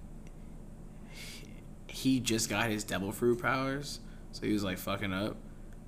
he, 1.86 2.20
just 2.20 2.48
got 2.48 2.70
his 2.70 2.84
devil 2.84 3.12
fruit 3.12 3.40
powers. 3.42 4.00
So 4.32 4.46
he 4.46 4.52
was 4.52 4.64
like 4.64 4.78
fucking 4.78 5.12
up 5.12 5.36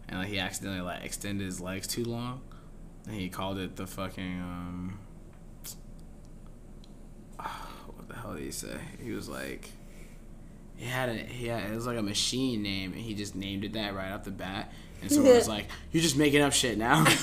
and 0.09 0.19
like 0.19 0.29
he 0.29 0.39
accidentally 0.39 0.83
like 0.83 1.05
extended 1.05 1.45
his 1.45 1.61
legs 1.61 1.87
too 1.87 2.05
long. 2.05 2.41
And 3.07 3.15
he 3.15 3.29
called 3.29 3.59
it 3.59 3.77
the 3.77 3.87
fucking 3.87 4.41
um 4.41 4.99
what 7.39 8.09
the 8.09 8.15
hell 8.15 8.35
did 8.35 8.45
he 8.45 8.53
say? 8.53 8.79
He 9.03 9.13
was 9.13 9.29
like 9.29 9.71
he 10.77 10.87
had 10.87 11.09
a 11.09 11.15
he 11.15 11.47
had 11.47 11.71
it 11.71 11.75
was 11.75 11.87
like 11.87 11.99
a 11.99 12.03
machine 12.03 12.63
name 12.63 12.93
and 12.93 13.01
he 13.01 13.15
just 13.15 13.35
named 13.35 13.65
it 13.65 13.73
that 13.75 13.95
right 13.95 14.13
off 14.13 14.25
the 14.25 14.31
bat. 14.31 14.73
And 15.03 15.11
so 15.11 15.25
it 15.25 15.35
was 15.35 15.49
like, 15.49 15.67
You're 15.91 16.03
just 16.03 16.17
making 16.17 16.41
up 16.41 16.53
shit 16.53 16.79
now. 16.79 17.05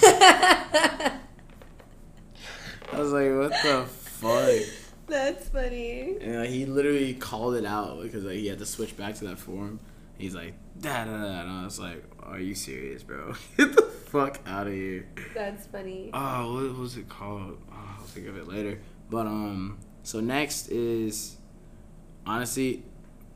I 2.92 3.00
was 3.00 3.12
like, 3.12 3.32
what 3.32 3.52
the 3.64 3.86
fuck? 3.88 4.86
That's 5.08 5.50
funny. 5.50 6.18
And 6.22 6.40
like, 6.40 6.50
he 6.50 6.66
literally 6.66 7.14
called 7.14 7.56
it 7.56 7.66
out 7.66 8.02
because 8.02 8.24
like 8.24 8.36
he 8.36 8.48
had 8.48 8.60
to 8.60 8.66
switch 8.66 8.98
back 8.98 9.16
to 9.16 9.26
that 9.26 9.40
form. 9.40 9.80
He's 10.18 10.36
like, 10.36 10.54
da 10.80 11.06
da 11.06 11.12
da, 11.12 11.42
and 11.42 11.50
I 11.50 11.64
was 11.64 11.80
like, 11.80 12.04
are 12.24 12.40
you 12.40 12.54
serious, 12.56 13.04
bro? 13.04 13.34
Get 13.58 13.76
the 13.76 13.82
fuck 13.84 14.40
out 14.46 14.68
of 14.68 14.74
here. 14.74 15.08
That's 15.34 15.68
funny. 15.68 16.10
Oh, 16.14 16.54
what 16.56 16.78
was 16.78 16.98
it 16.98 17.08
called? 17.10 17.58
Oh, 17.72 17.96
I'll 18.00 18.06
think 18.06 18.28
of 18.28 18.38
it 18.38 18.48
later. 18.48 18.80
But 19.10 19.28
um, 19.28 19.78
so 20.04 20.20
next 20.20 20.70
is 20.70 21.38
honestly 22.26 22.84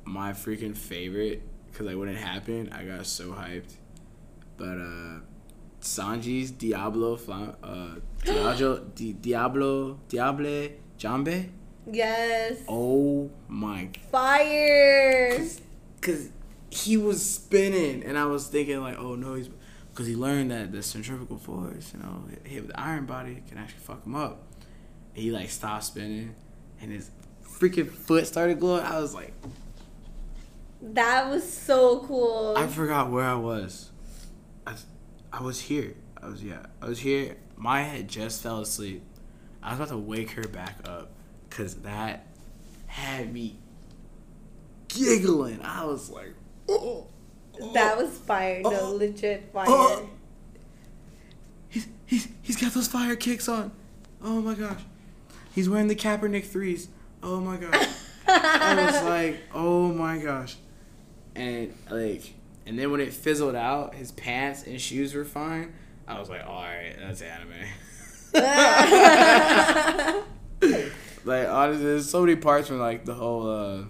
my 0.05 0.33
freaking 0.33 0.75
favorite 0.75 1.41
because 1.71 1.87
like 1.87 1.97
when 1.97 2.09
it 2.09 2.17
happened, 2.17 2.73
I 2.73 2.83
got 2.83 3.05
so 3.05 3.31
hyped. 3.31 3.75
But 4.57 4.77
uh, 4.77 5.19
Sanji's 5.81 6.51
Diablo, 6.51 7.15
Flam- 7.17 7.55
uh, 7.63 7.95
Diablo, 8.23 8.79
Di- 8.95 9.13
Diablo, 9.13 9.99
Diable, 10.09 10.69
Jambe. 10.97 11.49
Yes. 11.91 12.59
Oh 12.69 13.29
my 13.47 13.89
Fire. 14.11 15.37
because 15.99 16.29
he 16.69 16.95
was 16.97 17.23
spinning, 17.23 18.03
and 18.03 18.17
I 18.17 18.25
was 18.25 18.47
thinking 18.47 18.79
like, 18.81 18.97
oh 18.97 19.15
no, 19.15 19.33
he's 19.35 19.49
because 19.89 20.07
he 20.07 20.15
learned 20.15 20.49
that 20.51 20.71
the 20.71 20.81
centrifugal 20.81 21.37
force, 21.37 21.91
you 21.93 21.99
know, 22.01 22.23
hit 22.45 22.61
with 22.63 22.71
the 22.71 22.79
iron 22.79 23.05
body 23.05 23.43
can 23.47 23.57
actually 23.57 23.81
fuck 23.81 24.05
him 24.05 24.15
up. 24.15 24.41
And 25.13 25.23
he 25.23 25.31
like 25.31 25.49
stopped 25.49 25.83
spinning, 25.83 26.35
and 26.81 26.91
his 26.91 27.11
freaking 27.45 27.91
foot 27.91 28.25
started 28.27 28.59
glowing. 28.59 28.83
I 28.85 28.99
was 28.99 29.13
like, 29.13 29.33
That 30.81 31.29
was 31.29 31.51
so 31.51 31.99
cool. 32.07 32.55
I 32.57 32.67
forgot 32.67 33.11
where 33.11 33.25
I 33.25 33.35
was. 33.35 33.91
I, 34.65 34.75
I 35.31 35.41
was 35.41 35.59
here. 35.59 35.95
I 36.21 36.27
was 36.27 36.43
yeah. 36.43 36.65
I 36.81 36.87
was 36.87 36.99
here. 36.99 37.37
Maya 37.57 37.83
had 37.83 38.07
just 38.07 38.41
fell 38.41 38.61
asleep. 38.61 39.03
I 39.61 39.71
was 39.71 39.79
about 39.79 39.89
to 39.89 39.97
wake 39.97 40.31
her 40.31 40.47
back 40.47 40.79
up, 40.87 41.11
cause 41.49 41.75
that 41.81 42.27
had 42.87 43.33
me 43.33 43.57
giggling. 44.87 45.61
I 45.61 45.85
was 45.85 46.09
like, 46.09 46.33
oh. 46.69 47.07
that 47.73 47.97
oh, 47.97 48.03
was 48.03 48.17
fire. 48.17 48.61
No, 48.61 48.71
Oh. 48.71 48.95
legit 48.95 49.51
fire. 49.51 49.65
Oh. 49.67 50.09
He's 51.69 51.87
he's 52.05 52.27
he's 52.41 52.57
got 52.61 52.73
those 52.73 52.87
fire 52.87 53.15
kicks 53.15 53.47
on. 53.47 53.71
Oh 54.21 54.41
my 54.41 54.53
gosh. 54.53 54.81
He's 55.53 55.69
wearing 55.69 55.87
the 55.87 55.95
Kaepernick 55.95 56.45
threes. 56.45 56.87
Oh 57.21 57.39
my 57.39 57.57
gosh. 57.57 57.87
I 58.27 58.91
was 58.91 59.03
like, 59.03 59.39
oh 59.53 59.93
my 59.93 60.17
gosh. 60.17 60.55
And 61.35 61.73
like 61.89 62.33
and 62.65 62.77
then 62.79 62.91
when 62.91 63.01
it 63.01 63.13
fizzled 63.13 63.55
out, 63.55 63.95
his 63.95 64.11
pants 64.11 64.63
and 64.63 64.79
shoes 64.79 65.13
were 65.13 65.25
fine. 65.25 65.73
I 66.07 66.19
was 66.19 66.29
like, 66.29 66.45
alright, 66.45 66.95
that's 66.99 67.21
anime. 67.21 67.51
like 71.25 71.47
honestly, 71.47 71.85
there's 71.85 72.09
so 72.09 72.21
many 72.21 72.35
parts 72.35 72.67
from 72.67 72.79
like 72.79 73.05
the 73.05 73.13
whole 73.13 73.49
uh 73.49 73.83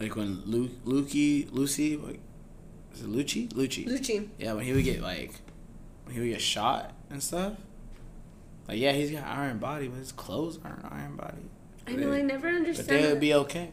like 0.00 0.14
when 0.16 0.42
Lu- 0.44 0.70
Lucky 0.84 1.46
Lucy 1.50 1.96
like 1.96 2.20
is 2.94 3.02
it 3.02 3.08
Lucci? 3.12 3.48
Lucci. 3.50 3.86
Lucci. 3.86 4.28
Yeah, 4.38 4.54
when 4.54 4.64
he 4.64 4.72
would 4.72 4.84
get 4.84 5.00
like 5.02 5.34
when 6.04 6.14
he 6.14 6.20
would 6.20 6.30
get 6.30 6.40
shot 6.40 6.92
and 7.10 7.22
stuff. 7.22 7.54
Like 8.68 8.78
yeah, 8.78 8.92
he's 8.92 9.10
got 9.10 9.24
iron 9.26 9.58
body, 9.58 9.88
but 9.88 9.98
his 9.98 10.12
clothes 10.12 10.58
aren't 10.64 10.84
iron 10.90 11.16
body. 11.16 11.50
I 11.86 11.92
know. 11.92 12.12
I 12.12 12.22
never 12.22 12.50
But 12.50 12.56
understand. 12.56 12.88
they 12.88 13.06
would 13.12 13.20
be 13.20 13.32
okay. 13.34 13.70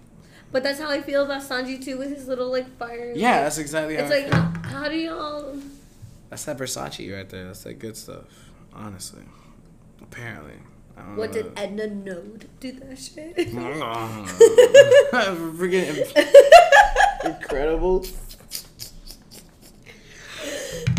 But 0.53 0.63
that's 0.63 0.79
how 0.79 0.89
I 0.89 1.01
feel 1.01 1.25
about 1.25 1.41
Sanji 1.41 1.83
too, 1.83 1.97
with 1.97 2.15
his 2.15 2.27
little 2.27 2.49
like 2.49 2.77
fire. 2.77 3.11
Yeah, 3.15 3.41
that's 3.41 3.57
exactly 3.57 3.95
how. 3.97 4.03
It's 4.05 4.13
I 4.13 4.19
like 4.19 4.31
how, 4.31 4.69
how 4.83 4.87
do 4.87 4.95
y'all? 4.95 5.57
That's 6.29 6.45
that 6.45 6.57
Versace 6.57 7.13
right 7.13 7.27
there. 7.27 7.45
That's 7.47 7.63
that 7.63 7.79
good 7.79 7.97
stuff. 7.97 8.23
Honestly, 8.73 9.23
apparently. 10.01 10.53
I 10.95 11.01
don't 11.01 11.15
What 11.17 11.33
know. 11.33 11.41
did 11.41 11.51
Edna 11.59 11.87
know 11.87 12.21
to 12.39 12.47
do 12.59 12.71
that 12.73 12.99
shit? 12.99 13.35
Mm-hmm. 13.53 14.25
Freaking 15.59 17.25
incredible. 17.25 18.05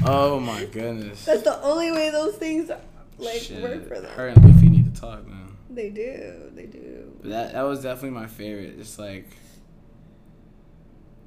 Oh 0.07 0.39
my 0.41 0.65
goodness. 0.67 1.25
That's 1.25 1.43
the 1.43 1.61
only 1.63 1.91
way 1.93 2.11
those 2.11 2.37
things 2.37 2.71
like 3.19 3.41
Shit. 3.41 3.63
work 3.63 3.89
for 3.89 4.01
them. 4.01 4.13
Her 4.17 4.29
and 4.29 4.45
Luffy 4.45 4.69
need 4.69 4.95
to 4.95 5.01
talk, 5.01 5.27
man. 5.27 5.57
They 5.71 5.91
do. 5.91 6.51
They 6.55 6.67
do. 6.67 7.13
That 7.25 7.53
that 7.53 7.63
was 7.63 7.83
definitely 7.83 8.11
my 8.11 8.27
favorite. 8.27 8.75
It's 8.79 8.99
like, 8.99 9.27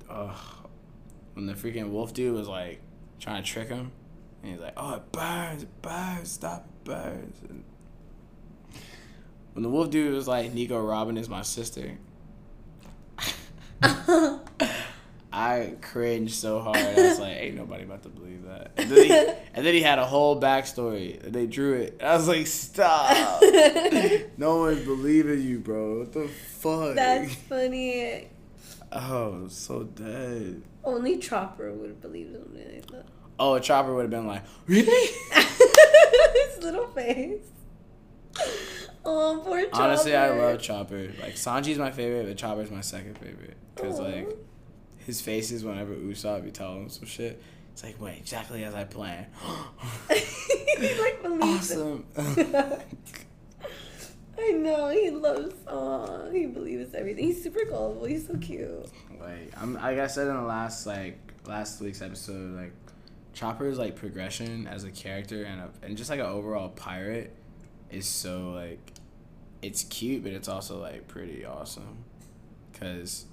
oh, 0.10 0.64
when 1.34 1.46
the 1.46 1.54
freaking 1.54 1.90
wolf 1.90 2.14
dude 2.14 2.34
was 2.34 2.48
like 2.48 2.82
trying 3.20 3.44
to 3.44 3.50
trick 3.50 3.70
him, 3.70 3.92
and 4.42 4.52
he's 4.52 4.62
like, 4.62 4.74
"Oh, 4.78 4.96
it 4.96 5.12
burns, 5.12 5.64
it 5.64 5.82
burns, 5.82 6.32
stop, 6.32 6.66
it 6.66 6.84
burns." 6.84 7.38
And 7.50 7.64
when 9.54 9.64
the 9.64 9.70
wolf 9.70 9.90
dude 9.90 10.14
was 10.14 10.28
like, 10.28 10.54
"Nico 10.54 10.80
Robin 10.80 11.18
is 11.18 11.30
my 11.30 11.42
sister," 11.42 11.98
I 15.32 15.76
cringed 15.82 16.34
so 16.34 16.60
hard. 16.60 16.78
I 16.78 16.96
was 16.96 17.20
like, 17.20 17.38
"Ain't 17.38 17.56
nobody 17.56 17.84
about 17.84 18.04
to 18.04 18.10
believe 18.10 18.46
that." 18.46 18.72
And 18.78 18.90
then 18.90 19.06
he, 19.06 19.12
and 19.54 19.66
then 19.66 19.74
he 19.74 19.82
had 19.82 20.00
a 20.00 20.06
whole 20.06 20.42
backstory. 20.42 21.24
And 21.24 21.34
they 21.34 21.46
drew 21.46 21.74
it. 21.74 22.02
I 22.02 22.16
was 22.16 22.28
like, 22.28 22.48
"Stop." 22.48 23.44
No 24.40 24.60
one's 24.60 24.86
believing 24.86 25.42
you, 25.42 25.60
bro. 25.60 26.00
What 26.00 26.14
the 26.14 26.28
fuck? 26.28 26.94
That's 26.94 27.34
funny. 27.34 28.28
Oh, 28.92 29.48
so 29.48 29.84
dead. 29.84 30.62
Only 30.84 31.18
Chopper 31.18 31.72
would 31.74 32.02
believe 32.02 32.32
something 32.34 32.74
like 32.74 32.92
that. 32.92 33.06
Oh, 33.40 33.54
a 33.54 33.62
chopper 33.62 33.94
would 33.94 34.02
have 34.02 34.10
been 34.10 34.26
like, 34.26 34.44
really? 34.66 35.12
His 35.32 36.64
little 36.64 36.88
face. 36.88 37.46
Oh, 39.06 39.42
poor 39.44 39.64
Chopper. 39.66 39.82
Honestly, 39.82 40.16
I 40.16 40.30
love 40.30 40.62
Chopper. 40.62 41.12
Like 41.22 41.36
Sanji's 41.36 41.78
my 41.78 41.92
favorite, 41.92 42.28
but 42.28 42.38
Chopper's 42.38 42.72
my 42.72 42.82
second 42.82 43.18
favorite 43.18 43.58
because 43.76 44.00
Aw. 44.00 44.04
like 44.04 44.38
his 44.98 45.22
faces 45.22 45.64
whenever 45.64 45.94
Usopp 45.94 46.44
be 46.44 46.52
telling 46.52 46.84
him 46.84 46.90
some 46.90 47.06
shit. 47.06 47.42
It's 47.72 47.84
like 47.84 48.02
went 48.02 48.18
exactly 48.18 48.64
as 48.64 48.74
I 48.74 48.86
planned. 48.86 49.28
he 50.10 51.00
like 51.00 51.22
believes 51.22 51.72
it. 51.72 51.78
awesome. 51.78 52.06
I 54.40 54.52
know 54.52 54.90
he 54.90 55.10
loves. 55.10 55.56
Aw, 55.68 56.30
he 56.30 56.46
believes 56.46 56.94
everything. 56.94 57.26
He's 57.26 57.42
super 57.42 57.66
gullible. 57.66 58.06
He's 58.06 58.28
so 58.28 58.38
cute. 58.38 58.88
like 59.20 59.52
I'm 59.60 59.74
like 59.74 60.00
I 60.00 60.08
said 60.08 60.28
in 60.28 60.36
the 60.36 60.44
last 60.44 60.86
like 60.86 61.18
last 61.46 61.82
week's 61.82 62.02
episode, 62.02 62.56
like 62.56 62.74
Chopper's 63.34 63.78
like 63.78 63.96
progression 63.96 64.68
as 64.68 64.84
a 64.84 64.92
character 64.92 65.44
and 65.44 65.62
a, 65.62 65.70
and 65.82 65.98
just 65.98 66.10
like 66.10 66.20
an 66.20 66.26
overall 66.26 66.70
pirate 66.70 67.36
is 67.90 68.08
so 68.08 68.52
like 68.52 68.94
it's 69.62 69.84
cute, 69.84 70.24
but 70.24 70.34
it's 70.34 70.48
also 70.48 70.80
like 70.80 71.08
pretty 71.08 71.46
awesome 71.46 72.04
because 72.72 73.26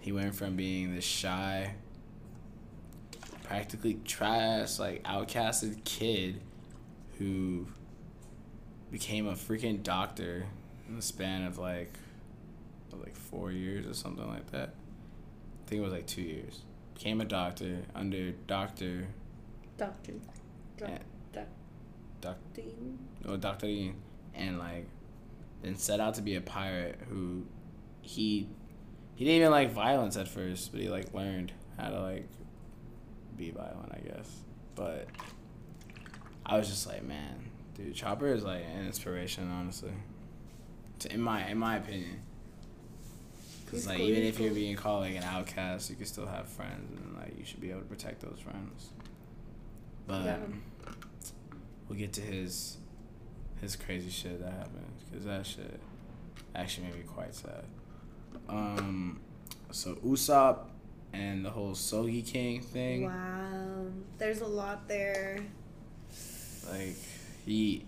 he 0.00 0.12
went 0.12 0.34
from 0.34 0.56
being 0.56 0.94
this 0.94 1.04
shy, 1.04 1.74
practically 3.44 4.00
trash, 4.04 4.78
like 4.78 5.02
outcasted 5.04 5.84
kid 5.84 6.40
who 7.18 7.66
became 8.90 9.26
a 9.26 9.32
freaking 9.32 9.82
doctor 9.82 10.46
in 10.88 10.96
the 10.96 11.02
span 11.02 11.44
of 11.44 11.58
like 11.58 11.92
what, 12.90 13.02
like 13.02 13.16
four 13.16 13.52
years 13.52 13.86
or 13.86 13.94
something 13.94 14.26
like 14.26 14.50
that. 14.50 14.70
I 14.70 15.68
think 15.68 15.80
it 15.80 15.84
was 15.84 15.92
like 15.92 16.06
two 16.06 16.22
years. 16.22 16.62
Became 16.94 17.20
a 17.20 17.24
doctor 17.24 17.78
under 17.94 18.32
Doctor 18.46 19.06
Doctor. 19.76 20.14
Yeah. 20.80 20.98
Doc- 21.32 21.46
Doc 22.20 22.36
Dean. 22.54 22.98
or 23.28 23.36
Doctor 23.36 23.66
and 24.34 24.58
like 24.58 24.86
then 25.62 25.76
set 25.76 26.00
out 26.00 26.14
to 26.14 26.22
be 26.22 26.36
a 26.36 26.40
pirate 26.40 26.98
who 27.08 27.44
he 28.02 28.48
he 29.14 29.24
didn't 29.24 29.36
even 29.40 29.50
like 29.50 29.70
violence 29.72 30.16
at 30.16 30.28
first, 30.28 30.72
but 30.72 30.80
he 30.80 30.88
like 30.88 31.12
learned 31.14 31.52
how 31.78 31.90
to 31.90 32.00
like 32.00 32.28
be 33.36 33.50
violent, 33.50 33.92
I 33.92 33.98
guess. 34.00 34.30
But 34.74 35.08
I 36.44 36.56
was 36.56 36.68
just 36.68 36.86
like, 36.86 37.02
man, 37.04 37.49
dude, 37.84 37.94
Chopper 37.94 38.28
is 38.28 38.42
like 38.44 38.62
an 38.64 38.86
inspiration, 38.86 39.50
honestly. 39.50 39.92
In 41.10 41.20
my 41.20 41.48
in 41.48 41.58
my 41.58 41.76
opinion. 41.76 42.20
Cause 43.66 43.80
He's 43.80 43.86
like 43.86 43.98
cool, 43.98 44.06
even 44.08 44.22
if 44.24 44.40
you're 44.40 44.52
being 44.52 44.76
called 44.76 45.02
like 45.02 45.14
an 45.16 45.22
outcast, 45.22 45.90
you 45.90 45.96
can 45.96 46.04
still 46.06 46.26
have 46.26 46.48
friends, 46.48 46.98
and 47.00 47.16
like 47.16 47.38
you 47.38 47.44
should 47.44 47.60
be 47.60 47.70
able 47.70 47.80
to 47.80 47.86
protect 47.86 48.20
those 48.20 48.38
friends. 48.42 48.90
But 50.06 50.24
Yeah. 50.24 50.38
we'll 51.88 51.98
get 51.98 52.12
to 52.14 52.20
his 52.20 52.76
his 53.60 53.76
crazy 53.76 54.10
shit 54.10 54.40
that 54.40 54.52
happened 54.52 54.86
because 55.10 55.24
that 55.26 55.46
shit 55.46 55.80
actually 56.54 56.86
made 56.88 56.96
me 56.96 57.02
quite 57.06 57.34
sad. 57.34 57.64
Um, 58.48 59.20
so 59.70 59.94
Usopp 59.96 60.64
and 61.12 61.44
the 61.44 61.50
whole 61.50 61.72
Sogeking 61.72 62.64
thing, 62.64 63.04
Wow. 63.04 63.86
There's 64.18 64.40
a 64.40 64.46
lot 64.46 64.88
there. 64.88 65.38
like 66.70 66.96
he. 67.44 67.84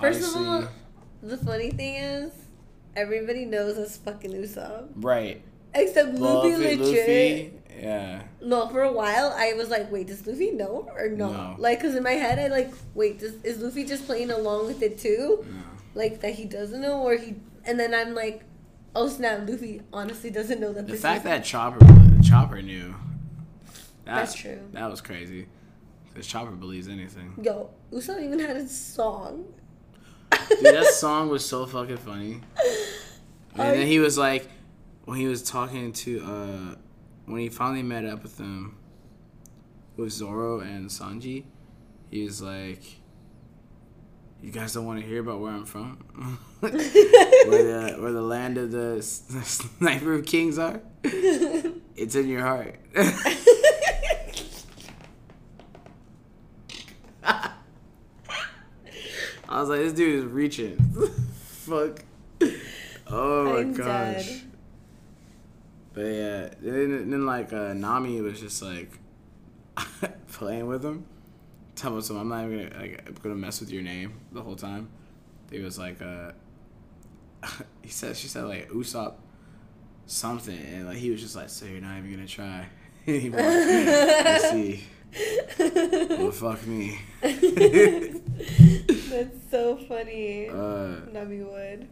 First 0.00 0.34
of 0.34 0.36
all, 0.36 0.68
The 1.22 1.36
funny 1.36 1.70
thing 1.70 1.96
is, 1.96 2.32
everybody 2.94 3.44
knows 3.44 3.76
it's 3.76 3.96
fucking 3.96 4.30
Usopp. 4.32 4.88
right? 4.96 5.42
Except 5.74 6.14
Luffy, 6.14 6.56
legit. 6.56 6.80
Luffy, 6.80 7.52
yeah. 7.80 8.22
No, 8.40 8.68
for 8.68 8.82
a 8.82 8.92
while 8.92 9.32
I 9.36 9.52
was 9.54 9.68
like, 9.68 9.90
wait, 9.92 10.06
does 10.06 10.26
Luffy 10.26 10.50
know 10.52 10.88
or 10.96 11.08
no? 11.08 11.32
No. 11.32 11.56
Like, 11.58 11.80
cause 11.80 11.94
in 11.94 12.02
my 12.02 12.12
head 12.12 12.38
I 12.38 12.46
like, 12.48 12.72
wait, 12.94 13.18
does, 13.18 13.34
is 13.44 13.58
Luffy 13.58 13.84
just 13.84 14.06
playing 14.06 14.30
along 14.30 14.66
with 14.66 14.82
it 14.82 14.98
too? 14.98 15.44
No. 15.48 15.62
Like 15.94 16.20
that 16.20 16.34
he 16.34 16.44
doesn't 16.44 16.80
know, 16.80 17.02
or 17.02 17.16
he? 17.16 17.34
And 17.64 17.78
then 17.78 17.92
I'm 17.94 18.14
like, 18.14 18.44
oh 18.94 19.08
snap, 19.08 19.48
Luffy 19.48 19.82
honestly 19.92 20.30
doesn't 20.30 20.60
know 20.60 20.72
that. 20.72 20.86
The 20.86 20.92
this 20.92 21.02
fact 21.02 21.18
is, 21.18 21.24
that 21.24 21.44
Chopper 21.44 21.84
Chopper 22.22 22.62
knew. 22.62 22.94
That, 24.04 24.14
That's 24.14 24.34
true. 24.34 24.60
That 24.72 24.90
was 24.90 25.00
crazy. 25.00 25.46
Because 26.18 26.32
Chopper 26.32 26.50
believes 26.50 26.88
anything. 26.88 27.32
yo, 27.40 27.70
Usopp 27.92 28.20
even 28.20 28.40
had 28.40 28.56
a 28.56 28.66
song. 28.66 29.44
Dude, 30.48 30.64
that 30.64 30.86
song 30.86 31.28
was 31.28 31.46
so 31.46 31.64
fucking 31.64 31.98
funny. 31.98 32.40
And 33.54 33.62
Are 33.62 33.72
then 33.76 33.86
he 33.86 34.00
was 34.00 34.18
like, 34.18 34.48
when 35.04 35.16
he 35.16 35.28
was 35.28 35.44
talking 35.44 35.92
to, 35.92 36.20
uh, 36.20 36.74
when 37.26 37.40
he 37.40 37.48
finally 37.48 37.84
met 37.84 38.04
up 38.04 38.24
with 38.24 38.36
them, 38.36 38.78
with 39.96 40.10
Zoro 40.10 40.58
and 40.58 40.90
Sanji, 40.90 41.44
he 42.10 42.24
was 42.24 42.42
like, 42.42 42.82
"You 44.42 44.50
guys 44.50 44.74
don't 44.74 44.86
want 44.86 45.00
to 45.00 45.06
hear 45.06 45.20
about 45.20 45.40
where 45.40 45.52
I'm 45.52 45.64
from, 45.64 45.98
where 46.60 46.70
the 46.72 47.96
where 48.00 48.12
the 48.12 48.22
land 48.22 48.58
of 48.58 48.70
the, 48.70 48.96
the 49.30 49.42
sniper 49.42 50.20
kings 50.22 50.58
are. 50.58 50.80
It's 51.04 52.14
in 52.16 52.28
your 52.28 52.42
heart." 52.42 52.76
I 59.58 59.60
was 59.60 59.70
like, 59.70 59.80
"This 59.80 59.92
dude 59.92 60.14
is 60.20 60.24
reaching." 60.24 60.76
Fuck. 61.42 62.04
Oh 63.08 63.44
my 63.44 63.58
I'm 63.58 63.72
gosh. 63.72 64.26
dead. 64.28 64.42
But 65.94 66.00
yeah, 66.02 66.48
then, 66.60 67.10
then 67.10 67.26
like 67.26 67.52
uh, 67.52 67.72
Nami 67.72 68.20
was 68.20 68.38
just 68.38 68.62
like 68.62 68.92
playing 70.28 70.68
with 70.68 70.84
him, 70.84 71.06
telling 71.74 72.00
him, 72.00 72.16
"I'm 72.18 72.28
not 72.28 72.44
even 72.44 72.68
gonna 72.68 72.80
like 72.80 73.02
I'm 73.04 73.14
gonna 73.14 73.34
mess 73.34 73.58
with 73.58 73.72
your 73.72 73.82
name 73.82 74.20
the 74.30 74.42
whole 74.42 74.54
time." 74.54 74.90
He 75.50 75.58
was 75.58 75.76
like, 75.76 76.00
uh, 76.00 76.30
he 77.82 77.88
said 77.88 78.16
she 78.16 78.28
said 78.28 78.44
like 78.44 78.68
Usopp 78.70 79.14
something, 80.06 80.56
and 80.56 80.86
like 80.86 80.98
he 80.98 81.10
was 81.10 81.20
just 81.20 81.34
like, 81.34 81.48
"So 81.48 81.66
you're 81.66 81.80
not 81.80 81.98
even 81.98 82.12
gonna 82.12 82.28
try?" 82.28 82.64
anymore. 83.08 83.40
"Let's 83.40 84.50
see." 84.50 84.84
Well, 85.58 86.30
fuck 86.32 86.66
me. 86.66 86.98
That's 87.22 87.40
so 89.50 89.76
funny. 89.76 90.48
Uh, 90.48 90.96
Nami 91.12 91.42
would. 91.42 91.88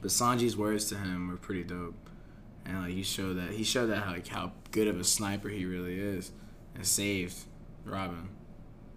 But 0.00 0.10
Sanji's 0.10 0.56
words 0.56 0.88
to 0.90 0.96
him 0.96 1.28
were 1.28 1.36
pretty 1.36 1.64
dope, 1.64 1.96
and 2.64 2.82
like 2.82 2.92
he 2.92 3.02
showed 3.02 3.34
that 3.34 3.50
he 3.50 3.64
showed 3.64 3.86
that 3.86 4.06
like 4.06 4.28
how 4.28 4.52
good 4.70 4.86
of 4.86 5.00
a 5.00 5.04
sniper 5.04 5.48
he 5.48 5.64
really 5.64 5.98
is, 5.98 6.30
and 6.74 6.86
saved 6.86 7.36
Robin, 7.84 8.28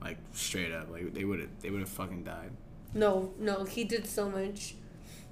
like 0.01 0.17
straight 0.33 0.71
up. 0.71 0.91
Like 0.91 1.13
they 1.13 1.25
would 1.25 1.39
have 1.39 1.49
they 1.61 1.71
would 1.71 1.79
have 1.79 1.89
fucking 1.89 2.23
died. 2.23 2.51
No, 2.93 3.33
no, 3.39 3.63
he 3.63 3.83
did 3.83 4.05
so 4.05 4.29
much. 4.29 4.75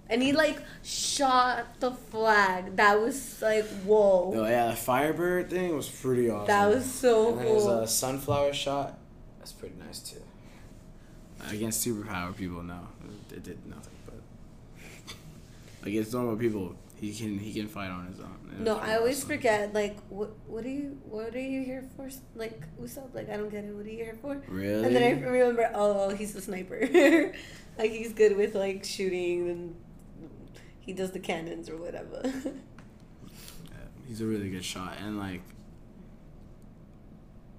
And 0.09 0.23
he 0.23 0.31
like 0.33 0.57
shot 0.83 1.79
the 1.79 1.91
flag. 1.91 2.75
That 2.77 2.99
was 2.99 3.41
like 3.41 3.65
whoa. 3.85 4.33
Oh 4.35 4.47
yeah, 4.47 4.67
the 4.71 4.75
Firebird 4.75 5.49
thing 5.49 5.75
was 5.75 5.87
pretty 5.87 6.29
awesome. 6.29 6.47
That 6.47 6.67
was 6.69 6.85
so 6.85 7.29
and 7.29 7.39
then 7.39 7.47
his 7.47 7.63
cool. 7.63 7.71
uh, 7.71 7.85
sunflower 7.85 8.53
shot. 8.53 8.97
That's 9.37 9.51
pretty 9.51 9.75
nice 9.85 9.99
too. 9.99 10.21
Against 11.51 11.85
superpower 11.85 12.35
people, 12.35 12.61
no, 12.63 12.79
it 13.31 13.43
did 13.43 13.65
nothing. 13.67 13.93
But 14.05 15.15
against 15.87 16.13
normal 16.13 16.35
people, 16.35 16.75
He 16.99 17.13
can 17.13 17.37
he 17.39 17.53
can 17.53 17.67
fight 17.67 17.89
on 17.89 18.07
his 18.07 18.19
own. 18.19 18.35
and 18.51 18.65
No, 18.65 18.77
I 18.77 18.97
always 18.97 19.17
awesome. 19.19 19.29
forget. 19.29 19.73
Like, 19.73 19.95
what 20.09 20.31
what 20.47 20.65
are 20.65 20.69
you 20.69 20.97
what 21.07 21.33
are 21.35 21.39
you 21.39 21.63
here 21.63 21.83
for? 21.95 22.09
Like, 22.35 22.59
Usopp. 22.81 23.13
Like, 23.15 23.29
I 23.29 23.37
don't 23.37 23.49
get 23.49 23.63
it. 23.63 23.73
What 23.73 23.85
are 23.85 23.89
you 23.89 24.03
here 24.03 24.17
for? 24.21 24.41
Really? 24.49 24.83
And 24.85 24.95
then 24.95 25.03
I 25.03 25.21
remember, 25.21 25.69
oh, 25.73 26.09
he's 26.09 26.35
a 26.35 26.41
sniper. 26.41 26.79
like 27.77 27.91
he's 27.91 28.11
good 28.13 28.35
with 28.35 28.55
like 28.55 28.83
shooting 28.83 29.49
and 29.49 29.75
he 30.89 30.93
does 30.95 31.11
the 31.11 31.19
cannons 31.19 31.69
or 31.69 31.77
whatever. 31.77 32.23
Yeah, 33.71 33.77
he's 34.07 34.21
a 34.21 34.25
really 34.25 34.49
good 34.49 34.65
shot, 34.65 34.97
and 34.99 35.19
like, 35.19 35.41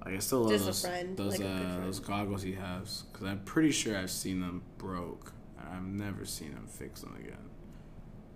like 0.05 0.16
I 0.16 0.18
still 0.18 0.41
love 0.41 0.51
Just 0.51 0.64
a 0.64 0.66
those 0.66 0.81
friend, 0.85 1.16
those 1.16 1.33
like 1.39 1.41
a 1.43 1.49
uh, 1.49 1.59
friend. 1.59 1.87
those 1.87 2.01
goggles 2.01 2.43
he 2.43 2.55
has 2.55 3.05
because 3.12 3.28
I'm 3.28 3.39
pretty 3.45 3.70
sure 3.70 3.97
I've 3.97 4.11
seen 4.11 4.41
them 4.41 4.62
broke, 4.78 5.33
and 5.61 5.68
I've 5.68 5.85
never 5.87 6.24
seen 6.24 6.49
him 6.49 6.66
fix 6.66 7.03
them 7.03 7.14
again. 7.20 7.49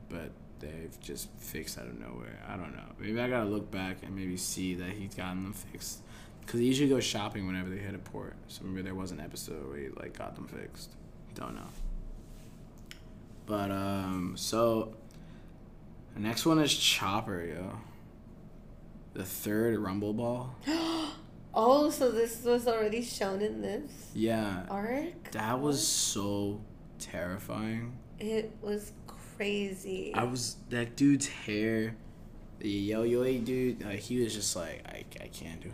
But 0.08 0.30
they've 0.60 0.96
just 1.00 1.28
fixed 1.38 1.76
out 1.76 1.86
of 1.86 1.98
nowhere. 1.98 2.38
I 2.46 2.56
don't 2.56 2.72
know. 2.72 2.92
Maybe 3.00 3.18
I 3.20 3.28
gotta 3.28 3.48
look 3.50 3.68
back 3.72 4.04
and 4.04 4.14
maybe 4.14 4.36
see 4.36 4.76
that 4.76 4.90
he's 4.90 5.14
gotten 5.16 5.42
them 5.42 5.52
fixed. 5.54 6.02
Cause 6.46 6.60
he 6.60 6.66
usually 6.66 6.88
goes 6.90 7.02
shopping 7.04 7.48
whenever 7.48 7.68
they 7.68 7.78
hit 7.78 7.96
a 7.96 7.98
port. 7.98 8.36
So 8.46 8.62
maybe 8.64 8.82
there 8.82 8.94
was 8.94 9.10
an 9.10 9.18
episode 9.18 9.66
where 9.68 9.78
he 9.78 9.88
like 9.88 10.16
got 10.16 10.36
them 10.36 10.46
fixed. 10.46 10.90
Don't 11.34 11.56
know. 11.56 11.68
But 13.46 13.70
um, 13.70 14.34
so 14.36 14.94
the 16.14 16.20
next 16.20 16.46
one 16.46 16.58
is 16.58 16.74
Chopper, 16.74 17.44
yo. 17.44 17.78
The 19.12 19.24
third 19.24 19.78
Rumble 19.78 20.12
Ball. 20.12 20.54
oh, 21.54 21.90
so 21.90 22.10
this 22.10 22.42
was 22.44 22.66
already 22.66 23.02
shown 23.02 23.42
in 23.42 23.62
this 23.62 24.10
Yeah, 24.14 24.64
arc. 24.68 25.30
that 25.32 25.60
was 25.60 25.86
so 25.86 26.60
terrifying. 26.98 27.98
It 28.18 28.50
was 28.62 28.92
crazy. 29.36 30.12
I 30.14 30.24
was 30.24 30.56
that 30.70 30.96
dude's 30.96 31.26
hair, 31.28 31.96
the 32.58 32.68
yo 32.70 33.02
yo 33.02 33.24
dude. 33.38 33.84
Like 33.84 34.00
he 34.00 34.20
was 34.22 34.34
just 34.34 34.56
like, 34.56 34.82
I, 34.86 35.04
I 35.22 35.28
can't 35.28 35.60
do 35.60 35.70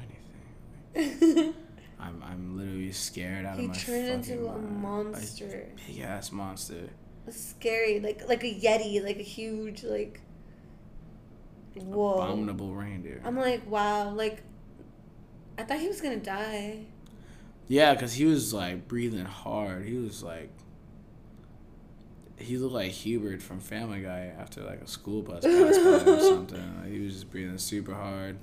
anything. 0.94 1.54
I'm 2.00 2.22
I'm 2.24 2.56
literally 2.56 2.92
scared 2.92 3.44
out 3.44 3.58
he 3.58 3.64
of 3.64 3.70
my 3.70 3.76
He 3.76 3.84
turned 3.86 4.08
into 4.08 4.46
fucking 4.46 4.48
a 4.48 4.58
monster. 4.58 5.68
A 5.86 5.90
big 5.92 6.00
ass 6.00 6.32
monster. 6.32 6.88
Scary, 7.28 8.00
like 8.00 8.28
like 8.28 8.42
a 8.42 8.52
yeti, 8.52 9.02
like 9.02 9.18
a 9.18 9.22
huge 9.22 9.84
like. 9.84 10.20
Whoa! 11.74 12.14
Abominable 12.14 12.74
reindeer. 12.74 13.20
I'm 13.24 13.36
like, 13.36 13.68
wow, 13.70 14.10
like. 14.10 14.42
I 15.58 15.62
thought 15.62 15.78
he 15.78 15.88
was 15.88 16.00
gonna 16.00 16.16
die. 16.16 16.86
Yeah, 17.68 17.94
cause 17.94 18.14
he 18.14 18.24
was 18.24 18.52
like 18.52 18.88
breathing 18.88 19.26
hard. 19.26 19.86
He 19.86 19.94
was 19.94 20.22
like. 20.22 20.50
He 22.36 22.56
looked 22.56 22.72
like 22.74 22.90
Hubert 22.90 23.42
from 23.42 23.60
Family 23.60 24.00
Guy 24.00 24.32
after 24.38 24.62
like 24.62 24.80
a 24.80 24.86
school 24.88 25.22
bus 25.22 25.44
passed 25.44 25.84
by 25.84 26.10
or 26.10 26.20
something. 26.20 26.80
Like, 26.82 26.90
he 26.90 27.00
was 27.00 27.12
just 27.12 27.30
breathing 27.30 27.58
super 27.58 27.94
hard, 27.94 28.38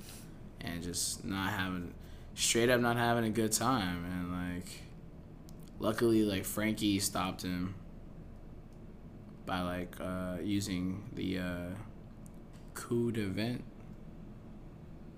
and 0.62 0.84
just 0.84 1.26
not 1.26 1.52
having, 1.52 1.94
straight 2.36 2.70
up 2.70 2.80
not 2.80 2.96
having 2.96 3.26
a 3.26 3.32
good 3.32 3.52
time. 3.52 4.06
And 4.06 4.56
like, 4.60 4.84
luckily, 5.80 6.22
like 6.22 6.46
Franky 6.46 7.00
stopped 7.00 7.42
him. 7.42 7.74
By 9.48 9.62
like 9.62 9.96
uh, 10.00 10.36
using 10.44 11.10
the 11.16 11.40
uh, 11.40 11.70
coup 12.76 13.12
de 13.12 13.26
vent. 13.28 13.64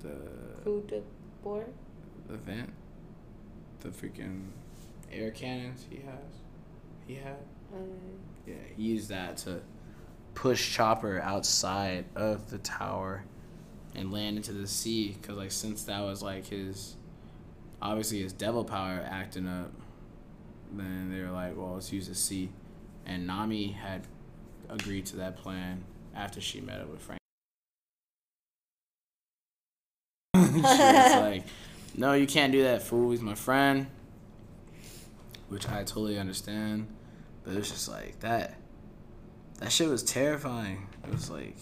The 0.02 0.16
Who 0.64 0.82
did 0.88 1.04
boar? 1.44 1.66
the 2.30 2.38
vent, 2.38 2.72
the 3.82 3.90
freaking 3.90 4.50
air 5.12 5.32
cannons 5.32 5.88
he 5.90 5.98
has, 5.98 6.44
he 7.08 7.16
had. 7.16 7.38
Um, 7.76 7.90
Yeah, 8.46 8.54
he 8.78 8.84
used 8.84 9.10
that 9.10 9.38
to 9.38 9.62
push 10.36 10.74
Chopper 10.76 11.20
outside 11.22 12.06
of 12.16 12.52
the 12.52 12.60
tower 12.60 13.24
and 13.96 14.14
land 14.14 14.38
into 14.38 14.54
the 14.54 14.68
sea. 14.68 15.18
Cause 15.24 15.38
like 15.38 15.52
since 15.52 15.84
that 15.86 16.02
was 16.02 16.22
like 16.22 16.46
his, 16.46 16.96
obviously 17.82 18.22
his 18.22 18.32
devil 18.32 18.64
power 18.64 19.04
acting 19.10 19.48
up, 19.48 19.72
then 20.72 21.10
they 21.12 21.20
were 21.22 21.32
like, 21.32 21.58
well, 21.58 21.74
let's 21.74 21.92
use 21.92 22.08
the 22.08 22.16
sea, 22.16 22.52
and 23.08 23.26
Nami 23.26 23.72
had 23.72 24.06
agreed 24.70 25.06
to 25.08 25.18
that 25.18 25.38
plan 25.38 25.84
after 26.16 26.40
she 26.42 26.62
met 26.62 26.80
up 26.80 26.90
with 26.90 27.02
Frank. 27.02 27.20
she 30.36 30.62
was 30.62 30.64
like, 31.22 31.44
no, 31.96 32.14
you 32.14 32.28
can't 32.28 32.52
do 32.52 32.64
that, 32.64 32.82
fool. 32.84 33.12
He's 33.12 33.22
my 33.22 33.36
friend. 33.36 33.88
Which 35.50 35.68
I 35.68 35.80
totally 35.80 36.20
understand. 36.20 36.88
But 37.44 37.54
it 37.54 37.58
was 37.58 37.70
just 37.70 37.90
like 37.90 38.20
that. 38.20 38.56
That 39.60 39.72
shit 39.72 39.90
was 39.90 40.04
terrifying. 40.04 40.88
It 41.04 41.12
was 41.12 41.30
like, 41.30 41.58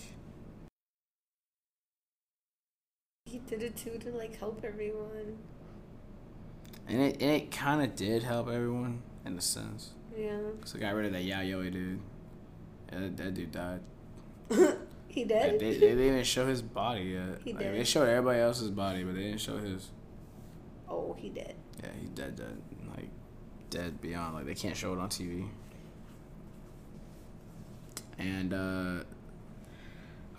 he 3.25 3.39
did 3.39 3.61
it 3.61 3.75
too 3.75 3.97
to 3.99 4.09
like 4.11 4.37
help 4.37 4.61
everyone. 4.63 5.37
and 6.87 7.01
it, 7.01 7.21
it 7.21 7.51
kind 7.51 7.81
of 7.81 7.95
did 7.95 8.23
help 8.23 8.47
everyone 8.47 9.01
in 9.25 9.37
a 9.37 9.41
sense. 9.41 9.91
Yeah. 10.17 10.37
So 10.65 10.77
I 10.77 10.81
got 10.81 10.95
rid 10.95 11.07
of 11.07 11.11
that 11.13 11.23
Yayoi 11.23 11.71
dude. 11.71 11.99
Yeah, 12.91 12.99
that, 12.99 13.17
that 13.17 13.33
dude 13.33 13.51
died. 13.51 13.81
he 15.07 15.23
did. 15.25 15.59
they, 15.59 15.77
they 15.77 15.95
didn't 15.95 16.23
show 16.25 16.47
his 16.47 16.61
body 16.61 17.01
yet. 17.01 17.39
He 17.43 17.53
like, 17.53 17.63
did. 17.63 17.75
They 17.75 17.83
showed 17.83 18.07
everybody 18.07 18.39
else's 18.39 18.71
body, 18.71 19.03
but 19.03 19.15
they 19.15 19.23
didn't 19.23 19.41
show 19.41 19.57
his. 19.57 19.89
oh, 20.89 21.15
he 21.17 21.29
did. 21.29 21.55
Yeah, 21.83 21.89
he's 21.99 22.09
dead, 22.09 22.35
dead. 22.35 22.61
Like, 22.95 23.09
dead 23.69 24.01
beyond. 24.01 24.35
Like, 24.35 24.45
they 24.45 24.55
can't 24.55 24.75
show 24.75 24.93
it 24.93 24.99
on 24.99 25.09
TV. 25.09 25.47
And, 28.17 28.53
uh, 28.53 29.03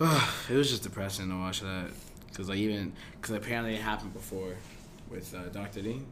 it 0.48 0.54
was 0.54 0.70
just 0.70 0.82
depressing 0.82 1.28
to 1.28 1.36
watch 1.36 1.60
that. 1.60 1.90
Because, 2.28 2.48
like, 2.48 2.58
even, 2.58 2.92
because 3.20 3.34
apparently 3.34 3.74
it 3.74 3.80
happened 3.80 4.12
before 4.12 4.54
with 5.10 5.34
uh, 5.34 5.48
Dr. 5.48 5.82
D. 5.82 6.02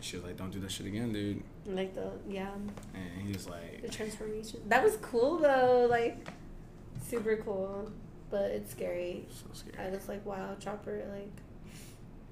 She 0.00 0.16
was 0.16 0.24
like, 0.24 0.36
don't 0.36 0.50
do 0.50 0.60
that 0.60 0.70
shit 0.70 0.86
again, 0.86 1.12
dude. 1.12 1.42
Like 1.66 1.94
the 1.94 2.10
yeah, 2.28 2.50
And 2.94 3.22
he 3.26 3.32
was 3.32 3.46
the 3.82 3.88
transformation. 3.88 4.60
That 4.68 4.84
was 4.84 4.96
cool 5.02 5.38
though. 5.38 5.86
Like, 5.90 6.28
super 7.02 7.36
cool, 7.36 7.90
but 8.30 8.50
it's 8.50 8.70
scary. 8.70 9.26
so 9.30 9.46
scary. 9.52 9.88
I 9.88 9.90
was 9.90 10.08
like, 10.08 10.24
wow, 10.24 10.54
Chopper, 10.60 11.02
like, 11.12 11.32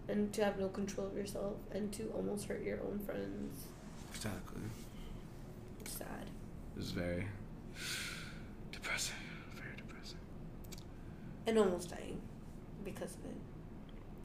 and 0.08 0.32
to 0.34 0.44
have 0.44 0.58
no 0.58 0.68
control 0.68 1.06
of 1.08 1.16
yourself 1.16 1.56
and 1.72 1.92
to 1.94 2.04
almost 2.14 2.46
hurt 2.46 2.62
your 2.62 2.80
own 2.80 3.00
friends. 3.00 3.66
Exactly. 4.14 4.62
It's 5.80 5.96
sad. 5.96 6.30
It's 6.76 6.90
very 6.90 7.26
depressing. 8.70 9.16
Very 9.54 9.76
depressing. 9.76 10.18
And 11.46 11.58
almost 11.58 11.90
dying 11.90 12.20
because 12.84 13.14
of 13.14 13.24
it. 13.26 13.36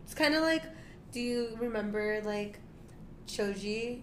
It's 0.03 0.13
kind 0.13 0.35
of 0.35 0.41
like, 0.43 0.63
do 1.11 1.19
you 1.19 1.57
remember 1.59 2.21
like 2.23 2.59
Choji 3.27 4.01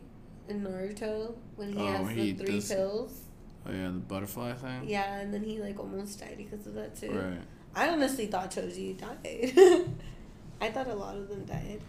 in 0.49 0.63
Naruto 0.63 1.35
when 1.57 1.73
he 1.73 1.79
Oh, 1.79 1.87
has 1.87 2.11
he 2.11 2.33
the 2.33 2.45
three 2.45 2.61
pills? 2.61 3.21
Oh, 3.67 3.73
yeah, 3.73 3.87
the 3.87 3.93
butterfly 3.93 4.53
thing? 4.53 4.83
Yeah, 4.87 5.17
and 5.17 5.35
then 5.35 5.43
he 5.43 5.59
like 5.61 5.79
almost 5.79 6.21
died 6.21 6.37
because 6.37 6.67
of 6.67 6.75
that 6.75 6.97
too. 6.97 7.11
Right. 7.11 7.41
I 7.75 7.89
honestly 7.89 8.27
thought 8.27 8.51
Choji 8.51 8.97
died. 8.97 9.53
I 10.61 10.71
thought 10.71 10.87
a 10.87 10.95
lot 10.95 11.17
of 11.17 11.29
them 11.29 11.45
died. 11.45 11.81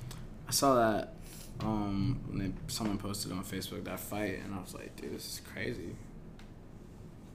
I 0.47 0.51
saw 0.51 0.75
that 0.75 1.13
um 1.59 2.19
when 2.27 2.39
they, 2.39 2.51
someone 2.67 2.97
posted 2.97 3.31
on 3.31 3.43
Facebook 3.43 3.83
that 3.85 3.99
fight, 3.99 4.39
and 4.43 4.53
I 4.53 4.59
was 4.59 4.73
like, 4.73 4.95
dude, 4.95 5.13
this 5.13 5.25
is 5.25 5.41
crazy. 5.53 5.95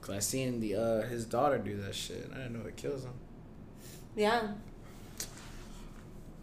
Cause 0.01 0.15
I 0.15 0.19
seen 0.19 0.59
the 0.59 0.75
uh 0.75 1.01
his 1.07 1.25
daughter 1.25 1.57
do 1.57 1.77
that 1.77 1.95
shit, 1.95 2.25
and 2.25 2.33
I 2.33 2.37
didn't 2.37 2.59
know 2.59 2.67
it 2.67 2.75
kills 2.75 3.05
him. 3.05 3.13
Yeah. 4.15 4.51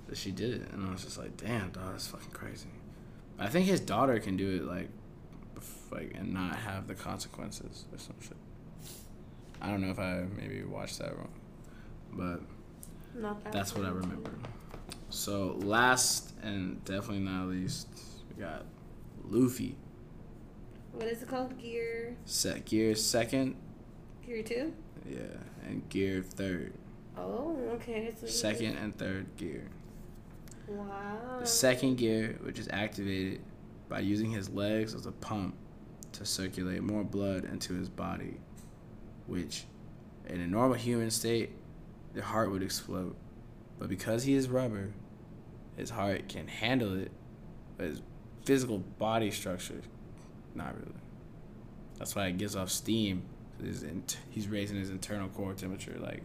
But 0.08 0.16
she 0.16 0.32
did 0.32 0.62
it, 0.62 0.72
and 0.72 0.88
I 0.88 0.90
was 0.90 1.04
just 1.04 1.18
like, 1.18 1.36
damn, 1.36 1.70
dog, 1.70 1.92
that's 1.92 2.08
fucking 2.08 2.32
crazy. 2.32 2.66
I 3.40 3.48
think 3.48 3.66
his 3.66 3.80
daughter 3.80 4.18
can 4.20 4.36
do 4.36 4.48
it 4.56 4.64
like, 4.64 4.88
like 5.90 6.12
and 6.14 6.32
not 6.32 6.56
have 6.56 6.86
the 6.86 6.94
consequences 6.94 7.86
or 7.92 7.98
some 7.98 8.14
shit. 8.20 8.36
I 9.60 9.68
don't 9.68 9.80
know 9.80 9.90
if 9.90 9.98
I 9.98 10.24
maybe 10.36 10.62
watched 10.62 10.98
that 10.98 11.16
wrong, 11.16 11.32
but 12.12 12.40
Not 13.14 13.42
that. 13.44 13.52
That's 13.52 13.74
what 13.74 13.86
I 13.86 13.90
remember. 13.90 14.30
So 15.08 15.56
last 15.60 16.32
and 16.42 16.84
definitely 16.84 17.20
not 17.24 17.48
least, 17.48 17.88
we 18.28 18.42
got 18.42 18.64
Luffy. 19.24 19.76
What 20.92 21.06
is 21.08 21.22
it 21.22 21.28
called? 21.28 21.58
Gear. 21.58 22.16
Set 22.24 22.64
gear 22.66 22.94
second, 22.94 23.56
Gear 24.26 24.42
two. 24.42 24.72
yeah, 25.08 25.18
and 25.66 25.88
gear 25.88 26.22
third. 26.22 26.72
Oh, 27.16 27.56
okay. 27.74 28.12
Second 28.26 28.76
and 28.76 28.96
third 28.96 29.36
gear. 29.36 29.68
Wow. 30.70 31.38
The 31.40 31.46
second 31.46 31.96
gear, 31.96 32.38
which 32.42 32.58
is 32.58 32.68
activated 32.72 33.40
by 33.88 34.00
using 34.00 34.30
his 34.30 34.48
legs 34.48 34.94
as 34.94 35.06
a 35.06 35.12
pump 35.12 35.56
to 36.12 36.24
circulate 36.24 36.82
more 36.82 37.02
blood 37.02 37.44
into 37.44 37.74
his 37.74 37.88
body, 37.88 38.36
which 39.26 39.64
in 40.28 40.40
a 40.40 40.46
normal 40.46 40.76
human 40.76 41.10
state, 41.10 41.50
the 42.14 42.22
heart 42.22 42.50
would 42.52 42.62
explode. 42.62 43.16
But 43.78 43.88
because 43.88 44.24
he 44.24 44.34
is 44.34 44.48
rubber, 44.48 44.92
his 45.76 45.90
heart 45.90 46.28
can 46.28 46.46
handle 46.46 46.96
it, 46.96 47.10
but 47.76 47.86
his 47.86 48.02
physical 48.44 48.78
body 48.78 49.30
structure, 49.30 49.80
not 50.54 50.74
really. 50.78 51.00
That's 51.98 52.14
why 52.14 52.26
it 52.28 52.38
gives 52.38 52.54
off 52.54 52.70
steam. 52.70 53.22
Int- 53.60 54.18
he's 54.30 54.48
raising 54.48 54.78
his 54.78 54.88
internal 54.88 55.28
core 55.28 55.52
temperature 55.52 55.96
like 56.00 56.22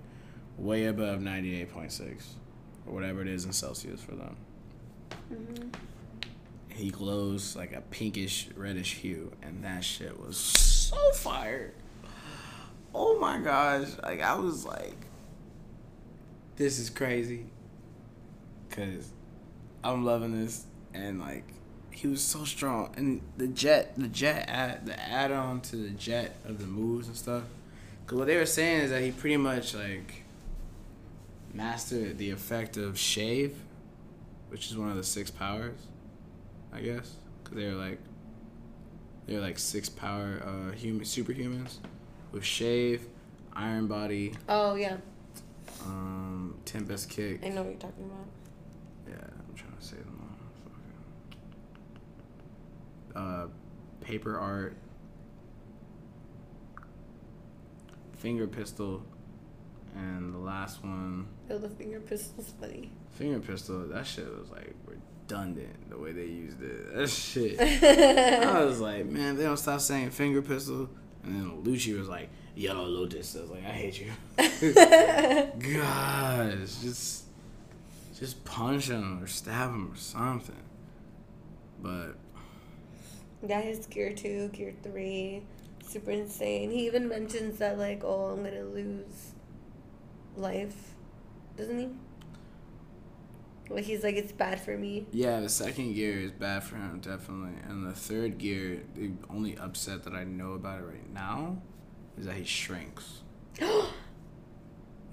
way 0.58 0.86
above 0.86 1.20
98.6 1.20 2.24
or 2.88 2.94
whatever 2.94 3.22
it 3.22 3.28
is 3.28 3.46
in 3.46 3.54
Celsius 3.54 4.02
for 4.02 4.16
them. 4.16 4.36
Mhm. 5.32 5.74
He 6.70 6.90
glows 6.90 7.56
like 7.56 7.72
a 7.74 7.82
pinkish 7.82 8.50
reddish 8.56 8.96
hue, 8.96 9.32
and 9.42 9.64
that 9.64 9.84
shit 9.84 10.20
was 10.20 10.36
so 10.38 10.98
fire. 11.14 11.74
Oh 12.94 13.20
my 13.20 13.40
gosh! 13.40 13.88
Like 14.04 14.22
I 14.22 14.36
was 14.36 14.66
like, 14.66 14.96
this 16.58 16.80
is 16.80 16.90
crazy. 16.90 17.46
Cause 18.72 19.10
I'm 19.84 20.04
loving 20.04 20.40
this, 20.40 20.66
and 20.94 21.20
like 21.22 21.46
he 21.92 22.08
was 22.08 22.22
so 22.22 22.44
strong, 22.44 22.94
and 22.98 23.22
the 23.38 23.48
jet, 23.48 23.94
the 23.98 24.10
jet 24.10 24.46
add, 24.50 24.86
the 24.86 25.00
add 25.00 25.32
on 25.32 25.62
to 25.62 25.78
the 25.78 25.92
jet 25.92 26.36
of 26.46 26.60
the 26.60 26.68
moves 26.68 27.08
and 27.08 27.16
stuff. 27.16 27.44
Cause 28.06 28.20
what 28.20 28.28
they 28.28 28.36
were 28.36 28.46
saying 28.46 28.82
is 28.82 28.90
that 28.92 29.02
he 29.02 29.12
pretty 29.12 29.38
much 29.38 29.74
like 29.74 30.25
mastered 31.56 32.18
the 32.18 32.30
effect 32.32 32.78
of 32.78 33.00
shave, 33.00 33.56
which 34.50 34.68
is 34.70 34.78
one 34.78 34.90
of 34.90 34.98
the 34.98 35.04
six 35.04 35.32
powers, 35.32 35.80
I 36.74 36.82
guess. 36.82 37.16
Cause 37.44 37.56
they 37.56 37.66
were 37.68 37.74
like, 37.74 38.00
they're 39.28 39.40
like 39.42 39.58
six 39.58 39.88
power 39.90 40.42
uh 40.46 40.72
human 40.76 41.06
superhumans, 41.06 41.78
with 42.32 42.44
shave, 42.44 43.08
iron 43.54 43.88
body, 43.88 44.34
Oh 44.50 44.76
yeah, 44.76 44.98
um, 45.86 46.58
tempest 46.66 47.10
kick. 47.10 47.42
I 47.44 47.50
know 47.50 47.62
what 47.64 47.72
you're 47.72 47.80
talking 47.80 48.06
about. 48.06 48.28
Yeah, 49.08 49.28
I'm 49.48 49.56
trying 49.56 49.78
to 49.78 49.84
say 49.86 49.98
them 49.98 50.20
all. 53.16 53.22
Uh, 53.22 53.48
paper 54.02 54.38
art. 54.38 54.76
Finger 58.14 58.48
pistol. 58.48 59.04
And 59.96 60.34
the 60.34 60.38
last 60.40 60.84
one, 60.84 61.28
Oh, 61.50 61.58
the 61.58 61.70
finger 61.70 62.00
pistol's 62.02 62.54
funny. 62.60 62.92
finger 63.14 63.40
pistol, 63.40 63.88
that 63.88 64.06
shit 64.06 64.28
was 64.28 64.50
like 64.52 64.74
redundant 64.86 65.90
the 65.90 65.98
way 65.98 66.12
they 66.12 66.26
used 66.26 66.62
it. 66.62 66.88
That 66.96 67.10
shit. 67.10 67.60
I 68.44 68.64
was 68.66 68.80
like, 68.82 69.06
man, 69.06 69.38
they 69.38 69.44
don't 69.44 69.58
stop 69.58 69.80
saying 69.80 70.12
finger 70.12 70.42
pistol. 70.42 70.90
And 71.24 71.36
then 71.36 71.64
Lucci 71.64 71.98
was 71.98 72.08
like, 72.10 72.30
yellow 72.56 72.86
lotus. 72.86 73.36
I 73.38 73.42
was 73.42 73.50
like, 73.52 73.64
I 73.66 73.70
hate 73.72 74.00
you. 74.02 74.12
Gosh, 75.80 76.76
just 76.82 77.24
just 78.18 78.44
punch 78.46 78.88
him 78.90 79.22
or 79.24 79.28
stab 79.28 79.70
him 79.72 79.92
or 79.92 79.96
something. 79.98 80.56
But 81.82 82.16
Yeah, 83.48 83.62
his 83.62 83.86
gear 83.88 84.14
two, 84.14 84.50
gear 84.50 84.74
three, 84.84 85.44
super 85.88 86.12
insane. 86.12 86.72
He 86.72 86.86
even 86.86 87.08
mentions 87.10 87.60
that 87.60 87.78
like, 87.78 88.04
oh, 88.04 88.26
I'm 88.28 88.44
gonna 88.44 88.64
lose 88.64 89.32
life, 90.38 90.94
doesn't 91.58 91.78
he? 91.78 91.90
Like 93.70 93.86
he's 93.86 94.04
like, 94.04 94.16
it's 94.16 94.32
bad 94.32 94.62
for 94.62 94.78
me. 94.78 95.08
yeah, 95.12 95.40
the 95.40 95.50
second 95.50 95.94
gear 95.94 96.20
is 96.20 96.32
bad 96.32 96.64
for 96.64 96.76
him 96.76 97.00
definitely, 97.00 97.60
and 97.68 97.86
the 97.86 97.96
third 97.96 98.38
gear, 98.38 98.84
the 98.96 99.12
only 99.30 99.58
upset 99.58 100.04
that 100.04 100.14
I 100.14 100.24
know 100.24 100.54
about 100.54 100.82
it 100.82 100.84
right 100.84 101.14
now, 101.14 101.62
is 102.18 102.26
that 102.26 102.36
he 102.36 102.44
shrinks. 102.44 103.22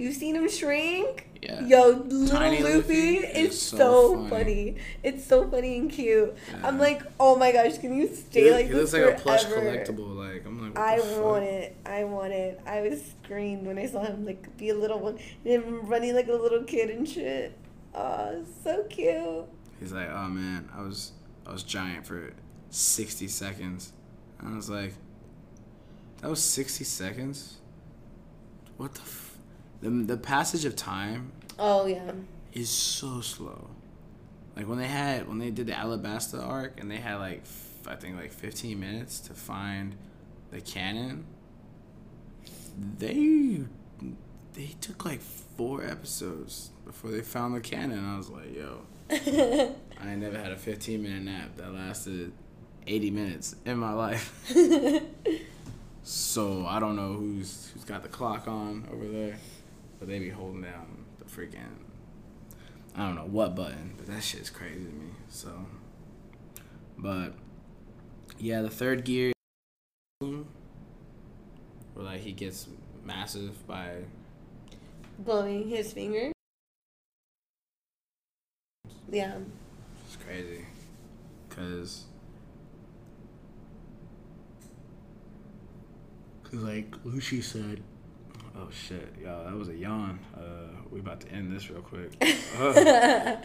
You've 0.03 0.17
seen 0.17 0.35
him 0.35 0.49
shrink? 0.51 1.29
Yeah. 1.41 1.65
Yo, 1.67 1.89
little 2.07 2.29
Tiny 2.29 2.63
Luffy, 2.63 2.77
Luffy 2.77 3.17
is 3.19 3.53
is 3.55 3.63
so, 3.63 3.77
so 3.77 4.17
funny. 4.17 4.31
funny. 4.31 4.77
It's 5.03 5.25
so 5.25 5.49
funny 5.49 5.79
and 5.79 5.91
cute. 5.91 6.35
I'm 6.63 6.79
like, 6.79 7.03
oh 7.19 7.37
my 7.37 7.51
gosh, 7.53 7.79
can 7.79 7.95
you 7.95 8.07
He, 8.09 8.15
stay 8.15 8.45
look- 8.45 8.53
like 8.55 8.67
he 8.67 8.73
this 8.73 8.93
looks 8.93 9.07
like 9.07 9.19
a 9.19 9.21
plush 9.21 9.45
collectible. 9.47 10.17
Like 10.17 10.45
I'm 10.47 10.61
like, 10.63 10.75
what 10.77 10.85
I 10.85 10.97
the 10.99 11.03
fuck? 11.03 11.25
want 11.25 11.45
it. 11.45 11.77
I 11.85 12.05
want 12.05 12.33
it. 12.33 12.61
I 12.67 12.81
was 12.83 13.03
screamed 13.25 13.67
when 13.67 13.79
I 13.79 13.87
saw 13.87 14.05
him 14.05 14.25
like 14.25 14.57
be 14.57 14.69
a 14.71 14.75
little 14.75 15.01
one 15.01 15.19
and 15.45 15.53
him 15.53 15.87
running 15.87 16.15
like 16.15 16.29
a 16.29 16.33
little 16.35 16.63
kid 16.65 16.91
and 16.91 17.09
shit. 17.09 17.57
Oh, 17.95 18.45
so 18.65 18.85
cute. 18.89 19.45
He's 19.81 19.93
like, 19.93 20.09
oh 20.11 20.29
man, 20.29 20.69
I 20.77 20.83
was 20.83 21.13
I 21.47 21.53
was 21.53 21.63
giant 21.65 22.07
for 22.07 22.33
sixty 22.71 23.27
seconds. 23.29 23.93
And 24.39 24.53
I 24.53 24.57
was 24.57 24.71
like, 24.71 24.95
that 26.21 26.31
was 26.31 26.43
sixty 26.43 26.85
seconds. 26.85 27.59
What 28.77 28.95
the. 28.95 29.01
F-? 29.01 29.32
The, 29.83 29.91
the 29.91 30.17
passage 30.17 30.65
of 30.65 30.77
time 30.77 31.33
Oh 31.59 31.87
yeah. 31.87 32.13
is 32.53 32.71
so 32.71 33.21
slow. 33.21 33.69
Like 34.57 34.69
when 34.69 34.79
they 34.79 34.87
had 34.89 35.29
when 35.29 35.39
they 35.39 35.51
did 35.51 35.67
the 35.67 35.73
Alabasta 35.73 36.43
arc 36.47 36.81
and 36.81 36.91
they 36.91 36.97
had 36.97 37.17
like 37.17 37.41
f- 37.43 37.87
I 37.89 37.97
think 37.97 38.17
like 38.17 38.33
15 38.33 38.79
minutes 38.79 39.19
to 39.21 39.35
find 39.35 39.97
the 40.51 40.61
cannon. 40.61 41.25
They 42.99 43.63
they 44.55 44.75
took 44.81 45.05
like 45.05 45.21
four 45.21 45.85
episodes 45.85 46.71
before 46.85 47.11
they 47.11 47.21
found 47.23 47.55
the 47.55 47.61
cannon. 47.61 48.05
I 48.05 48.17
was 48.17 48.29
like, 48.31 48.55
yo, 48.55 48.83
I 50.01 50.15
never 50.15 50.39
had 50.39 50.53
a 50.53 50.57
15 50.57 51.03
minute 51.03 51.23
nap 51.23 51.57
that 51.57 51.73
lasted 51.73 52.33
80 52.87 53.11
minutes 53.11 53.57
in 53.65 53.79
my 53.79 53.93
life. 53.93 54.33
so 56.03 56.67
I 56.67 56.81
don't 56.81 56.97
know 56.97 57.15
who's 57.15 57.71
who's 57.73 57.85
got 57.85 58.03
the 58.03 58.09
clock 58.09 58.47
on 58.49 58.89
over 58.93 59.07
there, 59.09 59.37
but 60.03 60.09
they 60.09 60.19
be 60.19 60.31
holding 60.31 60.63
down 60.63 61.05
the 61.21 61.25
freaking 61.27 61.61
I 62.97 63.07
don't 63.07 63.15
know 63.15 63.25
what 63.25 63.55
button, 63.55 63.95
but 63.97 64.07
that 64.09 64.21
shit's 64.21 64.51
crazy 64.51 64.81
to 64.81 64.91
me. 64.91 65.11
So, 65.29 65.65
but 66.99 67.35
yeah, 68.37 68.63
the 68.63 68.69
third 68.69 69.05
gear, 69.05 69.33
where 70.19 70.43
like 71.95 72.23
he 72.23 72.33
gets 72.33 72.67
massive 73.05 73.65
by 73.69 73.99
Blowing 75.21 75.69
his 75.69 75.93
finger. 75.93 76.33
Yeah. 79.09 79.37
it's 80.05 80.17
crazy, 80.17 80.67
cause. 81.49 82.07
Cause 86.43 86.61
like 86.61 86.93
Lucy 87.05 87.41
said, 87.41 87.83
oh 88.57 88.69
shit, 88.71 89.15
y'all, 89.23 89.45
that 89.45 89.55
was 89.55 89.69
a 89.69 89.75
yawn. 89.75 90.19
Uh, 90.37 90.69
we 90.91 91.01
about 91.01 91.21
to 91.21 91.29
end 91.31 91.55
this 91.55 91.71
real 91.71 91.83
quick. 91.83 92.19
that 92.21 93.45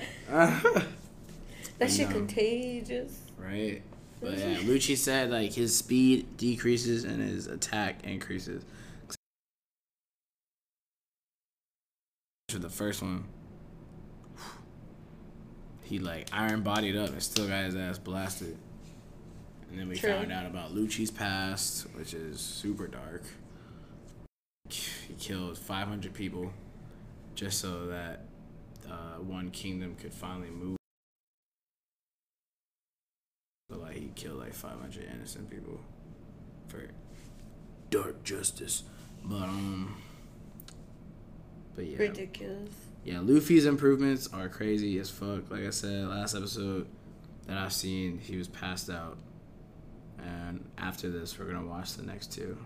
shit 1.87 2.09
know. 2.09 2.15
contagious. 2.15 3.21
Right. 3.37 3.81
But 4.19 4.37
yeah, 4.37 4.55
Lucci 4.57 4.97
said 4.97 5.29
like 5.29 5.53
his 5.53 5.75
speed 5.75 6.37
decreases 6.37 7.03
and 7.03 7.21
his 7.21 7.47
attack 7.47 8.03
increases. 8.03 8.63
For 12.49 12.59
the 12.59 12.69
first 12.69 13.01
one, 13.01 13.25
he 15.83 15.99
like 15.99 16.29
iron 16.33 16.61
bodied 16.61 16.95
up 16.95 17.09
and 17.09 17.21
still 17.21 17.47
got 17.47 17.65
his 17.65 17.75
ass 17.75 17.97
blasted. 17.97 18.57
And 19.69 19.79
then 19.79 19.89
we 19.89 19.97
True. 19.97 20.11
found 20.11 20.31
out 20.31 20.45
about 20.45 20.73
Lucci's 20.73 21.11
past, 21.11 21.87
which 21.95 22.13
is 22.13 22.39
super 22.39 22.87
dark. 22.87 23.23
Killed 25.27 25.57
500 25.57 26.13
people 26.13 26.53
just 27.35 27.59
so 27.59 27.87
that 27.87 28.21
uh, 28.89 29.19
one 29.19 29.51
kingdom 29.51 29.93
could 29.95 30.13
finally 30.13 30.49
move. 30.49 30.77
So 33.69 33.77
like 33.77 33.97
he 33.97 34.11
killed 34.15 34.39
like 34.39 34.53
500 34.53 35.03
innocent 35.13 35.49
people 35.49 35.81
for 36.69 36.83
dark 37.89 38.23
justice. 38.23 38.83
But 39.25 39.43
um, 39.43 39.97
but 41.75 41.87
yeah, 41.87 41.97
Ridiculous. 41.97 42.69
yeah. 43.03 43.19
Luffy's 43.21 43.65
improvements 43.65 44.29
are 44.31 44.47
crazy 44.47 44.97
as 44.97 45.09
fuck. 45.09 45.51
Like 45.51 45.65
I 45.65 45.71
said 45.71 46.07
last 46.07 46.35
episode 46.35 46.87
that 47.47 47.57
I've 47.57 47.73
seen, 47.73 48.19
he 48.19 48.37
was 48.37 48.47
passed 48.47 48.89
out, 48.89 49.17
and 50.19 50.63
after 50.77 51.09
this, 51.09 51.37
we're 51.37 51.51
gonna 51.51 51.67
watch 51.67 51.95
the 51.95 52.03
next 52.03 52.31
two. 52.31 52.57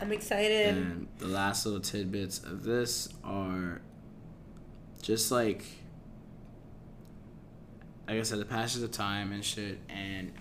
I'm 0.00 0.12
excited. 0.12 0.76
And 0.76 1.08
the 1.18 1.26
last 1.26 1.66
little 1.66 1.80
tidbits 1.80 2.38
of 2.38 2.62
this 2.64 3.08
are 3.24 3.80
just 5.02 5.30
like, 5.30 5.64
like 8.06 8.18
I 8.18 8.22
said, 8.22 8.38
the 8.38 8.44
passage 8.44 8.82
of 8.82 8.90
time 8.92 9.32
and 9.32 9.44
shit, 9.44 9.78
and 9.88 10.32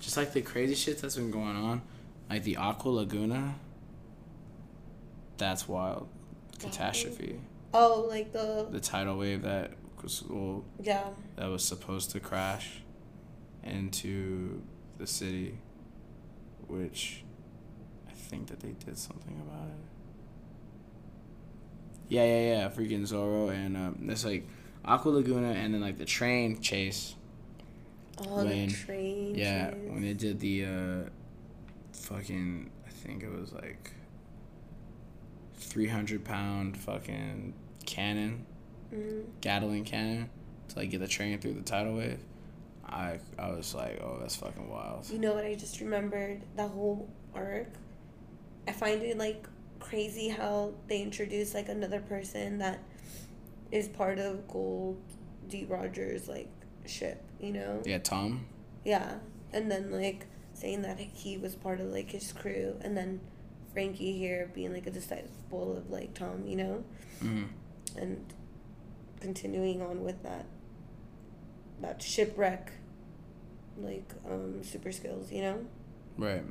just 0.00 0.16
like 0.16 0.32
the 0.32 0.42
crazy 0.42 0.74
shit 0.74 1.00
that's 1.00 1.16
been 1.16 1.30
going 1.30 1.56
on, 1.56 1.82
like 2.28 2.42
the 2.44 2.56
Aqua 2.56 2.90
Laguna. 2.90 3.54
That's 5.36 5.68
wild. 5.68 6.08
Catastrophe. 6.58 7.40
Oh, 7.72 8.06
like 8.08 8.32
the 8.32 8.68
The 8.70 8.80
tidal 8.80 9.18
wave 9.18 9.42
that 9.42 9.72
was 10.02 10.22
well, 10.28 10.64
yeah. 10.80 11.04
that 11.36 11.46
was 11.46 11.64
supposed 11.64 12.10
to 12.12 12.20
crash 12.20 12.82
into 13.64 14.62
the 14.98 15.06
city, 15.06 15.58
which 16.68 17.24
think 18.34 18.48
that 18.48 18.60
they 18.60 18.72
did 18.84 18.98
something 18.98 19.40
about 19.46 19.68
it. 19.68 19.74
Yeah, 22.08 22.24
yeah, 22.24 22.40
yeah. 22.58 22.68
Freaking 22.68 23.06
Zoro 23.06 23.48
and 23.48 23.76
um, 23.76 23.98
that's 24.02 24.24
like 24.24 24.46
Aqua 24.84 25.10
Laguna, 25.10 25.52
and 25.52 25.72
then 25.72 25.80
like 25.80 25.98
the 25.98 26.04
train 26.04 26.60
chase. 26.60 27.14
Oh, 28.18 28.44
When- 28.44 28.68
the 28.68 28.74
train. 28.74 29.34
Yeah, 29.36 29.70
chase. 29.70 29.78
when 29.88 30.02
they 30.02 30.12
did 30.14 30.40
the 30.40 30.64
uh, 30.64 31.08
fucking, 31.92 32.70
I 32.86 32.90
think 32.90 33.22
it 33.22 33.30
was 33.30 33.52
like 33.52 33.92
three 35.56 35.88
hundred 35.88 36.24
pound 36.24 36.76
fucking 36.76 37.54
cannon, 37.86 38.44
hmm 38.90 39.20
Gatling 39.40 39.84
cannon, 39.84 40.28
to 40.68 40.78
like 40.80 40.90
get 40.90 41.00
the 41.00 41.08
train 41.08 41.38
through 41.38 41.54
the 41.54 41.62
tidal 41.62 41.94
wave. 41.96 42.18
I 42.86 43.18
I 43.38 43.48
was 43.50 43.74
like, 43.74 44.00
oh, 44.02 44.18
that's 44.20 44.36
fucking 44.36 44.68
wild. 44.68 45.08
You 45.08 45.18
know 45.18 45.34
what? 45.34 45.44
I 45.44 45.54
just 45.54 45.80
remembered 45.80 46.42
that 46.56 46.68
whole 46.70 47.08
arc. 47.34 47.68
I 48.66 48.72
find 48.72 49.02
it 49.02 49.18
like 49.18 49.46
crazy 49.80 50.28
how 50.28 50.72
they 50.88 51.02
introduce 51.02 51.54
like 51.54 51.68
another 51.68 52.00
person 52.00 52.58
that 52.58 52.80
is 53.70 53.88
part 53.88 54.18
of 54.18 54.46
Gold 54.48 55.00
D. 55.48 55.64
Rogers 55.68 56.28
like 56.28 56.48
ship. 56.86 57.22
You 57.40 57.52
know? 57.52 57.82
Yeah, 57.84 57.98
Tom. 57.98 58.46
Yeah, 58.84 59.14
and 59.52 59.70
then 59.70 59.90
like 59.90 60.26
saying 60.54 60.82
that 60.82 60.98
he 60.98 61.36
was 61.36 61.54
part 61.54 61.80
of 61.80 61.86
like 61.88 62.10
his 62.10 62.32
crew, 62.32 62.76
and 62.80 62.96
then 62.96 63.20
Franky 63.72 64.12
here 64.16 64.50
being 64.54 64.72
like 64.72 64.86
a 64.86 64.90
disciple 64.90 65.76
of 65.76 65.90
like 65.90 66.14
Tom. 66.14 66.44
You 66.46 66.56
know? 66.56 66.84
Mm. 67.22 67.48
and 67.96 68.24
continuing 69.20 69.80
on 69.80 70.02
with 70.02 70.22
that 70.24 70.46
that 71.80 72.02
shipwreck 72.02 72.72
like 73.78 74.10
um 74.28 74.62
super 74.62 74.90
skills 74.92 75.30
you 75.32 75.40
know 75.40 75.64
Right. 76.18 76.42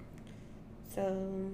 so 0.96 1.52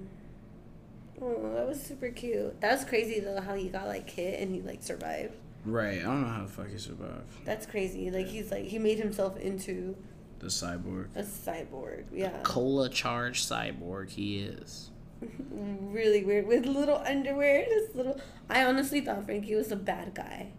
oh 1.22 1.52
that 1.54 1.66
was 1.68 1.80
super 1.82 2.08
cute 2.08 2.60
that 2.60 2.72
was 2.72 2.84
crazy 2.84 3.20
though 3.20 3.40
how 3.40 3.54
he 3.54 3.68
got 3.68 3.86
like 3.86 4.08
hit 4.08 4.40
and 4.40 4.54
he 4.54 4.60
like 4.62 4.82
survived 4.82 5.34
Right. 5.66 5.98
I 5.98 6.04
don't 6.04 6.22
know 6.22 6.28
how 6.28 6.42
the 6.44 6.48
fuck 6.50 6.70
he 6.70 6.78
survived. 6.78 7.44
that's 7.44 7.66
crazy 7.66 8.10
like 8.10 8.26
he's 8.28 8.50
like 8.50 8.64
he 8.64 8.78
made 8.78 8.98
himself 8.98 9.36
into 9.38 9.94
The 10.38 10.46
cyborg. 10.46 11.08
a 11.14 11.22
cyborg 11.22 12.04
yeah 12.12 12.40
Cola 12.42 12.88
charged 12.88 13.46
cyborg 13.48 14.08
he 14.10 14.38
is. 14.38 14.90
really 15.50 16.24
weird 16.24 16.46
with 16.46 16.64
little 16.64 16.96
underwear 17.04 17.66
this 17.68 17.94
little 17.94 18.18
i 18.48 18.64
honestly 18.64 19.02
thought 19.02 19.22
Franky 19.26 19.54
was 19.54 19.70
a 19.70 19.76
bad 19.76 20.14
guy 20.14 20.52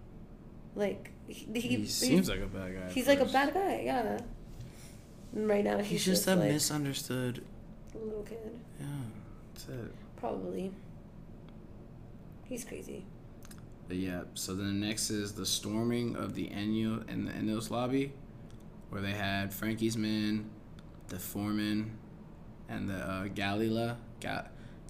like 0.76 1.10
he, 1.28 1.48
he, 1.54 1.60
He, 1.78 1.86
seems 1.88 2.30
like 2.30 2.42
a 2.42 2.46
bad 2.46 2.76
guy. 2.76 2.92
He's 2.94 3.08
like 3.08 3.20
a 3.22 3.26
bad 3.26 3.54
guy, 3.54 3.82
yeah. 3.86 4.20
And 5.34 5.48
right 5.48 5.64
now 5.64 5.78
he's, 5.78 5.88
He's 5.88 6.06
just 6.06 6.28
a 6.28 6.36
like 6.36 6.52
misunderstood. 6.52 7.42
little 7.94 8.24
kid, 8.24 8.60
Yeah, 8.80 8.86
that's 9.54 9.68
it. 9.70 9.94
Probably. 10.22 10.72
He's 12.48 12.64
crazy. 12.64 13.04
But 13.88 13.98
yeah, 13.98 14.22
so 14.36 14.54
then 14.54 14.80
next 14.80 15.10
is 15.10 15.34
the 15.34 15.46
storming 15.48 16.16
of 16.16 16.36
the 16.36 16.48
Enyo 16.50 17.10
in 17.10 17.26
the 17.26 17.32
Enies 17.32 17.72
Lobby, 17.72 18.14
where 18.90 19.02
they 19.02 19.14
had 19.14 19.52
Franky's 19.52 19.98
men, 19.98 20.50
the 21.08 21.18
foreman, 21.18 21.98
and 22.70 22.88
the 22.88 22.96
uh, 22.98 23.28
Galley-La. 23.34 23.96
Ga- 24.20 24.46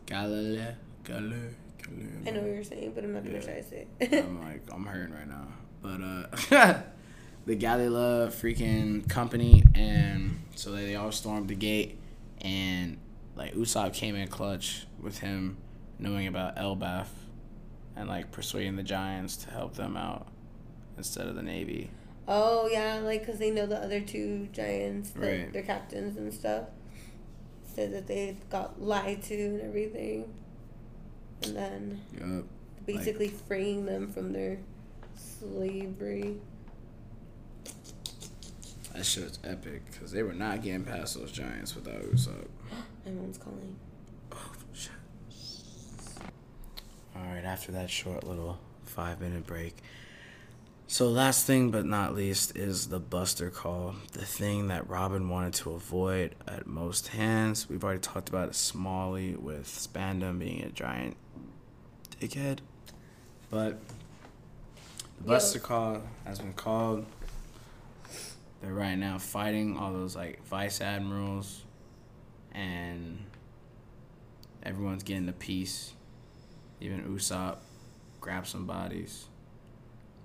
Galley-La. 0.06 0.74
Galley-La. 1.06 1.36
Galley-La. 1.82 2.28
I 2.28 2.32
know 2.32 2.42
what 2.42 2.52
you're 2.52 2.64
saying, 2.64 2.92
but 2.94 3.06
I'm 3.06 3.14
not 3.14 3.24
gonna 3.24 3.42
try 3.42 3.54
to 3.54 3.64
say 3.64 3.88
it. 4.02 4.14
I'm 4.26 4.44
like, 4.44 4.62
I'm 4.70 4.86
hurting 4.86 5.14
right 5.16 5.28
now. 5.30 5.48
But 5.82 6.02
uh, 6.02 6.82
the 7.46 7.56
Galley-La 7.56 8.28
freaking 8.28 9.08
company, 9.10 9.64
and 9.76 10.42
so 10.56 10.74
they, 10.74 10.88
they 10.88 10.96
all 10.96 11.14
stormed 11.14 11.48
the 11.48 11.56
gate, 11.56 11.98
and 12.42 12.98
like 13.36 13.56
Usopp 13.56 13.94
came 13.94 14.16
in 14.16 14.28
clutch 14.28 14.86
with 15.02 15.20
him 15.20 15.58
knowing 16.00 16.28
about 16.28 16.56
Elbaf, 16.56 17.08
and 17.96 18.08
like 18.10 18.32
persuading 18.32 18.76
the 18.76 18.84
Giants 18.84 19.36
to 19.38 19.52
help 19.52 19.76
them 19.76 19.96
out 19.98 20.28
instead 20.98 21.28
of 21.28 21.36
the 21.36 21.44
Navy. 21.44 21.90
oh 22.28 22.68
yeah, 22.72 23.00
like 23.04 23.22
because 23.26 23.40
they 23.40 23.52
know 23.52 23.66
the 23.66 23.78
other 23.78 24.00
two 24.00 24.48
giants, 24.54 25.10
the, 25.12 25.20
Right. 25.20 25.54
their 25.54 25.64
captains 25.64 26.18
and 26.18 26.34
stuff, 26.34 26.66
said 27.76 27.92
that 27.94 28.08
they 28.08 28.36
got 28.50 28.82
lied 28.82 29.22
to 29.24 29.36
and 29.36 29.62
everything, 29.62 30.32
and 31.44 31.56
then 31.56 32.02
Yup. 32.20 32.46
basically 32.86 33.28
freeing 33.28 33.86
them 33.86 34.08
from 34.12 34.32
their 34.34 34.60
slavery. 35.16 36.38
That 38.94 39.06
shit's 39.06 39.40
epic 39.44 39.84
because 39.92 40.12
they 40.12 40.22
were 40.22 40.34
not 40.34 40.62
getting 40.62 40.84
past 40.84 41.18
those 41.18 41.32
Giants 41.32 41.76
without 41.76 42.02
Usopp. 42.04 42.48
Everyone's 43.06 43.38
calling. 43.38 43.76
Oh 44.34 44.52
shit. 44.74 44.92
All 47.22 47.34
right, 47.34 47.44
after 47.44 47.72
that 47.74 47.90
short 47.90 48.24
little 48.24 48.58
five 48.84 49.22
minute 49.22 49.46
break. 49.46 49.76
So, 50.88 51.08
last 51.08 51.46
thing 51.46 51.72
but 51.72 51.86
not 51.86 52.16
least 52.16 52.58
is 52.58 52.90
the 52.90 53.00
Buster 53.00 53.50
call, 53.50 53.96
the 54.12 54.26
thing 54.26 54.68
that 54.68 54.90
Robin 54.90 55.30
wanted 55.30 55.54
to 55.56 55.72
avoid 55.72 56.36
at 56.48 56.68
most 56.68 57.10
hands. 57.10 57.70
We've 57.70 57.84
already 57.84 58.02
talked 58.02 58.28
about 58.28 58.50
it 58.50 58.56
Smalley 58.56 59.36
with 59.36 59.68
Spandam 59.68 60.40
being 60.40 60.64
a 60.64 60.70
giant 60.70 61.16
dickhead. 62.20 62.60
But 63.50 63.80
the 65.20 65.24
Yo. 65.24 65.28
Buster 65.28 65.60
call 65.60 66.02
has 66.26 66.40
been 66.40 66.54
called. 66.54 67.06
They're 68.62 68.74
right 68.74 68.96
now 68.96 69.18
fighting 69.18 69.78
all 69.78 69.94
those 69.94 70.16
like 70.16 70.46
vice 70.46 70.82
admirals 70.82 71.64
and 72.52 73.20
everyone's 74.64 75.04
getting 75.04 75.26
the 75.26 75.34
piece. 75.34 75.94
Even 76.82 77.04
Usopp 77.04 77.58
grabbed 78.20 78.48
some 78.48 78.66
bodies. 78.66 79.26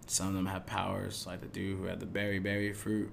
Some 0.07 0.29
of 0.29 0.35
them 0.35 0.47
have 0.47 0.67
powers, 0.67 1.27
like 1.27 1.41
the 1.41 1.47
dude 1.47 1.79
who 1.79 1.85
had 1.85 2.01
the 2.01 2.07
berry 2.07 2.39
berry 2.39 2.73
fruit. 2.73 3.11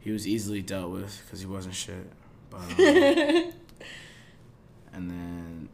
He 0.00 0.10
was 0.10 0.26
easily 0.26 0.62
dealt 0.62 0.90
with 0.90 1.22
because 1.24 1.40
he 1.40 1.46
wasn't 1.46 1.74
shit. 1.74 2.10
But 2.50 2.60
um, 2.60 2.74
and 4.92 5.10
then 5.10 5.68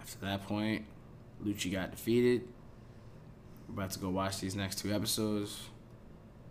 after 0.00 0.18
that 0.26 0.46
point, 0.46 0.84
Lucci 1.44 1.72
got 1.72 1.90
defeated. 1.90 2.42
We're 3.68 3.74
about 3.74 3.92
to 3.92 3.98
go 3.98 4.10
watch 4.10 4.40
these 4.40 4.54
next 4.54 4.78
two 4.80 4.92
episodes, 4.92 5.62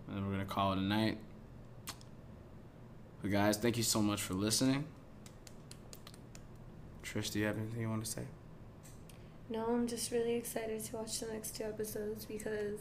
and 0.07 0.17
then 0.17 0.25
we're 0.25 0.31
gonna 0.31 0.45
call 0.45 0.73
it 0.73 0.79
a 0.79 0.81
night. 0.81 1.17
But 3.21 3.31
guys, 3.31 3.57
thank 3.57 3.77
you 3.77 3.83
so 3.83 4.01
much 4.01 4.21
for 4.21 4.33
listening. 4.33 4.85
Trish, 7.03 7.31
do 7.31 7.39
you 7.39 7.45
have 7.45 7.57
anything 7.57 7.81
you 7.81 7.89
want 7.89 8.05
to 8.05 8.09
say? 8.09 8.23
No, 9.49 9.65
I'm 9.67 9.87
just 9.87 10.11
really 10.11 10.35
excited 10.35 10.83
to 10.85 10.95
watch 10.97 11.19
the 11.19 11.27
next 11.27 11.55
two 11.55 11.63
episodes 11.63 12.25
because 12.25 12.79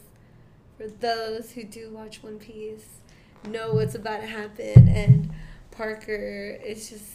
for 0.77 0.87
those 0.87 1.51
who 1.51 1.63
do 1.63 1.89
watch 1.91 2.21
One 2.21 2.37
Piece, 2.39 2.85
know 3.47 3.73
what's 3.73 3.95
about 3.95 4.21
to 4.21 4.27
happen, 4.27 4.87
and 4.87 5.31
Parker 5.71 6.57
is 6.63 6.89
just 6.89 7.05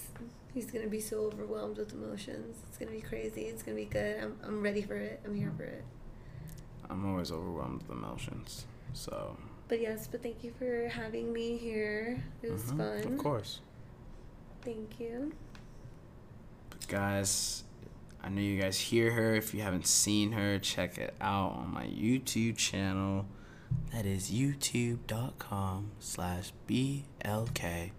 he's 0.53 0.71
gonna 0.71 0.89
be 0.89 1.01
so 1.01 1.19
overwhelmed 1.27 1.79
with 1.79 1.93
emotions. 1.93 2.59
It's 2.69 2.79
gonna 2.79 2.91
be 2.91 3.01
crazy. 3.01 3.43
It's 3.43 3.63
gonna 3.63 3.77
be 3.77 3.85
good. 3.85 4.23
I'm 4.23 4.37
I'm 4.43 4.63
ready 4.63 4.83
for 4.83 4.97
it. 4.97 5.21
I'm 5.25 5.35
here 5.35 5.53
for 5.57 5.65
it. 5.65 5.85
I'm 6.91 7.09
always 7.11 7.31
overwhelmed 7.31 7.83
with 7.83 7.97
emotions. 7.97 8.67
So, 8.93 9.37
But 9.69 9.81
yes, 9.81 10.07
but 10.07 10.23
thank 10.23 10.45
you 10.45 10.53
for 10.59 10.89
having 10.89 11.33
me 11.33 11.57
here. 11.57 12.23
It 12.43 12.53
was 12.53 12.63
mhm, 12.65 12.77
fun. 12.77 13.13
Of 13.15 13.19
course. 13.19 13.61
Thank 14.63 15.01
you. 15.01 15.33
But 16.71 16.87
guys, 16.89 17.64
I 18.25 18.31
know 18.31 18.41
you 18.41 18.59
guys 18.59 18.81
hear 18.81 19.11
her. 19.13 19.35
If 19.35 19.53
you 19.53 19.61
haven't 19.61 19.87
seen 19.87 20.33
her, 20.33 20.59
check 20.59 20.97
it 20.97 21.15
out 21.21 21.53
on 21.53 21.75
my 21.75 21.85
YouTube 21.85 22.57
channel. 22.57 23.27
That 23.93 24.07
is 24.07 24.31
youtube.com 24.31 25.91
slash 25.99 26.55
BLKJOK3 26.67 27.93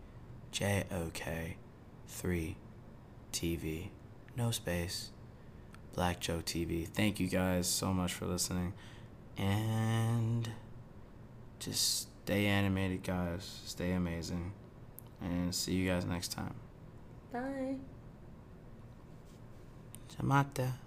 TV. 3.31 3.89
No 4.35 4.49
space. 4.49 5.11
Black 5.93 6.19
Joe 6.19 6.41
TV. 6.43 6.87
Thank 6.87 7.19
you 7.19 7.27
guys 7.27 7.67
so 7.67 7.93
much 7.93 8.13
for 8.13 8.25
listening. 8.25 8.73
And 9.37 10.49
just 11.59 12.09
stay 12.23 12.47
animated, 12.47 13.03
guys. 13.03 13.61
Stay 13.65 13.91
amazing. 13.91 14.53
And 15.21 15.53
see 15.53 15.73
you 15.73 15.87
guys 15.87 16.03
next 16.03 16.31
time. 16.31 16.55
Bye. 17.31 17.75
Chamata. 20.17 20.84